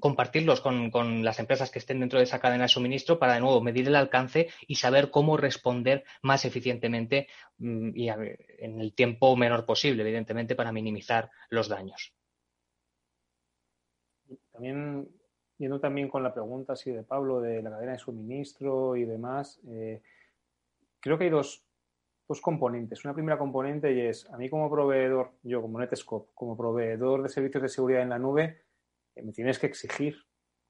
compartirlos 0.04 0.60
con, 0.60 1.24
las 1.24 1.38
empresas 1.38 1.70
que 1.70 1.78
estén 1.78 1.98
dentro 1.98 2.18
de 2.18 2.26
esa 2.26 2.38
cadena 2.38 2.64
de 2.64 2.68
suministro 2.68 3.18
para 3.18 3.32
de 3.32 3.40
nuevo 3.40 3.62
medir 3.62 3.88
el 3.88 3.96
alcance 3.96 4.48
y 4.66 4.74
saber 4.74 5.10
cómo 5.10 5.38
responder 5.38 6.04
más 6.20 6.44
eficientemente 6.44 7.26
mm, 7.56 7.96
y 7.96 8.10
en 8.10 8.80
el 8.82 8.92
tiempo 8.94 9.34
menor 9.34 9.64
posible, 9.64 10.02
evidentemente, 10.02 10.54
para 10.54 10.72
minimizar 10.72 11.30
los 11.48 11.70
daños. 11.70 12.12
También, 14.52 15.08
yendo 15.56 15.80
también 15.80 16.10
con 16.10 16.22
la 16.22 16.34
pregunta 16.34 16.74
así 16.74 16.92
de 16.92 17.02
Pablo 17.02 17.40
de 17.40 17.62
la 17.62 17.70
cadena 17.70 17.92
de 17.92 17.98
suministro 17.98 18.96
y 18.96 19.06
demás, 19.06 19.58
eh, 19.66 20.02
creo 21.00 21.16
que 21.16 21.24
hay 21.24 21.30
dos, 21.30 21.64
dos 22.28 22.42
componentes. 22.42 23.06
Una 23.06 23.14
primera 23.14 23.38
componente 23.38 23.90
y 23.90 24.02
es, 24.02 24.28
a 24.30 24.36
mí 24.36 24.50
como 24.50 24.70
proveedor, 24.70 25.30
yo 25.44 25.62
como 25.62 25.78
Netscope, 25.78 26.30
como 26.34 26.58
proveedor 26.58 27.22
de 27.22 27.30
servicios 27.30 27.62
de 27.62 27.68
seguridad 27.70 28.02
en 28.02 28.10
la 28.10 28.18
nube, 28.18 28.63
me 29.22 29.32
tienes 29.32 29.58
que 29.58 29.66
exigir, 29.66 30.16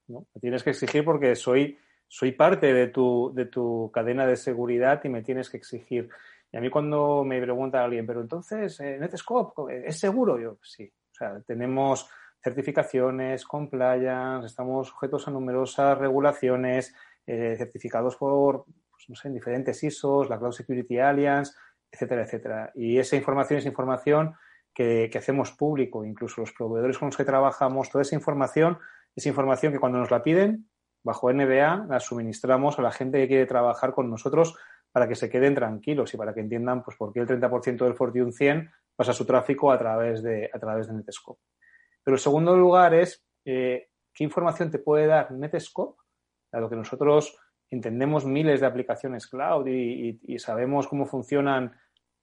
¿no? 0.07 0.27
Me 0.33 0.41
tienes 0.41 0.63
que 0.63 0.71
exigir 0.71 1.03
porque 1.03 1.35
soy, 1.35 1.77
soy 2.07 2.31
parte 2.31 2.73
de 2.73 2.87
tu, 2.87 3.31
de 3.33 3.45
tu 3.45 3.91
cadena 3.93 4.25
de 4.25 4.35
seguridad 4.35 5.01
y 5.03 5.09
me 5.09 5.23
tienes 5.23 5.49
que 5.49 5.57
exigir. 5.57 6.09
Y 6.51 6.57
a 6.57 6.61
mí 6.61 6.69
cuando 6.69 7.23
me 7.23 7.41
pregunta 7.41 7.83
alguien, 7.83 8.05
pero 8.05 8.21
entonces, 8.21 8.79
eh, 8.79 8.97
Netscope, 8.99 9.87
¿es 9.87 9.99
seguro? 9.99 10.39
Yo, 10.39 10.57
sí. 10.61 10.91
O 11.11 11.15
sea, 11.15 11.41
tenemos 11.45 12.09
certificaciones, 12.41 13.45
compliance, 13.45 14.45
estamos 14.45 14.89
sujetos 14.89 15.27
a 15.27 15.31
numerosas 15.31 15.97
regulaciones, 15.97 16.93
eh, 17.25 17.55
certificados 17.57 18.15
por, 18.17 18.65
pues, 18.65 19.09
no 19.09 19.15
sé, 19.15 19.29
diferentes 19.29 19.83
ISOs, 19.83 20.29
la 20.29 20.37
Cloud 20.37 20.51
Security 20.51 20.99
Alliance, 20.99 21.53
etcétera, 21.91 22.23
etcétera. 22.23 22.71
Y 22.75 22.99
esa 22.99 23.15
información 23.15 23.59
es 23.59 23.65
información 23.65 24.35
que, 24.75 25.09
hacemos 25.17 25.53
público, 25.53 26.03
incluso 26.03 26.41
los 26.41 26.51
proveedores 26.51 26.97
con 26.97 27.07
los 27.07 27.17
que 27.17 27.23
trabajamos, 27.23 27.89
toda 27.89 28.01
esa 28.01 28.13
información, 28.13 28.77
es 29.15 29.25
información 29.25 29.71
que 29.71 29.79
cuando 29.79 29.97
nos 29.97 30.11
la 30.11 30.21
piden, 30.21 30.69
bajo 31.01 31.31
NBA, 31.31 31.85
la 31.89 31.99
suministramos 31.99 32.77
a 32.77 32.81
la 32.81 32.91
gente 32.91 33.19
que 33.19 33.27
quiere 33.27 33.45
trabajar 33.45 33.93
con 33.93 34.09
nosotros 34.09 34.55
para 34.91 35.07
que 35.07 35.15
se 35.15 35.29
queden 35.29 35.55
tranquilos 35.55 36.13
y 36.13 36.17
para 36.17 36.33
que 36.33 36.41
entiendan 36.41 36.83
pues, 36.83 36.97
por 36.97 37.13
qué 37.13 37.21
el 37.21 37.27
30% 37.27 37.85
del 37.85 37.95
Fortune 37.95 38.31
100 38.33 38.69
pasa 38.95 39.13
su 39.13 39.25
tráfico 39.25 39.71
a 39.71 39.77
través 39.77 40.21
de, 40.21 40.49
a 40.53 40.59
través 40.59 40.87
de 40.87 40.93
Netscope. 40.93 41.41
Pero 42.03 42.15
el 42.15 42.21
segundo 42.21 42.55
lugar 42.57 42.93
es 42.93 43.25
eh, 43.45 43.87
qué 44.13 44.23
información 44.23 44.71
te 44.71 44.79
puede 44.79 45.07
dar 45.07 45.31
Netscope, 45.31 46.01
dado 46.51 46.69
que 46.69 46.75
nosotros 46.75 47.37
entendemos 47.69 48.25
miles 48.25 48.59
de 48.59 48.67
aplicaciones 48.67 49.27
cloud 49.27 49.67
y 49.67 50.39
sabemos 50.39 50.87
cómo 50.87 51.05
funcionan 51.05 51.73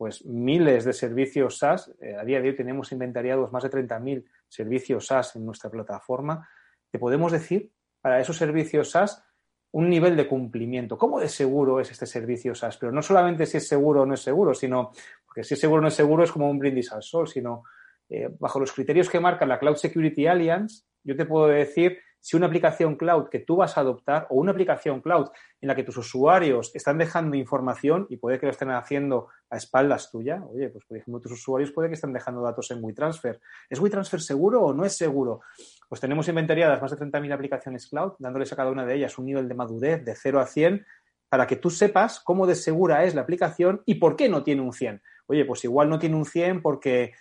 pues 0.02 0.26
miles 0.26 0.84
de 0.84 0.92
servicios 0.92 1.58
SaaS. 1.58 1.94
Eh, 2.00 2.16
a 2.16 2.24
día 2.24 2.40
de 2.40 2.48
hoy 2.48 2.56
tenemos 2.56 2.90
inventariados 2.90 3.52
más 3.52 3.62
de 3.62 3.70
30.000 3.70 4.24
servicios 4.48 5.06
SaaS 5.06 5.36
en 5.36 5.46
nuestra 5.46 5.70
plataforma. 5.70 6.48
Te 6.90 6.98
podemos 6.98 7.30
decir 7.30 7.70
para 8.00 8.18
esos 8.18 8.36
servicios 8.36 8.90
SaaS 8.90 9.22
un 9.70 9.88
nivel 9.88 10.16
de 10.16 10.26
cumplimiento. 10.26 10.98
¿Cómo 10.98 11.20
de 11.20 11.28
seguro 11.28 11.78
es 11.78 11.92
este 11.92 12.06
servicio 12.06 12.52
SaaS? 12.52 12.78
Pero 12.78 12.90
no 12.90 13.00
solamente 13.00 13.46
si 13.46 13.58
es 13.58 13.68
seguro 13.68 14.02
o 14.02 14.06
no 14.06 14.14
es 14.14 14.20
seguro, 14.22 14.54
sino, 14.54 14.90
porque 15.24 15.44
si 15.44 15.54
es 15.54 15.60
seguro 15.60 15.78
o 15.78 15.82
no 15.82 15.86
es 15.86 15.94
seguro 15.94 16.24
es 16.24 16.32
como 16.32 16.50
un 16.50 16.58
brindis 16.58 16.90
al 16.90 17.04
sol, 17.04 17.28
sino 17.28 17.62
eh, 18.08 18.28
bajo 18.40 18.58
los 18.58 18.72
criterios 18.72 19.08
que 19.08 19.20
marca 19.20 19.46
la 19.46 19.60
Cloud 19.60 19.76
Security 19.76 20.26
Alliance, 20.26 20.82
yo 21.04 21.14
te 21.14 21.26
puedo 21.26 21.46
decir 21.46 22.00
si 22.22 22.36
una 22.36 22.46
aplicación 22.46 22.94
cloud 22.94 23.28
que 23.28 23.40
tú 23.40 23.56
vas 23.56 23.76
a 23.76 23.80
adoptar 23.80 24.28
o 24.30 24.36
una 24.36 24.52
aplicación 24.52 25.00
cloud 25.00 25.28
en 25.60 25.66
la 25.66 25.74
que 25.74 25.82
tus 25.82 25.96
usuarios 25.96 26.70
están 26.72 26.96
dejando 26.96 27.36
información 27.36 28.06
y 28.08 28.16
puede 28.16 28.38
que 28.38 28.46
lo 28.46 28.52
estén 28.52 28.70
haciendo 28.70 29.26
a 29.50 29.56
espaldas 29.56 30.08
tuya, 30.08 30.40
oye, 30.48 30.68
pues 30.68 30.84
por 30.84 30.96
ejemplo, 30.96 31.20
tus 31.20 31.32
usuarios 31.32 31.72
puede 31.72 31.88
que 31.88 31.94
estén 31.94 32.12
dejando 32.12 32.40
datos 32.40 32.70
en 32.70 32.82
WeTransfer. 32.82 33.40
¿Es 33.68 33.80
WeTransfer 33.80 34.20
seguro 34.20 34.62
o 34.62 34.72
no 34.72 34.84
es 34.84 34.96
seguro? 34.96 35.40
Pues 35.88 36.00
tenemos 36.00 36.28
inventariadas 36.28 36.80
más 36.80 36.92
de 36.92 36.96
30.000 36.96 37.34
aplicaciones 37.34 37.88
cloud, 37.88 38.12
dándoles 38.20 38.52
a 38.52 38.56
cada 38.56 38.70
una 38.70 38.86
de 38.86 38.94
ellas 38.94 39.18
un 39.18 39.26
nivel 39.26 39.48
de 39.48 39.54
madurez 39.54 40.04
de 40.04 40.14
0 40.14 40.38
a 40.38 40.46
100 40.46 40.86
para 41.28 41.48
que 41.48 41.56
tú 41.56 41.70
sepas 41.70 42.20
cómo 42.20 42.46
de 42.46 42.54
segura 42.54 43.02
es 43.02 43.16
la 43.16 43.22
aplicación 43.22 43.82
y 43.84 43.96
por 43.96 44.14
qué 44.14 44.28
no 44.28 44.44
tiene 44.44 44.62
un 44.62 44.72
100. 44.72 45.02
Oye, 45.26 45.44
pues 45.44 45.64
igual 45.64 45.88
no 45.88 45.98
tiene 45.98 46.14
un 46.14 46.24
100 46.24 46.62
porque 46.62 47.14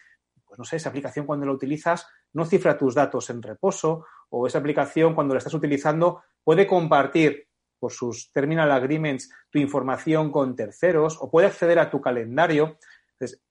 pues 0.52 0.60
no 0.60 0.66
sé, 0.66 0.76
esa 0.76 0.90
aplicación 0.90 1.26
cuando 1.26 1.46
la 1.46 1.54
utilizas 1.54 2.06
no 2.34 2.46
cifra 2.46 2.78
tus 2.78 2.96
datos 2.96 3.30
en 3.30 3.42
reposo 3.42 4.06
o 4.30 4.48
esa 4.48 4.60
aplicación 4.60 5.14
cuando 5.14 5.34
la 5.34 5.40
estás 5.40 5.54
utilizando 5.54 6.24
puede 6.44 6.66
compartir 6.66 7.48
por 7.80 7.92
sus 7.92 8.32
terminal 8.32 8.72
agreements 8.72 9.32
tu 9.50 9.60
información 9.60 10.32
con 10.32 10.56
terceros 10.56 11.18
o 11.20 11.30
puede 11.30 11.48
acceder 11.48 11.80
a 11.80 11.90
tu 11.90 12.00
calendario. 12.00 12.78
Entonces, 13.14 13.42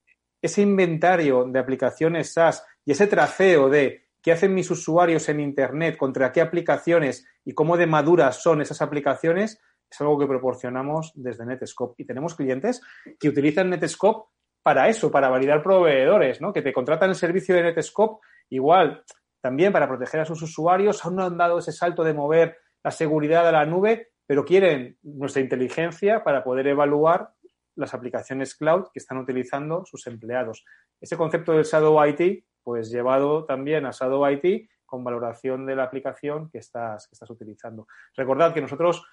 ese 0.41 0.63
inventario 0.63 1.45
de 1.45 1.59
aplicaciones 1.59 2.33
SaaS 2.33 2.65
y 2.85 2.93
ese 2.93 3.07
traceo 3.07 3.69
de 3.69 4.05
qué 4.23 4.33
hacen 4.33 4.55
mis 4.55 4.71
usuarios 4.71 5.29
en 5.29 5.41
Internet, 5.41 5.97
contra 5.97 6.33
qué 6.33 6.41
aplicaciones 6.41 7.27
y 7.45 7.53
cómo 7.53 7.77
de 7.77 7.87
maduras 7.87 8.43
son 8.43 8.61
esas 8.61 8.81
aplicaciones, 8.83 9.61
es 9.91 10.01
algo 10.01 10.19
que 10.19 10.27
proporcionamos 10.27 11.13
desde 11.15 11.45
Netscope. 11.45 12.01
Y 12.03 12.07
tenemos 12.07 12.35
clientes 12.35 12.81
que 13.19 13.29
utilizan 13.29 13.71
Netscope 13.71 14.29
para 14.63 14.89
eso, 14.89 15.11
para 15.11 15.29
validar 15.29 15.63
proveedores, 15.63 16.41
¿no? 16.41 16.53
Que 16.53 16.63
te 16.63 16.73
contratan 16.73 17.11
el 17.11 17.17
servicio 17.17 17.55
de 17.55 17.63
Netscope, 17.63 18.25
igual, 18.51 19.03
también 19.41 19.73
para 19.73 19.89
proteger 19.89 20.21
a 20.21 20.25
sus 20.25 20.43
usuarios, 20.43 21.05
aún 21.05 21.17
no 21.17 21.25
han 21.25 21.39
dado 21.39 21.59
ese 21.59 21.73
salto 21.73 22.05
de 22.05 22.15
mover 22.15 22.59
la 22.85 22.91
seguridad 22.91 23.49
a 23.49 23.53
la 23.53 23.65
nube, 23.65 24.09
pero 24.27 24.45
quieren 24.45 24.99
nuestra 25.03 25.43
inteligencia 25.43 26.23
para 26.23 26.45
poder 26.45 26.67
evaluar 26.67 27.33
las 27.75 27.95
aplicaciones 27.95 28.55
cloud 28.55 28.89
que 28.93 28.99
están 28.99 29.19
utilizando 29.19 29.85
sus 29.87 30.07
empleados. 30.07 30.65
Ese 31.01 31.17
concepto 31.17 31.53
del 31.53 31.65
Shadow 31.65 32.05
IT, 32.05 32.45
pues 32.63 32.91
llevado 32.91 33.45
también 33.47 33.87
a 33.87 33.91
Shadow 33.91 34.29
IT 34.29 34.69
con 34.85 35.03
valoración 35.05 35.67
de 35.67 35.77
la 35.77 35.85
aplicación 35.85 36.51
que 36.51 36.59
estás, 36.59 37.07
que 37.09 37.15
estás 37.15 37.31
utilizando. 37.31 37.87
Recordad 38.17 38.53
que 38.53 38.61
nosotros, 38.61 39.05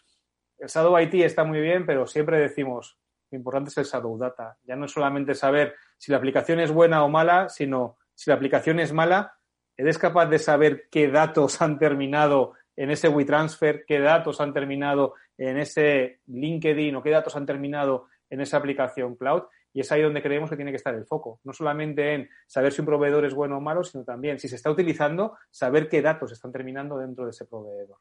el 0.58 0.68
Shadow 0.68 1.00
IT 1.00 1.14
está 1.16 1.44
muy 1.44 1.62
bien, 1.62 1.86
pero 1.86 2.06
siempre 2.08 2.40
decimos, 2.40 3.00
lo 3.32 3.38
importante 3.38 3.70
es 3.70 3.78
el 3.78 3.86
shadow 3.86 4.18
data. 4.18 4.58
Ya 4.64 4.76
no 4.76 4.86
es 4.86 4.92
solamente 4.92 5.36
saber 5.36 5.76
si 5.98 6.12
la 6.12 6.18
aplicación 6.18 6.60
es 6.60 6.72
buena 6.72 7.04
o 7.04 7.10
mala, 7.10 7.50
sino 7.50 7.98
si 8.18 8.32
la 8.32 8.36
aplicación 8.36 8.80
es 8.80 8.94
mala, 8.94 9.38
¿eres 9.78 10.00
capaz 10.00 10.26
de 10.26 10.40
saber 10.40 10.88
qué 10.90 11.08
datos 11.08 11.62
han 11.62 11.78
terminado 11.78 12.54
en 12.76 12.90
ese 12.90 13.10
WeTransfer, 13.10 13.86
qué 13.86 14.00
datos 14.00 14.42
han 14.42 14.54
terminado 14.54 15.14
en 15.38 15.60
ese 15.60 16.22
LinkedIn 16.26 16.96
o 16.96 17.04
qué 17.04 17.12
datos 17.12 17.36
han 17.36 17.46
terminado 17.46 18.08
en 18.32 18.42
esa 18.42 18.58
aplicación 18.58 19.16
cloud? 19.16 19.44
Y 19.72 19.82
es 19.82 19.92
ahí 19.92 20.02
donde 20.02 20.24
creemos 20.24 20.50
que 20.50 20.56
tiene 20.56 20.72
que 20.72 20.78
estar 20.78 20.96
el 20.96 21.06
foco. 21.06 21.40
No 21.44 21.54
solamente 21.54 22.16
en 22.16 22.30
saber 22.48 22.72
si 22.72 22.82
un 22.82 22.88
proveedor 22.88 23.24
es 23.24 23.36
bueno 23.36 23.58
o 23.58 23.62
malo, 23.62 23.84
sino 23.84 24.04
también 24.04 24.40
si 24.40 24.48
se 24.48 24.56
está 24.56 24.72
utilizando, 24.72 25.38
saber 25.52 25.88
qué 25.88 26.02
datos 26.02 26.32
están 26.32 26.52
terminando 26.52 26.98
dentro 26.98 27.26
de 27.26 27.30
ese 27.30 27.46
proveedor. 27.46 28.00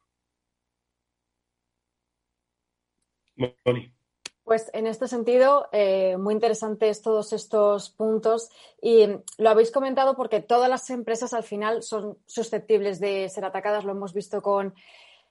Pues 4.47 4.69
en 4.71 4.87
este 4.87 5.09
sentido, 5.09 5.67
eh, 5.73 6.15
muy 6.15 6.33
interesantes 6.33 7.01
todos 7.01 7.33
estos 7.33 7.89
puntos 7.89 8.49
y 8.81 9.05
lo 9.37 9.49
habéis 9.49 9.71
comentado 9.71 10.15
porque 10.15 10.39
todas 10.39 10.69
las 10.69 10.89
empresas 10.89 11.33
al 11.33 11.43
final 11.43 11.83
son 11.83 12.17
susceptibles 12.27 13.01
de 13.01 13.27
ser 13.27 13.43
atacadas. 13.43 13.83
Lo 13.83 13.91
hemos 13.91 14.13
visto 14.13 14.41
con 14.41 14.73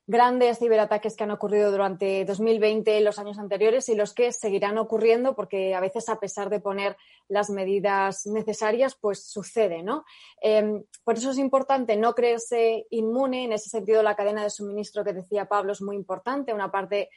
grandes 0.06 0.58
ciberataques 0.58 1.16
que 1.16 1.24
han 1.24 1.30
ocurrido 1.30 1.70
durante 1.70 2.26
2020 2.26 2.98
y 2.98 3.02
los 3.02 3.18
años 3.18 3.38
anteriores 3.38 3.88
y 3.88 3.94
los 3.94 4.12
que 4.12 4.32
seguirán 4.32 4.76
ocurriendo 4.76 5.34
porque 5.34 5.74
a 5.74 5.80
veces 5.80 6.10
a 6.10 6.20
pesar 6.20 6.50
de 6.50 6.60
poner 6.60 6.98
las 7.26 7.48
medidas 7.48 8.26
necesarias 8.26 8.96
pues 9.00 9.24
sucede, 9.24 9.82
¿no? 9.82 10.04
Em, 10.42 10.84
por 11.04 11.16
eso 11.16 11.30
es 11.30 11.38
importante 11.38 11.96
no 11.96 12.14
creerse 12.14 12.86
inmune. 12.90 13.44
En 13.44 13.54
ese 13.54 13.70
sentido 13.70 14.02
la 14.02 14.14
cadena 14.14 14.42
de 14.42 14.50
suministro 14.50 15.04
que 15.04 15.14
decía 15.14 15.46
Pablo 15.46 15.72
es 15.72 15.80
muy 15.80 15.96
importante. 15.96 16.52
Una 16.52 16.70
parte 16.70 17.08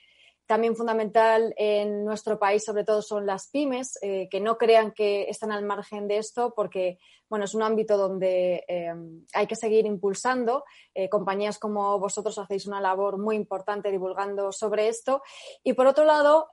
también 0.49 0.75
fundamental 0.75 1.53
en 1.57 2.03
nuestro 2.03 2.39
país, 2.39 2.65
sobre 2.65 2.83
todo, 2.83 3.03
son 3.03 3.27
las 3.27 3.51
pymes, 3.51 3.99
eh, 4.01 4.27
que 4.31 4.39
no 4.39 4.57
crean 4.57 4.93
que 4.93 5.29
están 5.29 5.51
al 5.51 5.63
margen 5.63 6.07
de 6.07 6.17
esto, 6.17 6.55
porque 6.55 6.97
bueno, 7.29 7.45
es 7.45 7.53
un 7.53 7.61
ámbito 7.61 7.95
donde 7.97 8.65
eh, 8.67 8.91
hay 9.35 9.45
que 9.45 9.55
seguir 9.55 9.85
impulsando. 9.85 10.63
Eh, 10.95 11.07
compañías 11.07 11.59
como 11.59 11.99
vosotros 11.99 12.39
hacéis 12.39 12.65
una 12.65 12.81
labor 12.81 13.19
muy 13.19 13.35
importante 13.35 13.91
divulgando 13.91 14.51
sobre 14.51 14.87
esto. 14.87 15.21
Y 15.63 15.73
por 15.73 15.85
otro 15.85 16.03
lado, 16.03 16.47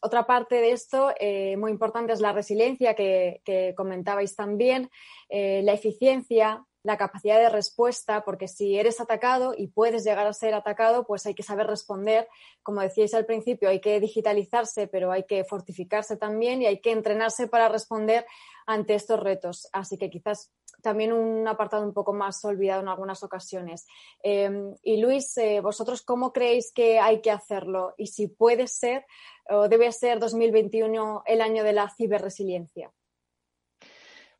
otra 0.00 0.26
parte 0.26 0.54
de 0.54 0.70
esto 0.70 1.12
muy 1.58 1.70
importante 1.70 2.14
es 2.14 2.22
la 2.22 2.32
resiliencia 2.32 2.94
que 2.94 3.74
comentabais 3.76 4.34
también, 4.34 4.88
la 5.28 5.72
eficiencia, 5.74 6.64
la 6.82 6.96
capacidad 6.96 7.38
de 7.38 7.48
respuesta, 7.48 8.24
porque 8.24 8.48
si 8.48 8.78
eres 8.78 9.00
atacado 9.00 9.54
y 9.56 9.68
puedes 9.68 10.04
llegar 10.04 10.26
a 10.26 10.32
ser 10.32 10.54
atacado, 10.54 11.06
pues 11.06 11.24
hay 11.26 11.34
que 11.34 11.42
saber 11.42 11.66
responder. 11.66 12.28
Como 12.62 12.80
decíais 12.80 13.14
al 13.14 13.24
principio, 13.24 13.68
hay 13.68 13.80
que 13.80 14.00
digitalizarse, 14.00 14.88
pero 14.88 15.12
hay 15.12 15.24
que 15.24 15.44
fortificarse 15.44 16.16
también 16.16 16.62
y 16.62 16.66
hay 16.66 16.80
que 16.80 16.90
entrenarse 16.90 17.46
para 17.46 17.68
responder 17.68 18.26
ante 18.66 18.94
estos 18.94 19.20
retos. 19.20 19.68
Así 19.72 19.96
que 19.96 20.10
quizás 20.10 20.52
también 20.82 21.12
un 21.12 21.46
apartado 21.46 21.84
un 21.84 21.92
poco 21.92 22.12
más 22.12 22.44
olvidado 22.44 22.82
en 22.82 22.88
algunas 22.88 23.22
ocasiones. 23.22 23.86
Em, 24.22 24.74
y 24.82 25.00
Luis, 25.00 25.36
eh, 25.38 25.60
¿vosotros 25.60 26.02
cómo 26.02 26.32
creéis 26.32 26.72
que 26.72 26.98
hay 26.98 27.20
que 27.20 27.30
hacerlo? 27.30 27.94
Y 27.96 28.08
si 28.08 28.26
puede 28.26 28.66
ser 28.66 29.06
o 29.48 29.68
debe 29.68 29.92
ser 29.92 30.18
2021 30.18 31.22
el 31.26 31.40
año 31.40 31.62
de 31.62 31.72
la 31.72 31.88
ciberresiliencia. 31.88 32.92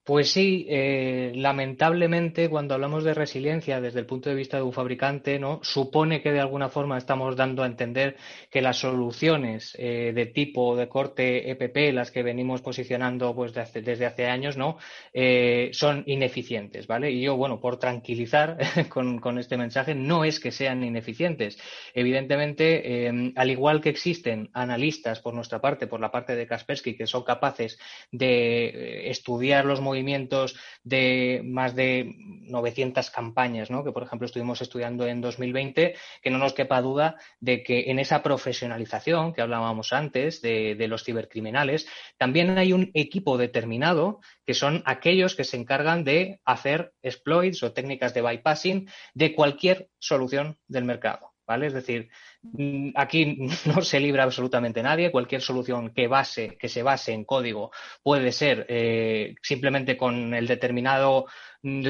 Pues 0.05 0.33
sí, 0.33 0.67
eh, 0.69 1.31
lamentablemente 1.37 2.51
cuando 2.51 2.75
hablamos 2.75 3.05
de 3.05 3.15
resiliencia 3.15 3.81
desde 3.81 4.01
el 4.01 4.07
punto 4.07 4.31
de 4.31 4.35
vista 4.35 4.57
de 4.57 4.65
un 4.65 4.73
fabricante, 4.73 5.39
¿no? 5.39 5.61
supone 5.63 6.21
que 6.21 6.33
de 6.33 6.41
alguna 6.41 6.69
forma 6.69 6.99
estamos 6.99 7.37
dando 7.37 7.63
a 7.63 7.67
entender 7.67 8.17
que 8.51 8.63
las 8.63 8.79
soluciones 8.79 9.77
eh, 9.79 10.11
de 10.13 10.27
tipo 10.27 10.75
de 10.75 10.89
corte 10.89 11.53
EPP, 11.53 11.95
las 11.95 12.11
que 12.11 12.25
venimos 12.25 12.63
posicionando 12.63 13.33
pues, 13.33 13.53
desde 13.55 14.05
hace 14.05 14.27
años, 14.27 14.57
¿no? 14.57 14.77
Eh, 15.13 15.71
son 15.73 16.03
ineficientes, 16.07 16.89
¿vale? 16.89 17.13
Y 17.13 17.21
yo, 17.23 17.37
bueno, 17.37 17.61
por 17.61 17.79
tranquilizar 17.79 18.59
con, 18.89 19.21
con, 19.21 19.39
este 19.39 19.57
mensaje, 19.57 19.95
no 19.95 20.25
es 20.25 20.41
que 20.41 20.51
sean 20.51 20.83
ineficientes. 20.83 21.59
Evidentemente, 21.95 23.07
em, 23.07 23.33
al 23.37 23.51
igual 23.53 23.81
que 23.81 23.91
existen 23.91 24.51
analistas 24.53 25.21
por 25.21 25.33
nuestra 25.33 25.61
parte, 25.61 25.87
por 25.87 26.01
la 26.01 26.11
parte 26.11 26.35
de 26.35 26.47
Kaspersky, 26.49 26.97
que 26.97 27.07
son 27.07 27.23
capaces 27.23 27.79
de 28.11 29.09
estudiar 29.09 29.65
los 29.65 29.81
movimientos 29.93 30.57
de 30.85 31.43
más 31.45 31.75
de 31.75 32.15
900 32.17 33.11
campañas, 33.11 33.69
que 33.69 33.93
por 33.93 34.03
ejemplo 34.03 34.27
estuvimos 34.27 34.63
estudiando 34.63 35.07
en 35.07 35.21
2020, 35.21 35.95
que 36.23 36.31
no 36.31 36.39
nos 36.39 36.55
quepa 36.55 36.81
duda 36.81 37.17
de 37.41 37.63
que 37.63 37.91
en 37.91 37.99
esa 37.99 38.23
profesionalización 38.23 39.33
que 39.35 39.43
hablábamos 39.43 39.93
antes 39.93 40.41
de 40.41 40.87
los 40.89 41.05
cibercriminales, 41.05 41.87
también 42.17 42.57
hay 42.59 42.73
un 42.73 42.91
equipo 42.95 43.37
determinado 43.37 44.21
que 44.47 44.55
son 44.55 44.83
aquellos 44.87 45.35
que 45.37 45.45
se 45.45 45.59
encargan 45.59 46.05
de 46.05 46.41
hacer 46.45 46.95
exploits 47.03 47.63
o 47.63 47.73
técnicas 47.73 48.15
de 48.15 48.23
bypassing 48.23 48.89
de 49.15 49.35
cualquier 49.35 49.91
solución 49.99 50.59
del 50.69 50.85
mercado. 50.85 51.32
¿Vale? 51.47 51.67
Es 51.67 51.75
decir, 51.75 52.11
Mm, 52.43 52.91
aquí 52.97 53.39
no 53.67 53.83
se 53.83 54.01
libra 54.01 54.25
absolutamente 54.25 54.83
nadie. 54.83 55.11
Cualquier 55.11 55.41
solución 55.41 55.91
que, 55.95 56.09
base, 56.09 56.57
que 56.59 56.69
se 56.69 56.83
base 56.83 57.13
en 57.13 57.25
código 57.25 57.71
puede 58.03 58.33
ser 58.33 58.67
eh, 58.69 59.35
simplemente 59.43 59.97
con 59.97 60.35
el 60.35 60.47
determinado, 60.47 61.27
mm, 61.63 61.83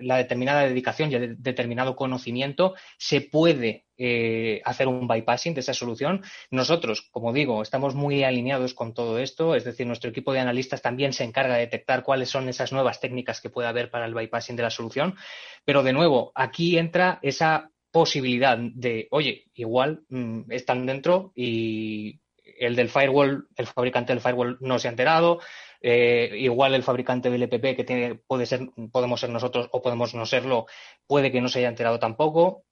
la 0.00 0.16
determinada 0.16 0.62
dedicación 0.62 1.10
y 1.10 1.16
el 1.16 1.42
determinado 1.42 1.96
conocimiento, 1.96 2.74
se 2.98 3.20
puede 3.20 3.86
eh, 3.98 4.60
hacer 4.64 4.86
un 4.88 5.08
bypassing 5.08 5.54
de 5.54 5.60
esa 5.60 5.74
solución. 5.74 6.22
Nosotros, 6.50 7.08
como 7.10 7.32
digo, 7.32 7.62
estamos 7.62 7.94
muy 7.94 8.22
alineados 8.24 8.74
con 8.74 8.94
todo 8.94 9.18
esto, 9.18 9.54
es 9.54 9.64
decir, 9.64 9.86
nuestro 9.86 10.10
equipo 10.10 10.32
de 10.32 10.40
analistas 10.40 10.82
también 10.82 11.12
se 11.12 11.24
encarga 11.24 11.54
de 11.54 11.60
detectar 11.60 12.02
cuáles 12.04 12.28
son 12.28 12.48
esas 12.48 12.72
nuevas 12.72 13.00
técnicas 13.00 13.40
que 13.40 13.50
puede 13.50 13.68
haber 13.68 13.90
para 13.90 14.06
el 14.06 14.14
bypassing 14.14 14.56
de 14.56 14.62
la 14.62 14.70
solución. 14.70 15.16
Pero 15.64 15.82
de 15.82 15.92
nuevo, 15.92 16.30
aquí 16.34 16.78
entra 16.78 17.18
esa 17.22 17.70
posibilidad 17.90 18.58
de, 18.58 19.08
oye, 19.10 19.46
igual 19.54 20.04
mm, 20.08 20.50
están 20.50 20.86
dentro 20.86 21.32
y 21.34 22.20
el 22.58 22.76
del 22.76 22.88
firewall, 22.88 23.48
el 23.56 23.66
fabricante 23.66 24.12
del 24.12 24.20
firewall 24.20 24.58
no 24.60 24.78
se 24.78 24.88
ha 24.88 24.90
enterado, 24.90 25.40
eh, 25.80 26.30
igual 26.38 26.74
el 26.74 26.82
fabricante 26.82 27.30
del 27.30 27.42
EPP 27.42 27.76
que 27.76 27.84
tiene, 27.84 28.14
puede 28.14 28.46
ser, 28.46 28.68
podemos 28.90 29.20
ser 29.20 29.30
nosotros 29.30 29.68
o 29.72 29.82
podemos 29.82 30.14
no 30.14 30.26
serlo, 30.26 30.66
puede 31.06 31.30
que 31.30 31.40
no 31.40 31.48
se 31.48 31.60
haya 31.60 31.68
enterado 31.68 31.98
tampoco. 31.98 32.64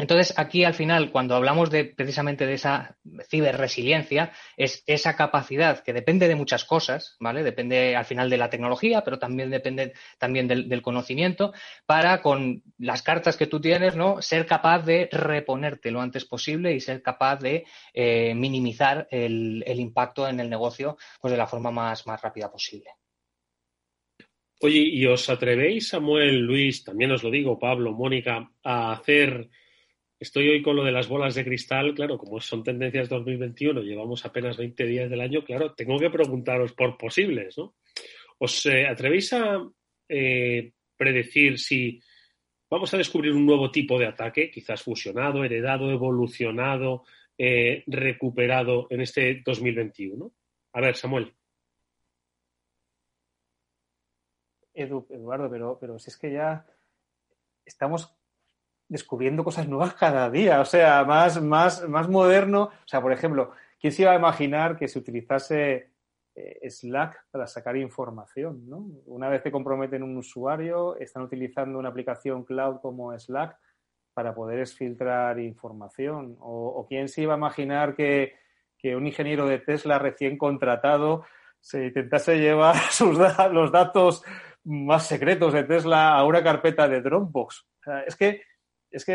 Entonces, 0.00 0.32
aquí 0.38 0.64
al 0.64 0.72
final, 0.72 1.10
cuando 1.10 1.34
hablamos 1.34 1.70
de 1.70 1.84
precisamente 1.84 2.46
de 2.46 2.54
esa 2.54 2.96
ciberresiliencia, 3.28 4.32
es 4.56 4.82
esa 4.86 5.14
capacidad 5.14 5.84
que 5.84 5.92
depende 5.92 6.26
de 6.26 6.36
muchas 6.36 6.64
cosas, 6.64 7.16
¿vale? 7.20 7.42
Depende 7.42 7.94
al 7.94 8.06
final 8.06 8.30
de 8.30 8.38
la 8.38 8.48
tecnología, 8.48 9.02
pero 9.04 9.18
también 9.18 9.50
depende 9.50 9.92
también 10.18 10.48
del, 10.48 10.80
conocimiento, 10.80 11.52
para 11.84 12.22
con 12.22 12.62
las 12.78 13.02
cartas 13.02 13.36
que 13.36 13.46
tú 13.46 13.60
tienes, 13.60 13.94
¿no? 13.94 14.22
Ser 14.22 14.46
capaz 14.46 14.86
de 14.86 15.08
reponerte 15.12 15.90
lo 15.90 16.00
antes 16.00 16.24
posible 16.24 16.72
y 16.72 16.80
ser 16.80 17.02
capaz 17.02 17.36
de 17.36 17.64
eh, 17.92 18.34
minimizar 18.34 19.06
el, 19.10 19.62
impacto 19.66 20.26
en 20.26 20.40
el 20.40 20.48
negocio 20.48 20.96
pues 21.20 21.32
de 21.32 21.38
la 21.38 21.46
forma 21.46 21.70
más, 21.70 22.06
más 22.06 22.20
rápida 22.22 22.50
posible. 22.50 22.90
Oye, 24.62 24.78
¿y 24.78 25.06
os 25.06 25.28
atrevéis, 25.28 25.88
Samuel, 25.88 26.38
Luis, 26.40 26.84
también 26.84 27.12
os 27.12 27.22
lo 27.22 27.30
digo, 27.30 27.58
Pablo, 27.58 27.92
Mónica, 27.92 28.50
a 28.62 28.92
hacer 28.92 29.48
Estoy 30.20 30.50
hoy 30.50 30.62
con 30.62 30.76
lo 30.76 30.84
de 30.84 30.92
las 30.92 31.08
bolas 31.08 31.34
de 31.34 31.42
cristal, 31.42 31.94
claro, 31.94 32.18
como 32.18 32.38
son 32.40 32.62
tendencias 32.62 33.08
2021, 33.08 33.80
llevamos 33.80 34.22
apenas 34.26 34.58
20 34.58 34.84
días 34.84 35.08
del 35.08 35.22
año, 35.22 35.42
claro, 35.42 35.72
tengo 35.72 35.98
que 35.98 36.10
preguntaros 36.10 36.74
por 36.74 36.98
posibles, 36.98 37.56
¿no? 37.56 37.76
¿Os 38.36 38.66
eh, 38.66 38.86
atrevéis 38.86 39.32
a 39.32 39.66
eh, 40.06 40.72
predecir 40.94 41.58
si 41.58 41.98
vamos 42.68 42.92
a 42.92 42.98
descubrir 42.98 43.32
un 43.32 43.46
nuevo 43.46 43.70
tipo 43.70 43.98
de 43.98 44.08
ataque, 44.08 44.50
quizás 44.50 44.82
fusionado, 44.82 45.42
heredado, 45.42 45.90
evolucionado, 45.90 47.04
eh, 47.38 47.82
recuperado 47.86 48.88
en 48.90 49.00
este 49.00 49.40
2021? 49.42 50.30
A 50.74 50.80
ver, 50.82 50.96
Samuel. 50.96 51.34
Eduardo, 54.74 55.50
pero, 55.50 55.78
pero 55.80 55.98
si 55.98 56.10
es 56.10 56.18
que 56.18 56.30
ya 56.30 56.66
estamos 57.64 58.19
descubriendo 58.90 59.44
cosas 59.44 59.68
nuevas 59.68 59.94
cada 59.94 60.28
día, 60.30 60.60
o 60.60 60.64
sea, 60.64 61.04
más, 61.04 61.40
más, 61.40 61.88
más 61.88 62.08
moderno. 62.08 62.64
O 62.64 62.88
sea, 62.88 63.00
por 63.00 63.12
ejemplo, 63.12 63.52
¿quién 63.80 63.92
se 63.92 64.02
iba 64.02 64.10
a 64.10 64.16
imaginar 64.16 64.76
que 64.76 64.88
se 64.88 64.98
utilizase 64.98 65.92
eh, 66.34 66.68
Slack 66.68 67.26
para 67.30 67.46
sacar 67.46 67.76
información? 67.76 68.66
Una 69.06 69.28
vez 69.28 69.42
que 69.42 69.52
comprometen 69.52 70.02
un 70.02 70.16
usuario, 70.16 70.96
están 70.96 71.22
utilizando 71.22 71.78
una 71.78 71.88
aplicación 71.88 72.44
cloud 72.44 72.80
como 72.80 73.16
Slack 73.16 73.56
para 74.12 74.34
poder 74.34 74.66
filtrar 74.66 75.38
información. 75.38 76.36
O, 76.40 76.84
quién 76.88 77.08
se 77.08 77.22
iba 77.22 77.34
a 77.34 77.38
imaginar 77.38 77.94
que, 77.94 78.34
que, 78.76 78.96
un 78.96 79.06
ingeniero 79.06 79.46
de 79.46 79.60
Tesla 79.60 80.00
recién 80.00 80.36
contratado 80.36 81.24
se 81.60 81.86
intentase 81.86 82.40
llevar 82.40 82.74
sus 82.90 83.16
los 83.52 83.70
datos 83.70 84.24
más 84.64 85.06
secretos 85.06 85.52
de 85.52 85.62
Tesla 85.62 86.14
a 86.14 86.24
una 86.24 86.42
carpeta 86.42 86.88
de 86.88 87.00
Dropbox. 87.00 87.68
Es 88.06 88.16
que 88.16 88.49
es 88.90 89.04
que 89.04 89.12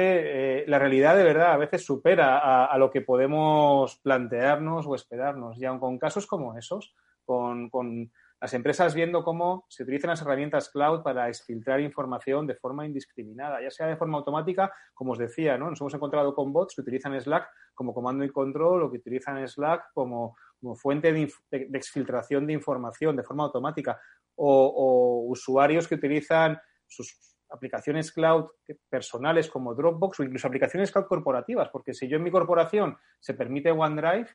eh, 0.62 0.66
la 0.68 0.80
realidad 0.80 1.16
de 1.16 1.24
verdad 1.24 1.54
a 1.54 1.58
veces 1.58 1.86
supera 1.86 2.66
a, 2.66 2.78
lo 2.78 2.92
que 2.92 3.02
podemos 3.02 3.98
plantearnos 3.98 4.88
o 4.88 4.96
esperarnos. 4.96 5.58
Y 5.58 5.66
aun 5.66 5.80
con 5.80 5.98
casos 5.98 6.28
como 6.28 6.58
esos, 6.58 6.96
con, 7.26 8.12
las 8.42 8.54
empresas 8.54 8.94
viendo 8.94 9.24
cómo 9.24 9.66
se 9.70 9.84
utilizan 9.84 10.10
las 10.10 10.22
herramientas 10.22 10.70
cloud 10.70 11.02
para 11.02 11.30
exfiltrar 11.30 11.80
información 11.80 12.46
de 12.46 12.54
forma 12.54 12.86
indiscriminada, 12.86 13.62
ya 13.62 13.72
sea 13.72 13.88
de 13.88 13.96
forma 13.96 14.18
automática, 14.18 14.72
como 14.94 15.14
os 15.14 15.18
decía, 15.18 15.58
¿no? 15.58 15.70
Nos 15.70 15.82
hemos 15.82 15.94
encontrado 15.94 16.36
con 16.36 16.54
bots 16.54 16.76
que 16.76 16.82
utilizan 16.82 17.20
Slack 17.20 17.48
como 17.74 17.94
comando 17.94 18.24
y 18.24 18.30
control 18.30 18.84
o 18.84 18.92
que 18.92 18.98
utilizan 18.98 19.46
Slack 19.48 19.86
como 19.94 20.36
como 20.66 20.76
fuente 20.76 21.14
de, 21.14 21.32
exfiltración 21.52 22.48
de 22.48 22.54
información 22.54 23.16
de 23.16 23.24
forma 23.24 23.44
automática 23.44 24.00
o, 24.36 25.26
usuarios 25.28 25.88
que 25.88 25.96
utilizan 25.96 26.60
sus 26.88 27.35
aplicaciones 27.50 28.12
cloud 28.12 28.48
personales 28.90 29.50
como 29.50 29.74
Dropbox 29.74 30.20
o 30.20 30.24
incluso 30.24 30.48
aplicaciones 30.48 30.92
cloud 30.92 31.06
corporativas, 31.06 31.70
porque 31.70 31.94
si 31.94 32.08
yo 32.08 32.18
en 32.18 32.24
mi 32.24 32.32
corporación 32.32 32.98
se 33.20 33.34
permite 33.34 33.72
OneDrive, 33.72 34.28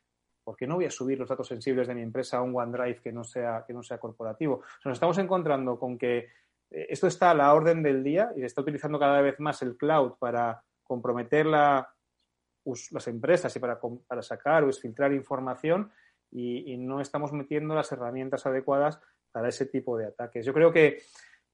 ¿por 0.45 0.57
qué 0.57 0.67
no 0.67 0.77
voy 0.77 0.87
a 0.87 0.91
subir 0.91 1.19
los 1.19 1.29
datos 1.29 1.49
sensibles 1.49 1.89
de 1.89 1.95
mi 1.95 2.03
empresa 2.03 2.39
a 2.39 2.43
un 2.43 2.57
OneDrive 2.57 3.01
que 3.01 3.13
no 3.13 3.25
sea, 3.25 3.65
que 3.67 3.73
no 3.73 3.83
sea 3.83 3.99
corporativo? 3.99 4.63
nos 4.85 4.95
estamos 4.95 5.19
encontrando 5.19 5.79
con 5.79 5.99
que 5.99 6.19
eh, 6.71 6.87
esto 6.89 7.07
está 7.07 7.31
a 7.31 7.35
la 7.35 7.53
orden 7.55 7.83
del 7.83 8.03
día 8.03 8.33
y 8.37 8.43
está 8.43 8.63
utilizando 8.63 8.99
cada 8.99 9.21
vez 9.21 9.39
más 9.41 9.63
el 9.63 9.77
cloud 9.77 10.13
para 10.19 10.63
comprometer 10.83 11.47
la, 11.47 11.89
las 12.91 13.09
empresas 13.09 13.55
y 13.55 13.59
para, 13.59 13.79
para 14.07 14.23
sacar 14.23 14.65
o 14.65 14.69
exfiltrar 14.69 15.13
información 15.13 15.91
y, 16.33 16.77
no 16.77 17.01
estamos 17.01 17.33
metiendo 17.33 17.75
las 17.75 17.91
herramientas 17.93 18.47
adecuadas 18.47 19.01
para 19.33 19.49
ese 19.49 19.67
tipo 19.67 19.97
de 19.99 20.07
ataques. 20.07 20.47
Yo 20.47 20.53
creo 20.53 20.73
que, 20.73 21.03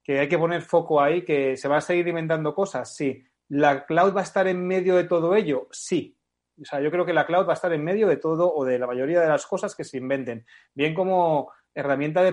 que 0.07 0.19
hay 0.19 0.29
que 0.29 0.37
poner 0.37 0.61
foco 0.61 1.01
ahí, 1.01 1.25
que 1.25 1.57
se 1.57 1.67
va 1.67 1.77
a 1.77 1.81
seguir 1.81 2.07
inventando 2.07 2.55
cosas, 2.55 2.95
sí. 2.95 3.25
¿La 3.49 3.85
cloud 3.85 4.15
va 4.15 4.21
a 4.21 4.23
estar 4.23 4.47
en 4.47 4.65
medio 4.65 4.95
de 4.95 5.03
todo 5.03 5.35
ello? 5.35 5.67
Sí. 5.69 6.17
O 6.61 6.63
sea, 6.63 6.79
yo 6.79 6.89
creo 6.89 7.05
que 7.05 7.11
la 7.11 7.25
cloud 7.25 7.45
va 7.45 7.51
a 7.51 7.55
estar 7.55 7.73
en 7.73 7.83
medio 7.83 8.07
de 8.07 8.15
todo 8.15 8.53
o 8.53 8.63
de 8.63 8.79
la 8.79 8.87
mayoría 8.87 9.19
de 9.19 9.27
las 9.27 9.45
cosas 9.45 9.75
que 9.75 9.83
se 9.83 9.97
inventen. 9.97 10.45
Bien 10.73 10.93
como 10.93 11.51
herramienta 11.75 12.23
de, 12.23 12.31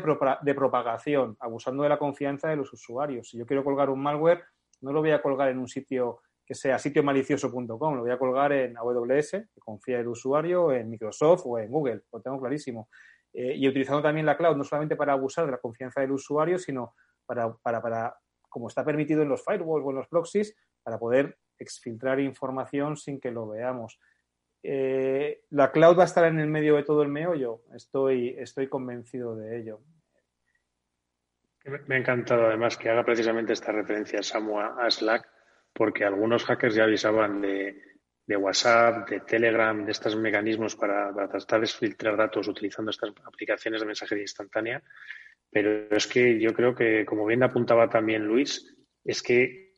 propagación, 0.55 1.37
abusando 1.41 1.83
de 1.83 1.89
la 1.89 1.99
confianza 1.99 2.49
de 2.49 2.55
los 2.55 2.73
usuarios. 2.73 3.29
Si 3.29 3.39
yo 3.39 3.45
quiero 3.45 3.65
colgar 3.65 3.91
un 3.91 4.01
malware, 4.01 4.45
no 4.81 4.93
lo 4.93 5.01
voy 5.01 5.11
a 5.11 5.21
colgar 5.21 5.49
en 5.49 5.59
un 5.59 5.67
sitio 5.67 6.21
que 6.47 6.55
sea 6.55 6.79
sitiomalicioso.com, 6.79 7.97
lo 7.97 8.03
voy 8.03 8.13
a 8.13 8.19
colgar 8.19 8.53
en 8.53 8.77
AWS, 8.77 9.31
que 9.31 9.61
confía 9.61 9.99
el 9.99 10.07
usuario, 10.07 10.73
en 10.73 10.91
Microsoft 10.91 11.43
o 11.47 11.59
en 11.59 11.73
Google, 11.73 12.03
lo 12.13 12.21
tengo 12.21 12.41
clarísimo. 12.41 12.89
Eh, 13.33 13.57
y 13.57 13.67
utilizando 13.67 14.01
también 14.01 14.27
la 14.27 14.37
cloud, 14.37 14.57
no 14.57 14.63
solamente 14.63 14.95
para 14.95 15.15
abusar 15.15 15.45
de 15.47 15.51
la 15.51 15.59
confianza 15.59 16.01
del 16.01 16.13
usuario, 16.13 16.57
sino 16.57 16.95
para, 17.27 17.53
para, 17.55 17.83
para, 17.83 18.17
como 18.49 18.69
está 18.69 18.85
permitido 18.85 19.23
en 19.23 19.29
los 19.29 19.45
firewalls 19.45 19.87
o 19.87 19.91
en 19.91 19.97
los 19.97 20.09
proxies, 20.09 20.57
para 20.83 20.99
poder 20.99 21.39
exfiltrar 21.59 22.21
información 22.21 22.97
sin 22.97 23.21
que 23.21 23.31
lo 23.31 23.49
veamos. 23.49 23.99
Eh, 24.63 25.43
la 25.51 25.71
cloud 25.71 25.99
va 25.99 26.03
a 26.03 26.07
estar 26.07 26.25
en 26.25 26.41
el 26.41 26.49
medio 26.49 26.77
de 26.77 26.85
todo 26.85 27.03
el 27.03 27.09
meollo, 27.09 27.63
estoy, 27.75 28.35
estoy 28.39 28.69
convencido 28.69 29.37
de 29.37 29.59
ello. 29.59 29.81
Me 31.87 31.95
ha 31.95 31.99
encantado 31.99 32.47
además 32.47 32.77
que 32.77 32.91
haga 32.91 33.05
precisamente 33.05 33.55
esta 33.55 33.73
referencia 33.73 34.23
Samu 34.23 34.61
a 34.61 34.91
Slack, 34.91 35.27
porque 35.75 36.05
algunos 36.05 36.45
hackers 36.45 36.75
ya 36.75 36.85
avisaban 36.85 37.41
de, 37.41 37.83
WhatsApp, 38.37 39.09
de 39.09 39.21
Telegram, 39.21 39.85
de 39.85 39.93
estos 39.93 40.17
mecanismos 40.17 40.77
para, 40.77 41.13
tratar 41.29 41.61
de 41.61 41.67
filtrar 41.67 42.17
datos 42.17 42.49
utilizando 42.49 42.91
estas 42.91 43.13
aplicaciones 43.25 43.81
de 43.81 43.87
mensajería 43.87 44.23
instantánea. 44.23 44.83
Pero 45.55 45.87
es 45.89 46.09
que 46.09 46.41
yo 46.41 46.53
creo 46.53 46.75
que, 46.75 47.07
como 47.07 47.25
bien 47.25 47.45
apuntaba 47.45 47.89
también 47.89 48.25
Luis, 48.25 48.77
es 49.05 49.23
que 49.23 49.77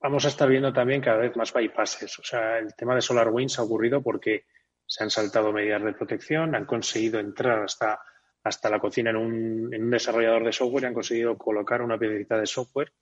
vamos 0.00 0.24
a 0.24 0.28
estar 0.28 0.48
viendo 0.48 0.72
también 0.72 1.02
cada 1.02 1.18
vez 1.18 1.36
más 1.36 1.52
bypasses. 1.52 2.18
O 2.18 2.22
sea, 2.22 2.58
el 2.58 2.74
tema 2.74 2.94
de 2.94 3.02
SolarWinds 3.02 3.58
ha 3.58 3.64
ocurrido 3.64 4.02
porque 4.02 4.46
se 4.86 5.04
han 5.04 5.10
saltado 5.10 5.52
medidas 5.52 5.84
de 5.84 5.92
protección, 5.92 6.54
han 6.54 6.64
conseguido 6.64 7.20
entrar 7.20 7.62
hasta, 7.62 8.00
hasta 8.42 8.70
la 8.70 8.80
cocina 8.80 9.10
en 9.10 9.16
un, 9.16 9.74
en 9.74 9.84
un 9.84 9.90
desarrollador 9.90 10.42
de 10.42 10.52
software 10.52 10.84
y 10.84 10.86
han 10.86 10.94
conseguido 10.94 11.36
colocar 11.36 11.82
una 11.82 11.98
piedrita 11.98 12.38
de 12.38 12.46
software 12.46 12.94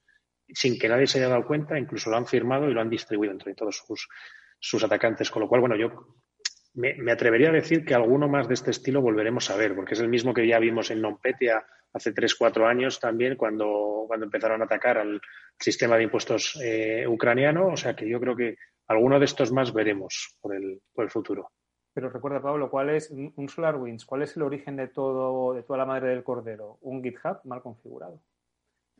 sin 0.48 0.76
que 0.76 0.88
nadie 0.88 1.06
se 1.06 1.18
haya 1.18 1.28
dado 1.28 1.46
cuenta, 1.46 1.78
incluso 1.78 2.10
lo 2.10 2.16
han 2.16 2.26
firmado 2.26 2.68
y 2.68 2.74
lo 2.74 2.80
han 2.80 2.90
distribuido 2.90 3.32
entre 3.32 3.54
todos 3.54 3.76
sus, 3.86 4.08
sus 4.58 4.82
atacantes. 4.82 5.30
Con 5.30 5.42
lo 5.42 5.48
cual, 5.48 5.60
bueno, 5.60 5.76
yo 5.76 6.16
me, 6.78 7.10
atrevería 7.10 7.48
a 7.48 7.52
decir 7.52 7.84
que 7.84 7.94
alguno 7.94 8.28
más 8.28 8.46
de 8.46 8.54
este 8.54 8.70
estilo 8.70 9.02
volveremos 9.02 9.50
a 9.50 9.56
ver, 9.56 9.74
porque 9.74 9.94
es 9.94 10.00
el 10.00 10.08
mismo 10.08 10.32
que 10.32 10.46
ya 10.46 10.58
vimos 10.60 10.90
en 10.90 11.02
Nompetia 11.02 11.66
hace 11.92 12.12
tres, 12.12 12.36
cuatro 12.36 12.66
años 12.66 13.00
también, 13.00 13.36
cuando, 13.36 14.04
cuando 14.06 14.26
empezaron 14.26 14.62
a 14.62 14.66
atacar 14.66 14.98
al 14.98 15.20
sistema 15.58 15.96
de 15.96 16.04
impuestos 16.04 16.58
eh, 16.62 17.04
ucraniano. 17.06 17.68
O 17.68 17.76
sea 17.76 17.96
que 17.96 18.08
yo 18.08 18.20
creo 18.20 18.36
que 18.36 18.56
alguno 18.86 19.18
de 19.18 19.24
estos 19.24 19.50
más 19.52 19.72
veremos 19.72 20.36
por 20.40 20.54
el, 20.54 20.80
por 20.94 21.04
el 21.04 21.10
futuro. 21.10 21.50
Pero 21.92 22.10
recuerda, 22.10 22.40
Pablo, 22.40 22.70
¿cuál 22.70 22.90
es 22.90 23.10
un 23.10 23.48
SolarWinds? 23.48 24.04
¿Cuál 24.06 24.22
es 24.22 24.36
el 24.36 24.42
origen 24.42 24.76
de 24.76 24.86
todo, 24.86 25.54
de 25.54 25.64
toda 25.64 25.78
la 25.78 25.86
madre 25.86 26.10
del 26.10 26.22
cordero? 26.22 26.78
Un 26.82 27.02
GitHub 27.02 27.40
mal 27.42 27.60
configurado. 27.60 28.20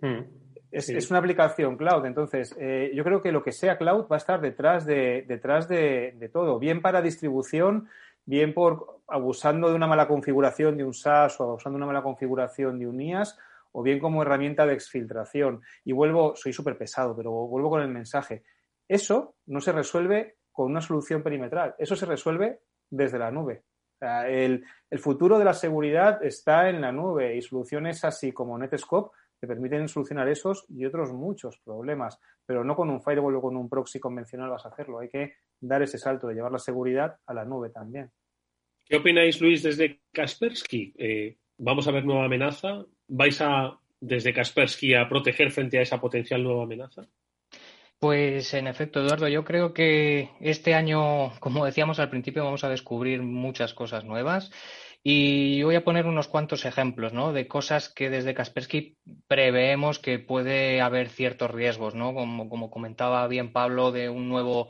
Hmm. 0.01 0.39
Es, 0.71 1.11
una 1.11 1.21
aplicación 1.21 1.79
cloud, 1.79 2.05
entonces 2.05 2.55
eh, 2.59 2.93
yo 2.95 3.03
creo 3.03 3.23
que 3.23 3.33
lo 3.33 3.43
que 3.43 3.53
sea 3.53 3.79
cloud 3.79 4.07
va 4.11 4.17
a 4.17 4.19
estar 4.19 4.41
detrás 4.41 4.85
de, 4.85 5.25
detrás 5.27 5.67
de, 5.67 6.31
todo, 6.31 6.59
bien 6.59 6.83
para 6.83 7.01
distribución, 7.01 7.89
bien 8.27 8.53
por 8.53 9.01
abusando 9.09 9.71
de 9.71 9.75
una 9.75 9.87
mala 9.87 10.07
configuración 10.07 10.77
de 10.77 10.85
un 10.85 10.93
SaaS 10.93 11.41
o 11.41 11.45
abusando 11.45 11.79
de 11.79 11.85
una 11.85 11.93
mala 11.93 12.03
configuración 12.03 12.79
de 12.79 12.87
un 12.87 13.01
IaaS, 13.01 13.39
o 13.73 13.83
bien 13.83 13.99
como 13.99 14.21
herramienta 14.21 14.67
de 14.67 14.75
exfiltración. 14.75 15.63
Y 15.85 15.93
vuelvo, 15.93 16.37
soy 16.37 16.53
súper 16.53 16.77
pesado, 16.77 17.17
pero 17.17 17.31
vuelvo 17.31 17.71
con 17.71 17.81
el 17.81 17.89
mensaje. 17.89 18.43
Eso 18.87 19.37
no 19.47 19.61
se 19.61 19.73
resuelve 19.73 20.37
con 20.53 20.67
una 20.67 20.83
solución 20.83 21.23
perimetral, 21.23 21.77
eso 21.79 21.97
se 21.97 22.05
resuelve 22.05 22.61
desde 22.91 23.19
la 23.19 23.31
nube. 23.31 23.63
el, 24.01 24.65
el 24.91 24.99
futuro 24.99 25.39
de 25.39 25.45
la 25.47 25.55
seguridad 25.55 26.23
está 26.23 26.69
en 26.69 26.83
la 26.83 26.93
nube 26.93 27.35
y 27.37 27.41
soluciones 27.41 28.05
así 28.05 28.33
como 28.33 28.59
Netscope 28.59 29.17
te 29.41 29.47
permiten 29.47 29.89
solucionar 29.89 30.29
esos 30.29 30.67
y 30.69 30.85
otros 30.85 31.13
muchos 31.13 31.59
problemas, 31.59 32.19
pero 32.45 32.65
no 32.65 32.75
con 32.75 32.91
un 32.91 33.03
firewall 33.03 33.37
o 33.37 33.43
con 33.43 33.57
un 33.57 33.69
proxy 33.69 34.01
convencional 34.01 34.51
vas 34.51 34.67
a 34.67 34.71
hacerlo. 34.71 34.99
Hay 34.99 35.09
que 35.09 35.35
dar 35.61 35.83
ese 35.83 35.99
salto 35.99 36.27
de 36.27 36.35
llevar 36.35 36.53
la 36.53 36.59
seguridad 36.59 37.17
a 37.27 37.35
la 37.35 37.45
nube 37.45 37.71
también. 37.71 38.11
¿Qué 38.85 38.97
opináis, 38.97 39.41
Luis, 39.41 39.63
desde 39.63 40.01
Kaspersky? 40.13 40.95
Eh, 40.97 41.37
¿Vamos 41.59 41.87
a 41.87 41.93
ver 41.93 42.05
nueva 42.05 42.25
amenaza? 42.25 42.85
¿Vais 43.09 43.41
a, 43.41 43.79
desde 44.01 44.33
Kaspersky, 44.33 44.95
a 44.95 45.09
proteger 45.09 45.51
frente 45.51 45.79
a 45.79 45.83
esa 45.83 46.01
potencial 46.01 46.43
nueva 46.43 46.63
amenaza? 46.63 47.03
Pues 47.99 48.55
en 48.55 48.69
efecto, 48.69 49.01
Eduardo, 49.01 49.27
yo 49.27 49.45
creo 49.45 49.75
que 49.75 50.31
este 50.41 50.75
año, 50.75 51.33
como 51.41 51.67
decíamos 51.67 51.99
al 51.99 52.11
principio, 52.11 52.45
vamos 52.45 52.63
a 52.63 52.69
descubrir 52.69 53.23
muchas 53.23 53.75
cosas 53.75 54.05
nuevas. 54.05 54.53
Y 55.03 55.63
voy 55.63 55.77
a 55.77 55.85
poner 55.85 56.07
unos 56.07 56.29
cuantos 56.29 56.65
ejemplos, 56.65 57.13
¿no? 57.13 57.33
De 57.33 57.49
cosas 57.49 57.89
que 57.89 58.11
desde 58.11 58.35
Kaspersky 58.35 58.99
preveemos 59.27 59.99
que 59.99 60.19
puede 60.19 60.81
haber 60.81 61.09
ciertos 61.09 61.51
riesgos, 61.51 61.95
¿no? 61.95 62.15
Como, 62.15 62.49
como 62.49 62.71
comentaba 62.71 63.27
bien 63.29 63.53
Pablo, 63.53 63.93
de 63.93 64.09
un 64.11 64.29
nuevo 64.29 64.69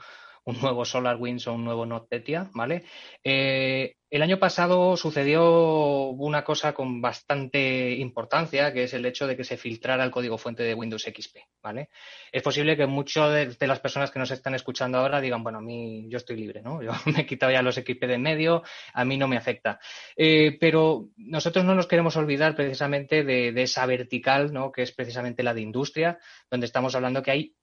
un 0.48 0.58
nuevo 0.62 0.86
SolarWinds 0.86 1.46
o 1.48 1.52
un 1.52 1.64
nuevo 1.64 1.84
NotPetya, 1.84 2.50
¿vale? 2.54 2.84
Eh, 3.22 3.97
el 4.10 4.22
año 4.22 4.38
pasado 4.38 4.96
sucedió 4.96 6.08
una 6.10 6.42
cosa 6.42 6.72
con 6.72 7.02
bastante 7.02 7.90
importancia, 7.96 8.72
que 8.72 8.84
es 8.84 8.94
el 8.94 9.04
hecho 9.04 9.26
de 9.26 9.36
que 9.36 9.44
se 9.44 9.58
filtrara 9.58 10.02
el 10.02 10.10
código 10.10 10.38
fuente 10.38 10.62
de 10.62 10.74
Windows 10.74 11.02
XP, 11.02 11.36
¿vale? 11.62 11.90
Es 12.32 12.42
posible 12.42 12.76
que 12.76 12.86
muchas 12.86 13.58
de, 13.58 13.66
las 13.66 13.80
personas 13.80 14.10
que 14.10 14.18
nos 14.18 14.30
están 14.30 14.54
escuchando 14.54 14.98
ahora 14.98 15.20
digan, 15.20 15.42
bueno, 15.42 15.58
a 15.58 15.62
mí 15.62 16.06
yo 16.08 16.16
estoy 16.16 16.36
libre, 16.36 16.62
¿no? 16.62 16.82
Yo 16.88 16.92
me 17.06 17.20
he 17.20 17.26
quitado 17.26 17.52
ya 17.52 17.60
los 17.60 17.74
XP 17.74 18.06
de 18.06 18.14
en 18.14 18.22
medio, 18.22 18.62
a 18.94 19.04
mí 19.04 19.18
no 19.18 19.28
me 19.28 19.36
afecta. 19.36 19.78
Eh, 20.16 20.56
pero 20.58 21.08
nosotros 21.16 21.64
no 21.64 21.74
nos 21.74 21.86
queremos 21.86 22.16
olvidar 22.16 22.54
precisamente 22.54 23.24
de, 23.24 23.52
de 23.52 23.62
esa 23.62 23.84
vertical, 23.84 24.52
¿no? 24.52 24.72
Que 24.72 24.82
es 24.82 24.92
precisamente 24.92 25.42
la 25.42 25.52
de 25.52 25.60
industria, 25.60 26.18
donde 26.50 26.66
estamos 26.66 26.94
hablando 26.94 27.22
que 27.22 27.30
hay 27.30 27.54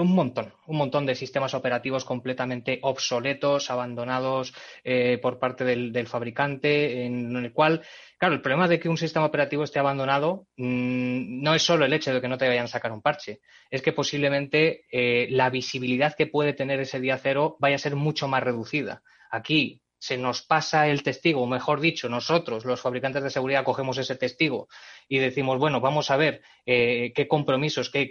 un 0.00 0.14
montón, 0.14 0.52
un 0.66 0.76
montón 0.76 1.06
de 1.06 1.14
sistemas 1.14 1.54
operativos 1.54 2.04
completamente 2.04 2.78
obsoletos, 2.82 3.70
abandonados 3.70 4.54
eh, 4.84 5.18
por 5.20 5.38
parte 5.38 5.64
del, 5.64 6.06
fabricante, 6.06 7.04
en, 7.04 7.34
el 7.36 7.52
cual, 7.52 7.82
claro, 8.18 8.34
el 8.34 8.40
problema 8.40 8.68
de 8.68 8.78
que 8.78 8.88
un 8.88 8.96
sistema 8.96 9.26
operativo 9.26 9.64
esté 9.64 9.78
abandonado 9.78 10.46
mm, 10.56 11.42
no 11.42 11.54
es 11.54 11.62
solo 11.62 11.84
el 11.84 11.92
hecho 11.92 12.12
de 12.12 12.20
que 12.20 12.28
no 12.28 12.38
te 12.38 12.48
vayan 12.48 12.64
a 12.64 12.68
sacar 12.68 12.92
un 12.92 13.02
parche, 13.02 13.40
es 13.70 13.82
que 13.82 13.92
posiblemente 13.92 14.86
eh, 14.90 15.28
la 15.30 15.50
visibilidad 15.50 16.14
que 16.14 16.26
puede 16.26 16.52
tener 16.52 16.80
ese 16.80 17.00
día 17.00 17.18
cero 17.18 17.56
vaya 17.58 17.76
a 17.76 17.80
ser 17.80 17.96
mucho 17.96 18.28
más 18.28 18.42
reducida. 18.42 19.02
Aquí 19.30 19.82
se 20.06 20.16
nos 20.16 20.42
pasa 20.42 20.86
el 20.86 21.02
testigo, 21.02 21.42
o 21.42 21.46
mejor 21.48 21.80
dicho, 21.80 22.08
nosotros, 22.08 22.64
los 22.64 22.80
fabricantes 22.80 23.24
de 23.24 23.30
seguridad, 23.30 23.64
cogemos 23.64 23.98
ese 23.98 24.14
testigo 24.14 24.68
y 25.08 25.18
decimos, 25.18 25.58
bueno, 25.58 25.80
vamos 25.80 26.12
a 26.12 26.16
ver 26.16 26.42
eh, 26.64 27.12
qué 27.12 27.26
compromisos, 27.26 27.90
qué, 27.90 28.08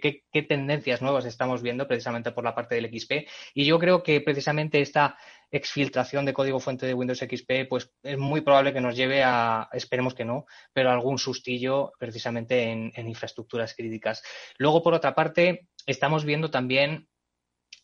tendencias 0.49 1.01
nuevas 1.01 1.23
estamos 1.23 1.61
viendo 1.61 1.87
precisamente 1.87 2.33
por 2.33 2.43
la 2.43 2.53
parte 2.53 2.75
del 2.75 2.89
XP. 2.89 3.29
Y 3.53 3.63
yo 3.63 3.79
creo 3.79 4.03
que 4.03 4.19
precisamente 4.19 4.81
esta 4.81 5.17
exfiltración 5.49 6.25
de 6.25 6.33
código 6.33 6.59
fuente 6.59 6.85
de 6.85 6.93
Windows 6.93 7.19
XP, 7.19 7.69
pues 7.69 7.89
es 8.03 8.17
muy 8.17 8.41
probable 8.41 8.73
que 8.73 8.81
nos 8.81 8.97
lleve 8.97 9.23
a, 9.23 9.69
esperemos 9.71 10.13
que 10.13 10.25
no, 10.25 10.47
pero 10.73 10.91
algún 10.91 11.17
sustillo 11.17 11.93
precisamente 11.97 12.71
en, 12.71 12.91
en 12.93 13.07
infraestructuras 13.07 13.73
críticas. 13.73 14.21
Luego, 14.57 14.83
por 14.83 14.93
otra 14.93 15.15
parte, 15.15 15.69
estamos 15.85 16.25
viendo 16.25 16.51
también 16.51 17.07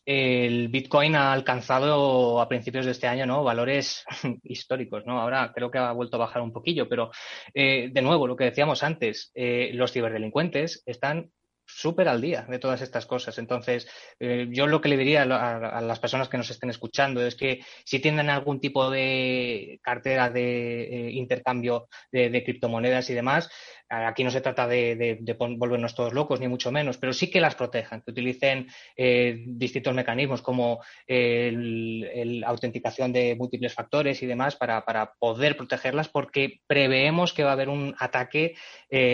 el 0.04 0.68
Bitcoin 0.68 1.14
ha 1.16 1.32
alcanzado 1.32 2.40
a 2.40 2.48
principios 2.48 2.86
de 2.86 2.92
este 2.92 3.06
año 3.06 3.26
¿no? 3.26 3.44
valores 3.44 4.04
históricos. 4.42 5.04
¿no? 5.06 5.20
Ahora 5.20 5.52
creo 5.54 5.70
que 5.70 5.78
ha 5.78 5.92
vuelto 5.92 6.16
a 6.16 6.20
bajar 6.20 6.42
un 6.42 6.52
poquillo, 6.52 6.88
pero 6.88 7.10
eh, 7.54 7.90
de 7.92 8.02
nuevo, 8.02 8.26
lo 8.26 8.36
que 8.36 8.44
decíamos 8.44 8.82
antes, 8.82 9.30
eh, 9.34 9.70
los 9.74 9.92
ciberdelincuentes 9.92 10.82
están 10.86 11.30
súper 11.66 12.08
al 12.08 12.20
día 12.20 12.46
de 12.48 12.58
todas 12.58 12.82
estas 12.82 13.06
cosas. 13.06 13.38
Entonces, 13.38 13.88
eh, 14.18 14.48
yo 14.50 14.66
lo 14.66 14.80
que 14.80 14.88
le 14.88 14.96
diría 14.96 15.22
a, 15.22 15.80
las 15.80 16.00
personas 16.00 16.28
que 16.28 16.36
nos 16.36 16.50
estén 16.50 16.70
escuchando 16.70 17.24
es 17.24 17.34
que 17.34 17.60
si 17.84 17.98
tienen 18.00 18.30
algún 18.30 18.60
tipo 18.60 18.90
de 18.90 19.78
cartera 19.82 20.30
de 20.30 20.82
eh, 20.82 21.10
intercambio 21.12 21.88
de, 22.10 22.42
criptomonedas 22.44 23.08
y 23.10 23.14
demás, 23.14 23.50
aquí 23.92 24.24
no 24.24 24.30
se 24.30 24.40
trata 24.40 24.66
de, 24.66 25.22
volvernos 25.38 25.94
todos 25.94 26.12
locos, 26.12 26.40
ni 26.40 26.48
mucho 26.48 26.72
menos, 26.72 26.98
pero 26.98 27.12
sí 27.12 27.30
que 27.30 27.40
las 27.40 27.54
protejan, 27.54 28.00
que 28.02 28.10
utilicen 28.10 28.68
eh, 28.96 29.42
distintos 29.46 29.94
mecanismos 29.94 30.42
como 30.42 30.80
la 31.06 32.46
autenticación 32.48 33.12
de 33.12 33.36
múltiples 33.36 33.74
factores 33.74 34.22
y 34.22 34.26
demás 34.26 34.56
para, 34.56 34.82
poder 35.18 35.56
protegerlas, 35.56 36.08
porque 36.08 36.60
preveemos 36.66 37.32
que 37.32 37.44
va 37.44 37.50
a 37.50 37.52
haber 37.52 37.68
un 37.68 37.94
ataque 37.98 38.54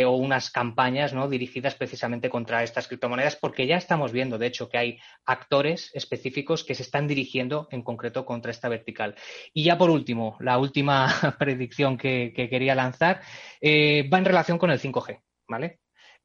o 0.06 0.16
unas 0.16 0.50
campañas 0.50 1.12
¿no? 1.12 1.28
dirigidas 1.28 1.74
precisamente 1.74 2.30
contra 2.30 2.62
estas 2.62 2.88
criptomonedas, 2.88 3.36
porque 3.36 3.66
ya 3.66 3.76
estamos 3.76 4.12
viendo, 4.12 4.38
de 4.38 4.46
hecho, 4.46 4.68
que 4.68 4.78
hay 4.78 4.98
actores 5.24 5.90
específicos 5.94 6.64
que 6.64 6.74
se 6.74 6.82
están 6.82 7.06
dirigiendo 7.06 7.68
en 7.70 7.82
concreto 7.82 8.24
contra 8.24 8.50
esta 8.50 8.68
vertical. 8.68 9.14
Y 9.52 9.64
ya 9.64 9.78
por 9.78 9.90
último, 9.90 10.36
la 10.40 10.58
última 10.58 11.08
predicción 11.38 11.96
que, 11.96 12.32
quería 12.34 12.74
lanzar 12.74 13.20
eh, 13.60 14.08
va 14.08 14.18
en 14.18 14.24
relación 14.24 14.58
con 14.58 14.67
el 14.70 14.80
5G, 14.80 15.20
¿vale? 15.48 15.80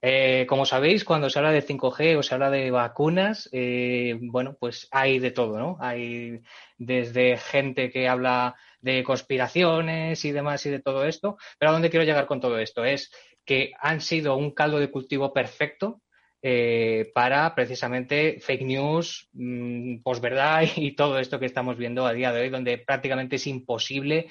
Eh, 0.06 0.46
como 0.50 0.66
sabéis, 0.66 1.06
cuando 1.06 1.30
se 1.30 1.39
habla 1.39 1.54
de 1.54 1.66
5G 1.66 2.18
o 2.18 2.24
se 2.24 2.34
habla 2.34 2.50
de 2.50 2.72
vacunas, 2.72 3.48
eh, 3.54 4.18
bueno, 4.20 4.58
pues 4.60 4.89
hay 4.91 5.18
de 5.20 5.32
todo, 5.32 5.58
¿no? 5.58 5.78
Hay 5.80 6.41
desde 6.78 7.38
gente 7.38 7.89
que 7.89 8.10
habla 8.10 8.54
de 8.82 9.02
conspiraciones 9.02 10.26
y 10.26 10.34
demás 10.34 10.66
y 10.66 10.72
de 10.72 10.82
todo 10.82 11.06
esto, 11.06 11.38
pero 11.58 11.70
¿a 11.70 11.74
dónde 11.74 11.89
quiero 11.89 12.06
llegar 12.06 12.26
con 12.26 12.41
todo 12.41 12.60
esto? 12.60 12.84
Es 12.84 13.14
que 13.46 13.72
han 13.80 14.02
sido 14.02 14.36
un 14.36 14.52
caldo 14.52 14.78
de 14.78 14.91
cultivo 14.91 15.32
perfecto 15.32 16.02
eh, 16.41 17.10
para 17.14 17.56
precisamente 17.56 18.41
fake 18.41 18.64
news, 18.64 19.30
mm, 19.32 20.02
posverdad 20.04 20.64
y 20.76 20.98
todo 20.98 21.18
esto 21.18 21.39
que 21.39 21.46
estamos 21.46 21.78
viendo 21.78 22.06
a 22.06 22.12
día 22.12 22.34
de 22.34 22.41
hoy, 22.41 22.50
donde 22.50 22.78
prácticamente 22.78 23.38
es 23.38 23.48
imposible 23.48 24.28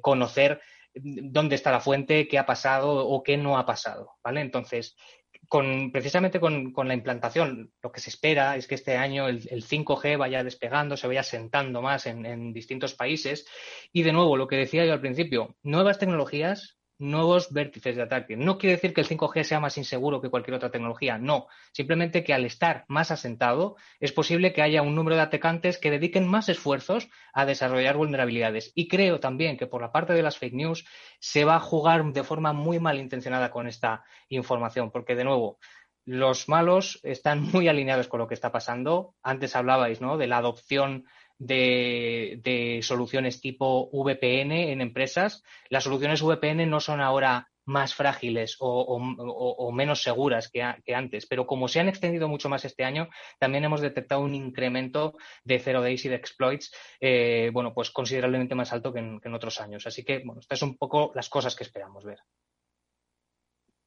conocer 0.00 0.62
dónde 0.94 1.54
está 1.54 1.70
la 1.70 1.80
fuente, 1.80 2.28
qué 2.28 2.38
ha 2.38 2.46
pasado 2.46 3.06
o 3.06 3.22
qué 3.22 3.36
no 3.36 3.58
ha 3.58 3.66
pasado, 3.66 4.12
¿vale? 4.22 4.40
Entonces, 4.40 4.96
precisamente 5.92 6.40
con, 6.40 6.72
la 6.84 6.94
implantación, 6.94 7.72
lo 7.82 7.92
que 7.92 8.00
se 8.00 8.10
espera 8.10 8.56
es 8.56 8.66
que 8.66 8.74
este 8.74 8.96
año 8.96 9.28
el, 9.28 9.42
5G 9.42 10.16
vaya 10.16 10.44
despegando, 10.44 10.96
se 10.96 11.06
vaya 11.06 11.22
sentando 11.22 11.82
más 11.82 12.06
en 12.06 12.52
distintos 12.52 12.94
países. 12.94 13.46
Y 13.92 14.02
de 14.02 14.12
nuevo, 14.12 14.36
lo 14.36 14.48
que 14.48 14.56
decía 14.56 14.84
yo 14.84 14.92
al 14.92 15.00
principio, 15.00 15.56
nuevas 15.62 15.98
tecnologías 15.98 16.81
nuevos 16.98 17.52
vértices 17.52 17.96
de 17.96 18.02
ataque. 18.02 18.36
No 18.36 18.58
quiere 18.58 18.76
decir 18.76 18.94
que 18.94 19.00
el 19.00 19.08
5G 19.08 19.42
sea 19.44 19.60
más 19.60 19.76
inseguro 19.78 20.20
que 20.20 20.30
cualquier 20.30 20.54
otra 20.54 20.70
tecnología, 20.70 21.18
no. 21.18 21.48
Simplemente 21.72 22.24
que 22.24 22.34
al 22.34 22.44
estar 22.44 22.84
más 22.88 23.10
asentado 23.10 23.76
es 24.00 24.12
posible 24.12 24.52
que 24.52 24.62
haya 24.62 24.82
un 24.82 24.94
número 24.94 25.16
de 25.16 25.22
atacantes 25.22 25.78
que 25.78 25.90
dediquen 25.90 26.28
más 26.28 26.48
esfuerzos 26.48 27.08
a 27.32 27.46
desarrollar 27.46 27.96
vulnerabilidades. 27.96 28.72
Y 28.74 28.88
creo 28.88 29.20
también 29.20 29.56
que 29.56 29.66
por 29.66 29.82
la 29.82 29.92
parte 29.92 30.12
de 30.12 30.22
las 30.22 30.38
fake 30.38 30.54
news 30.54 30.84
se 31.18 31.44
va 31.44 31.56
a 31.56 31.60
jugar 31.60 32.04
de 32.12 32.22
forma 32.22 32.52
muy 32.52 32.78
malintencionada 32.78 33.50
con 33.50 33.66
esta 33.66 34.04
información, 34.28 34.90
porque 34.90 35.14
de 35.14 35.24
nuevo, 35.24 35.58
los 36.04 36.48
malos 36.48 36.98
están 37.04 37.42
muy 37.42 37.68
alineados 37.68 38.08
con 38.08 38.18
lo 38.20 38.26
que 38.26 38.34
está 38.34 38.50
pasando. 38.50 39.14
Antes 39.22 39.54
hablabais, 39.54 40.00
¿no? 40.00 40.18
De 40.18 40.26
la 40.26 40.38
adopción 40.38 41.04
de, 41.42 42.80
soluciones 42.82 43.40
tipo 43.40 43.90
VPN 43.92 44.52
en 44.72 44.80
empresas. 44.80 45.42
Las 45.68 45.84
soluciones 45.84 46.22
VPN 46.22 46.68
no 46.68 46.80
son 46.80 47.00
ahora 47.00 47.48
más 47.64 47.94
frágiles 47.94 48.56
o, 48.58 49.72
menos 49.72 50.02
seguras 50.02 50.50
que, 50.50 50.94
antes, 50.94 51.26
pero 51.26 51.46
como 51.46 51.68
se 51.68 51.78
han 51.78 51.88
extendido 51.88 52.28
mucho 52.28 52.48
más 52.48 52.64
este 52.64 52.84
año, 52.84 53.08
también 53.38 53.64
hemos 53.64 53.80
detectado 53.80 54.20
un 54.20 54.34
incremento 54.34 55.14
de 55.44 55.60
zero 55.60 55.80
days 55.80 56.04
y 56.04 56.08
de 56.08 56.16
exploits, 56.16 56.72
eh, 57.00 57.50
bueno, 57.52 57.72
pues 57.72 57.90
considerablemente 57.90 58.56
más 58.56 58.72
alto 58.72 58.92
que 58.92 58.98
en, 58.98 59.20
que 59.20 59.28
en 59.28 59.34
otros 59.34 59.60
años. 59.60 59.86
Así 59.86 60.04
que, 60.04 60.22
bueno, 60.24 60.40
estas 60.40 60.58
son 60.58 60.70
un 60.70 60.76
poco 60.76 61.12
las 61.14 61.28
cosas 61.28 61.54
que 61.54 61.62
esperamos 61.64 62.04
ver. 62.04 62.18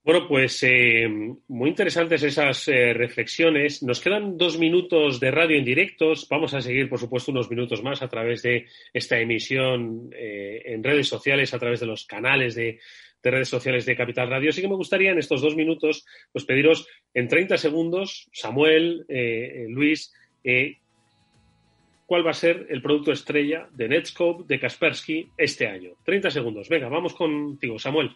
Bueno, 0.05 0.27
pues 0.27 0.61
eh, 0.61 1.07
muy 1.47 1.67
interesantes 1.67 2.21
esas 2.21 2.67
eh, 2.67 2.93
reflexiones. 2.93 3.81
Nos 3.81 3.99
quedan 3.99 4.37
dos 4.37 4.59
minutos 4.59 5.19
de 5.19 5.31
radio 5.31 5.57
en 5.57 5.65
directos. 5.65 6.27
Vamos 6.29 6.53
a 6.53 6.61
seguir, 6.61 6.87
por 6.87 6.99
supuesto, 6.99 7.31
unos 7.31 7.49
minutos 7.49 7.81
más 7.81 8.03
a 8.03 8.07
través 8.07 8.43
de 8.43 8.67
esta 8.93 9.17
emisión 9.17 10.11
eh, 10.13 10.61
en 10.63 10.83
redes 10.83 11.07
sociales, 11.07 11.55
a 11.55 11.57
través 11.57 11.79
de 11.79 11.87
los 11.87 12.05
canales 12.05 12.53
de, 12.53 12.79
redes 13.23 13.49
sociales 13.49 13.87
de 13.87 13.95
Capital 13.95 14.29
Radio. 14.29 14.51
Así 14.51 14.61
que 14.61 14.67
me 14.67 14.75
gustaría 14.75 15.09
en 15.09 15.17
estos 15.17 15.41
dos 15.41 15.55
minutos 15.55 16.05
pues 16.31 16.45
pediros 16.45 16.87
en 17.11 17.27
30 17.27 17.57
segundos, 17.57 18.29
Samuel, 18.31 19.07
Luis, 19.69 20.13
cuál 22.05 22.23
va 22.23 22.29
a 22.29 22.35
ser 22.35 22.67
el 22.69 22.83
producto 22.83 23.11
estrella 23.11 23.67
de 23.71 23.87
Netscope, 23.87 24.43
de 24.45 24.59
Kaspersky 24.59 25.29
este 25.35 25.65
año. 25.65 25.93
30 26.03 26.29
segundos. 26.29 26.69
Venga, 26.69 26.89
vamos 26.89 27.15
contigo, 27.15 27.79
Samuel 27.79 28.11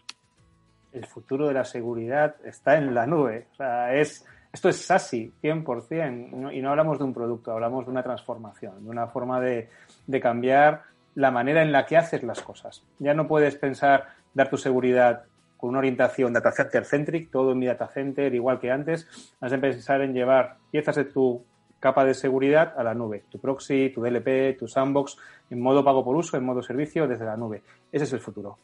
el 0.94 1.06
futuro 1.06 1.48
de 1.48 1.54
la 1.54 1.66
seguridad 1.66 2.36
está 2.44 2.78
en 2.78 2.94
la 2.94 3.06
nube. 3.06 3.48
O 3.52 3.56
sea, 3.56 3.94
es, 3.96 4.26
esto 4.52 4.70
es 4.70 4.86
SASI, 4.86 5.34
100%, 5.42 6.54
y 6.54 6.62
no 6.62 6.70
hablamos 6.70 6.98
de 6.98 7.04
un 7.04 7.14
producto, 7.14 7.52
hablamos 7.52 7.86
de 7.86 7.92
una 7.92 8.04
transformación, 8.04 8.84
de 8.84 8.90
una 8.90 9.08
forma 9.08 9.40
de, 9.40 9.70
de 10.08 10.20
cambiar 10.20 10.84
la 11.16 11.32
manera 11.32 11.62
en 11.62 11.72
la 11.72 11.86
que 11.86 11.98
haces 11.98 12.24
las 12.24 12.42
cosas. 12.42 12.84
Ya 13.00 13.14
no 13.14 13.28
puedes 13.28 13.56
pensar 13.56 14.08
dar 14.34 14.50
tu 14.50 14.58
seguridad 14.58 15.24
con 15.58 15.72
una 15.72 15.80
orientación 15.80 16.32
data 16.32 16.52
center 16.52 16.86
centric, 16.86 17.30
todo 17.30 17.52
en 17.52 17.60
mi 17.60 17.66
data 17.66 17.88
center, 17.88 18.34
igual 18.34 18.60
que 18.60 18.72
antes. 18.72 19.36
Has 19.42 19.52
de 19.52 19.58
pensar 19.58 20.02
en 20.02 20.14
llevar 20.14 20.56
piezas 20.72 20.96
de 20.96 21.06
tu 21.06 21.44
capa 21.80 22.06
de 22.06 22.14
seguridad 22.14 22.74
a 22.78 22.84
la 22.84 22.94
nube, 22.94 23.24
tu 23.30 23.40
proxy, 23.40 23.90
tu 23.90 24.02
DLP, 24.02 24.58
tu 24.58 24.68
sandbox, 24.68 25.18
en 25.50 25.62
modo 25.62 25.84
pago 25.84 26.04
por 26.04 26.16
uso, 26.16 26.38
en 26.38 26.46
modo 26.46 26.62
servicio, 26.62 27.08
desde 27.08 27.26
la 27.26 27.36
nube. 27.36 27.62
Ese 27.92 28.06
es 28.06 28.14
el 28.14 28.20
futuro. 28.20 28.58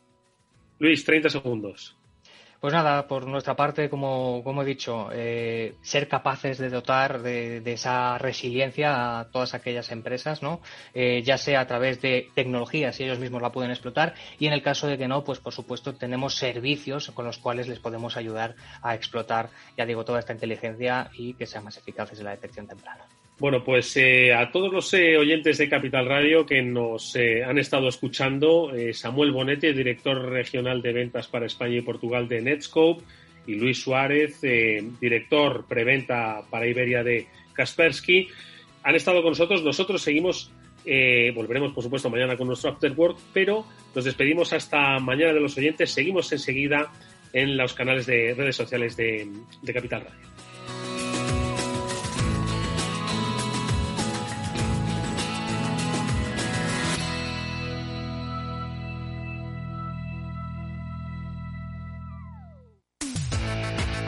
Luis, 0.80 1.04
30 1.06 1.30
segundos. 1.30 1.98
Pues 2.66 2.74
nada, 2.74 3.08
por 3.08 3.28
nuestra 3.28 3.56
parte, 3.56 3.92
como, 3.92 4.42
he 4.64 4.66
dicho, 4.66 5.10
eh, 5.14 5.76
ser 5.84 6.08
capaces 6.08 6.58
de 6.58 6.72
dotar 6.72 7.22
de, 7.22 7.62
esa 7.64 8.18
resiliencia 8.18 9.20
a 9.20 9.30
todas 9.30 9.54
aquellas 9.54 9.92
empresas, 9.92 10.42
¿no? 10.42 10.62
Eh, 10.96 11.22
ya 11.22 11.38
sea 11.38 11.60
a 11.60 11.68
través 11.68 12.02
de 12.02 12.28
tecnologías, 12.34 12.96
si 12.96 13.04
ellos 13.04 13.20
mismos 13.20 13.44
la 13.44 13.52
pueden 13.52 13.70
explotar, 13.70 14.16
y 14.40 14.48
en 14.48 14.54
el 14.54 14.64
caso 14.64 14.88
de 14.88 14.98
que 14.98 15.08
no, 15.08 15.24
pues 15.24 15.38
por 15.38 15.54
supuesto 15.54 15.94
tenemos 15.94 16.38
servicios 16.38 17.12
con 17.12 17.26
los 17.26 17.38
cuales 17.38 17.68
les 17.68 17.78
podemos 17.78 18.18
ayudar 18.18 18.56
a 18.82 18.96
explotar, 18.96 19.52
ya 19.78 19.86
digo, 19.86 20.04
toda 20.04 20.18
esta 20.18 20.34
inteligencia 20.34 21.12
y 21.14 21.36
que 21.36 21.46
sean 21.46 21.66
más 21.66 21.78
eficaces 21.78 22.18
en 22.18 22.26
la 22.26 22.32
detección 22.32 22.66
temprana. 22.66 23.06
Bueno, 23.38 23.66
pues 23.66 23.98
eh, 23.98 24.34
a 24.34 24.50
todos 24.50 24.72
los 24.72 24.94
eh, 24.94 25.18
oyentes 25.18 25.58
de 25.58 25.68
Capital 25.68 26.06
Radio 26.06 26.46
que 26.46 26.62
nos 26.62 27.18
eh, 27.18 27.44
han 27.44 27.58
estado 27.58 27.90
escuchando, 27.90 28.72
Samuel 28.94 29.34
Bonetti, 29.34 29.74
director 29.74 30.30
regional 30.30 30.82
de 30.82 30.94
ventas 30.94 31.28
para 31.28 31.46
España 31.46 31.76
y 31.76 31.82
Portugal 31.82 32.30
de 32.30 32.42
Netscope, 32.42 33.04
y 33.46 33.56
Luis 33.56 33.84
Suárez, 33.84 34.42
director 34.42 35.66
preventa 35.68 36.42
para 36.50 36.66
Iberia 36.66 37.04
de 37.04 37.28
Kaspersky, 37.54 38.30
han 38.82 38.96
estado 38.96 39.22
con 39.22 39.32
nosotros. 39.32 39.64
Nosotros 39.64 40.02
seguimos, 40.02 40.52
volveremos 41.36 41.74
por 41.74 41.84
supuesto 41.84 42.10
mañana 42.10 42.36
con 42.38 42.48
nuestro 42.48 42.72
After 42.72 42.92
Work, 42.94 43.20
pero 43.34 43.66
nos 43.94 44.04
despedimos 44.04 44.52
hasta 44.52 44.98
mañana 44.98 45.34
de 45.34 45.42
los 45.42 45.56
oyentes. 45.58 45.92
Seguimos 45.92 46.32
enseguida 46.32 46.92
en 47.34 47.56
los 47.56 47.76
canales 47.76 48.08
de 48.08 48.34
redes 48.34 48.56
sociales 48.56 48.98
de 48.98 49.28
Capital 49.74 50.06
Radio. 50.06 50.35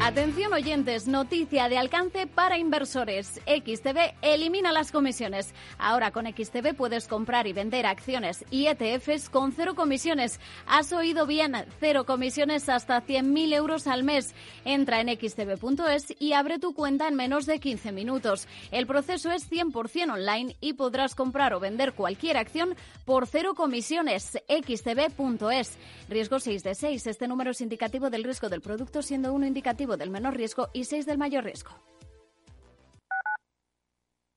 Atención 0.07 0.53
oyentes, 0.53 1.05
noticia 1.05 1.67
de 1.67 1.77
alcance 1.77 2.27
para 2.27 2.57
inversores. 2.57 3.41
XTB 3.45 4.13
elimina 4.21 4.71
las 4.71 4.93
comisiones. 4.93 5.53
Ahora 5.77 6.11
con 6.11 6.25
XTB 6.25 6.77
puedes 6.77 7.09
comprar 7.09 7.45
y 7.45 7.51
vender 7.51 7.85
acciones 7.85 8.45
y 8.49 8.67
ETFs 8.67 9.27
con 9.27 9.51
cero 9.51 9.75
comisiones. 9.75 10.39
Has 10.65 10.93
oído 10.93 11.27
bien, 11.27 11.57
cero 11.81 12.05
comisiones 12.05 12.69
hasta 12.69 13.05
100.000 13.05 13.53
euros 13.53 13.85
al 13.85 14.05
mes. 14.05 14.33
Entra 14.63 15.01
en 15.01 15.09
xtb.es 15.09 16.15
y 16.17 16.31
abre 16.31 16.57
tu 16.57 16.73
cuenta 16.73 17.09
en 17.09 17.15
menos 17.15 17.45
de 17.45 17.59
15 17.59 17.91
minutos. 17.91 18.47
El 18.71 18.87
proceso 18.87 19.29
es 19.29 19.51
100% 19.51 20.13
online 20.13 20.55
y 20.61 20.71
podrás 20.71 21.15
comprar 21.15 21.53
o 21.53 21.59
vender 21.59 21.91
cualquier 21.91 22.37
acción 22.37 22.77
por 23.03 23.27
cero 23.27 23.55
comisiones. 23.55 24.37
xtb.es. 24.47 25.77
Riesgo 26.07 26.39
6 26.39 26.63
de 26.63 26.75
6. 26.75 27.07
Este 27.07 27.27
número 27.27 27.51
es 27.51 27.59
indicativo 27.59 28.09
del 28.09 28.23
riesgo 28.23 28.47
del 28.47 28.61
producto 28.61 29.01
siendo 29.01 29.33
uno 29.33 29.45
indicativo 29.45 29.96
del 29.97 30.09
menor 30.09 30.35
riesgo 30.35 30.69
y 30.73 30.85
6 30.85 31.05
del 31.05 31.17
mayor 31.17 31.43
riesgo. 31.43 31.71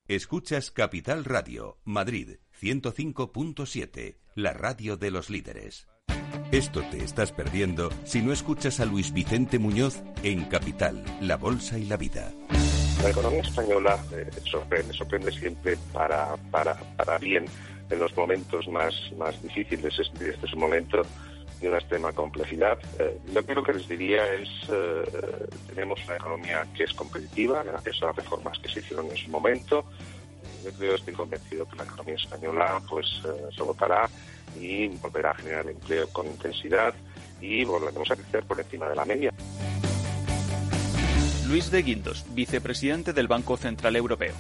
Escuchas 0.09 0.73
Capital 0.73 1.25
Radio, 1.25 1.79
Madrid 1.85 2.39
105.7, 2.61 4.17
la 4.35 4.53
radio 4.53 4.97
de 4.97 5.13
los 5.13 5.31
líderes. 5.31 5.87
Esto 6.51 6.83
te 6.91 7.05
estás 7.05 7.31
perdiendo 7.31 7.91
si 8.03 8.21
no 8.21 8.33
escuchas 8.33 8.81
a 8.81 8.87
Luis 8.87 9.13
Vicente 9.13 9.61
Muñoz 9.61 10.03
en 10.25 10.47
Capital, 10.47 11.05
La 11.21 11.37
Bolsa 11.37 11.79
y 11.79 11.85
la 11.85 11.97
Vida. 11.97 12.33
La 13.05 13.11
economía 13.11 13.43
española 13.43 14.05
eh, 14.13 14.29
sorprende, 14.51 14.93
sorprende 14.93 15.31
siempre 15.31 15.79
para, 15.93 16.37
para, 16.51 16.75
para 16.97 17.17
bien 17.19 17.45
en 17.89 17.99
los 17.99 18.17
momentos 18.17 18.67
más, 18.67 18.93
más 19.17 19.41
difíciles. 19.43 19.97
Este, 19.97 20.31
este 20.31 20.47
es 20.47 20.53
un 20.53 20.61
momento 20.61 21.03
de 21.61 21.69
una 21.69 21.79
extrema 21.79 22.13
complejidad. 22.13 22.79
Eh, 22.99 23.19
lo 23.33 23.45
que, 23.45 23.55
que 23.63 23.73
les 23.75 23.89
diría 23.89 24.27
es, 24.35 24.49
eh, 24.71 25.47
tenemos 25.69 26.03
una 26.07 26.17
economía 26.17 26.67
que 26.75 26.85
es 26.85 26.95
competitiva 26.95 27.63
gracias 27.63 28.03
a 28.03 28.07
las 28.07 28.17
reformas 28.17 28.59
que 28.59 28.69
se 28.69 28.81
hicieron 28.81 29.07
en 29.11 29.17
su 29.17 29.31
momento. 29.31 29.85
Yo 30.65 30.73
creo, 30.73 30.95
estoy 30.95 31.15
convencido 31.15 31.69
que 31.69 31.77
la 31.77 31.85
economía 31.85 32.15
española 32.15 32.83
pues 32.89 33.07
eh, 33.25 33.49
se 33.55 33.63
votará 33.63 34.09
y 34.59 34.89
volverá 34.89 35.31
a 35.31 35.35
generar 35.35 35.69
empleo 35.69 36.09
con 36.09 36.27
intensidad 36.27 36.95
y 37.41 37.65
volveremos 37.65 38.11
a 38.11 38.17
crecer 38.17 38.45
por 38.45 38.59
encima 38.61 38.89
de 38.89 38.97
la 38.97 39.05
media. 39.05 39.33
Luis 41.47 41.71
de 41.71 41.83
Guindos, 41.83 42.25
vicepresidente 42.31 43.13
del 43.13 43.27
Banco 43.27 43.57
Central 43.57 43.97
Europeo. 43.97 44.35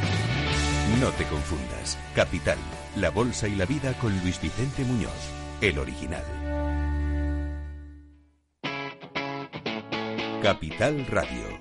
No 1.01 1.11
te 1.11 1.25
confundas. 1.25 1.99
Capital, 2.15 2.59
la 2.97 3.11
bolsa 3.11 3.49
y 3.49 3.57
la 3.57 3.65
vida 3.65 3.95
con 3.95 4.17
Luis 4.21 4.41
Vicente 4.41 4.85
Muñoz, 4.85 5.31
el 5.61 5.79
original. 5.79 6.40
Capital 10.41 11.05
Radio. 11.11 11.60